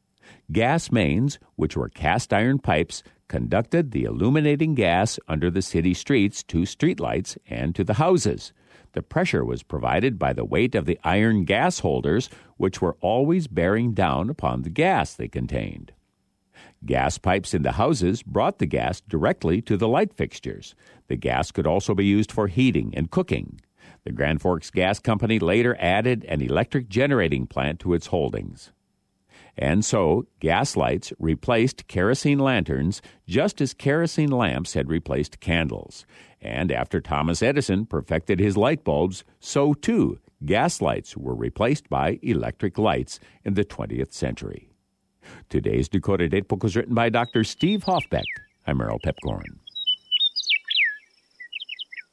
Gas 0.50 0.92
mains, 0.92 1.38
which 1.56 1.76
were 1.76 1.88
cast 1.88 2.32
iron 2.32 2.58
pipes, 2.58 3.02
conducted 3.28 3.90
the 3.90 4.04
illuminating 4.04 4.74
gas 4.74 5.18
under 5.26 5.50
the 5.50 5.62
city 5.62 5.94
streets 5.94 6.42
to 6.42 6.58
streetlights 6.58 7.38
and 7.48 7.74
to 7.74 7.82
the 7.82 7.94
houses. 7.94 8.52
The 8.92 9.02
pressure 9.02 9.44
was 9.44 9.62
provided 9.62 10.18
by 10.18 10.34
the 10.34 10.44
weight 10.44 10.74
of 10.74 10.84
the 10.84 10.98
iron 11.02 11.44
gas 11.44 11.78
holders, 11.78 12.28
which 12.58 12.82
were 12.82 12.98
always 13.00 13.46
bearing 13.46 13.92
down 13.94 14.28
upon 14.28 14.62
the 14.62 14.70
gas 14.70 15.14
they 15.14 15.28
contained. 15.28 15.92
Gas 16.84 17.16
pipes 17.18 17.54
in 17.54 17.62
the 17.62 17.72
houses 17.72 18.22
brought 18.22 18.58
the 18.58 18.66
gas 18.66 19.00
directly 19.00 19.62
to 19.62 19.76
the 19.76 19.88
light 19.88 20.12
fixtures. 20.12 20.74
The 21.08 21.16
gas 21.16 21.52
could 21.52 21.66
also 21.66 21.94
be 21.94 22.04
used 22.04 22.32
for 22.32 22.48
heating 22.48 22.92
and 22.96 23.10
cooking. 23.10 23.60
The 24.04 24.12
Grand 24.12 24.40
Forks 24.40 24.70
Gas 24.70 24.98
Company 24.98 25.38
later 25.38 25.76
added 25.78 26.24
an 26.24 26.40
electric 26.40 26.88
generating 26.88 27.46
plant 27.46 27.78
to 27.80 27.94
its 27.94 28.08
holdings. 28.08 28.72
And 29.56 29.84
so, 29.84 30.26
gas 30.40 30.76
lights 30.76 31.12
replaced 31.18 31.86
kerosene 31.86 32.38
lanterns 32.38 33.02
just 33.28 33.60
as 33.60 33.74
kerosene 33.74 34.30
lamps 34.30 34.74
had 34.74 34.88
replaced 34.88 35.40
candles. 35.40 36.06
And 36.40 36.72
after 36.72 37.00
Thomas 37.00 37.42
Edison 37.42 37.86
perfected 37.86 38.40
his 38.40 38.56
light 38.56 38.82
bulbs, 38.82 39.24
so 39.38 39.74
too 39.74 40.18
gas 40.44 40.80
lights 40.80 41.16
were 41.16 41.36
replaced 41.36 41.88
by 41.88 42.18
electric 42.22 42.76
lights 42.76 43.20
in 43.44 43.54
the 43.54 43.64
20th 43.64 44.12
century. 44.12 44.71
Today's 45.48 45.88
Dakota 45.88 46.28
Datebook 46.28 46.62
was 46.62 46.76
written 46.76 46.94
by 46.94 47.08
Dr. 47.08 47.44
Steve 47.44 47.84
Hoffbeck. 47.84 48.24
I'm 48.66 48.78
Merrill 48.78 49.00
Piepkorn. 49.00 49.58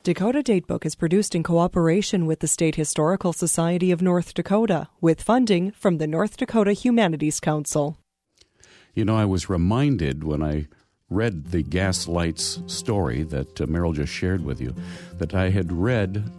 Dakota 0.04 0.42
Datebook 0.42 0.86
is 0.86 0.96
produced 0.96 1.36
in 1.36 1.44
cooperation 1.44 2.26
with 2.26 2.40
the 2.40 2.48
State 2.48 2.76
Historical 2.76 3.34
Society 3.34 3.92
of 3.92 4.02
North 4.02 4.34
Dakota, 4.34 4.88
with 5.02 5.22
funding 5.22 5.72
from 5.72 5.98
the 5.98 6.08
North 6.08 6.38
Dakota 6.38 6.74
Humanities 6.74 7.40
Council. 7.40 7.98
You 8.96 9.06
know, 9.06 9.16
I 9.16 9.26
was 9.26 9.50
reminded 9.50 10.24
when 10.24 10.42
I 10.42 10.68
read 11.10 11.52
the 11.52 11.64
gas 11.64 12.08
lights 12.08 12.62
story 12.68 13.24
that 13.24 13.60
uh, 13.60 13.66
Merrill 13.68 13.94
just 13.94 14.14
shared 14.14 14.44
with 14.44 14.62
you 14.62 14.74
that 15.16 15.34
I 15.34 15.50
had 15.50 15.72
read 15.72 16.32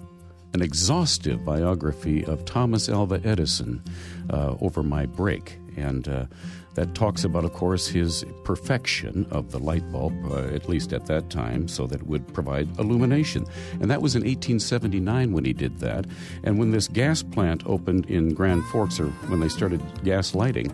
an 0.53 0.63
exhaustive 0.63 1.45
biography 1.45 2.25
of 2.25 2.45
Thomas 2.45 2.89
Alva 2.89 3.21
Edison 3.25 3.83
uh, 4.31 4.57
over 4.61 4.83
my 4.83 5.07
break. 5.07 5.59
And 5.77 6.09
uh, 6.09 6.27
that 6.75 6.95
talks 6.95 7.25
about, 7.25 7.45
of 7.45 7.53
course, 7.53 7.89
his 7.89 8.25
perfection 8.45 9.27
of 9.31 9.51
the 9.51 9.59
light 9.59 9.91
bulb, 9.91 10.15
uh, 10.31 10.45
at 10.55 10.69
least 10.69 10.93
at 10.93 11.07
that 11.07 11.31
time, 11.31 11.69
so 11.69 11.87
that 11.87 12.01
it 12.01 12.07
would 12.07 12.33
provide 12.33 12.69
illumination. 12.79 13.45
And 13.81 13.91
that 13.91 14.03
was 14.03 14.15
in 14.15 14.23
1879 14.23 15.33
when 15.33 15.45
he 15.45 15.53
did 15.53 15.79
that. 15.81 16.07
And 16.45 16.59
when 16.59 16.71
this 16.71 16.89
gas 16.89 17.23
plant 17.23 17.67
opened 17.67 18.07
in 18.07 18.35
Grand 18.35 18.65
Forks, 18.67 19.01
or 19.01 19.07
when 19.29 19.41
they 19.41 19.49
started 19.49 19.81
gas 20.05 20.35
lighting, 20.35 20.73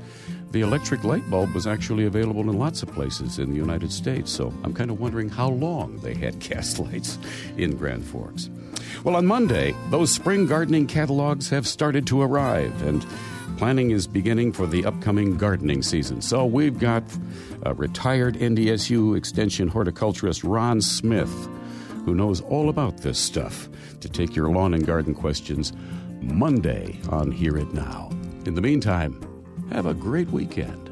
the 0.53 0.61
electric 0.61 1.05
light 1.05 1.29
bulb 1.29 1.53
was 1.55 1.67
actually 1.67 2.07
available 2.07 2.43
in 2.43 2.59
lots 2.59 2.83
of 2.83 2.91
places 2.93 3.39
in 3.39 3.51
the 3.51 3.57
United 3.57 3.93
States. 3.93 4.31
So 4.31 4.53
I'm 4.65 4.73
kind 4.73 4.91
of 4.91 5.01
wondering 5.01 5.29
how 5.29 5.49
long 5.49 5.99
they 5.99 6.15
had 6.15 6.39
gas 6.41 6.79
lights 6.79 7.19
in 7.57 7.77
Grand 7.77 8.05
Forks. 8.05 8.49
Well, 9.05 9.17
on 9.17 9.27
Monday, 9.27 9.75
those 9.91 10.13
spring 10.13 10.47
gardening 10.47 10.87
catalogs 10.87 11.51
have 11.51 11.67
started 11.67 12.07
to 12.09 12.23
arrive, 12.23 12.83
and 12.83 13.05
Planning 13.57 13.91
is 13.91 14.07
beginning 14.07 14.53
for 14.53 14.67
the 14.67 14.85
upcoming 14.85 15.39
gardening 15.39 15.83
season. 15.83 16.21
So 16.21 16.45
we've 16.45 16.79
got 16.79 17.03
a 17.63 17.73
retired 17.73 18.35
NDSU 18.35 19.17
Extension 19.17 19.69
horticulturist 19.69 20.45
Ron 20.45 20.83
Smith, 20.83 21.33
who 22.05 22.15
knows 22.15 22.43
all 22.43 22.69
about 22.69 22.99
this 22.99 23.19
stuff, 23.19 23.69
to 24.01 24.11
take 24.11 24.37
your 24.37 24.51
lawn 24.51 24.75
and 24.75 24.87
garden 24.87 25.15
questions 25.15 25.73
Monday 26.21 27.01
on 27.09 27.31
Hear 27.31 27.57
It 27.57 27.73
Now. 27.73 28.11
In 28.45 28.55
the 28.55 28.61
meantime, 28.61 29.19
have 29.73 29.87
a 29.87 29.95
great 29.95 30.29
weekend. 30.29 30.87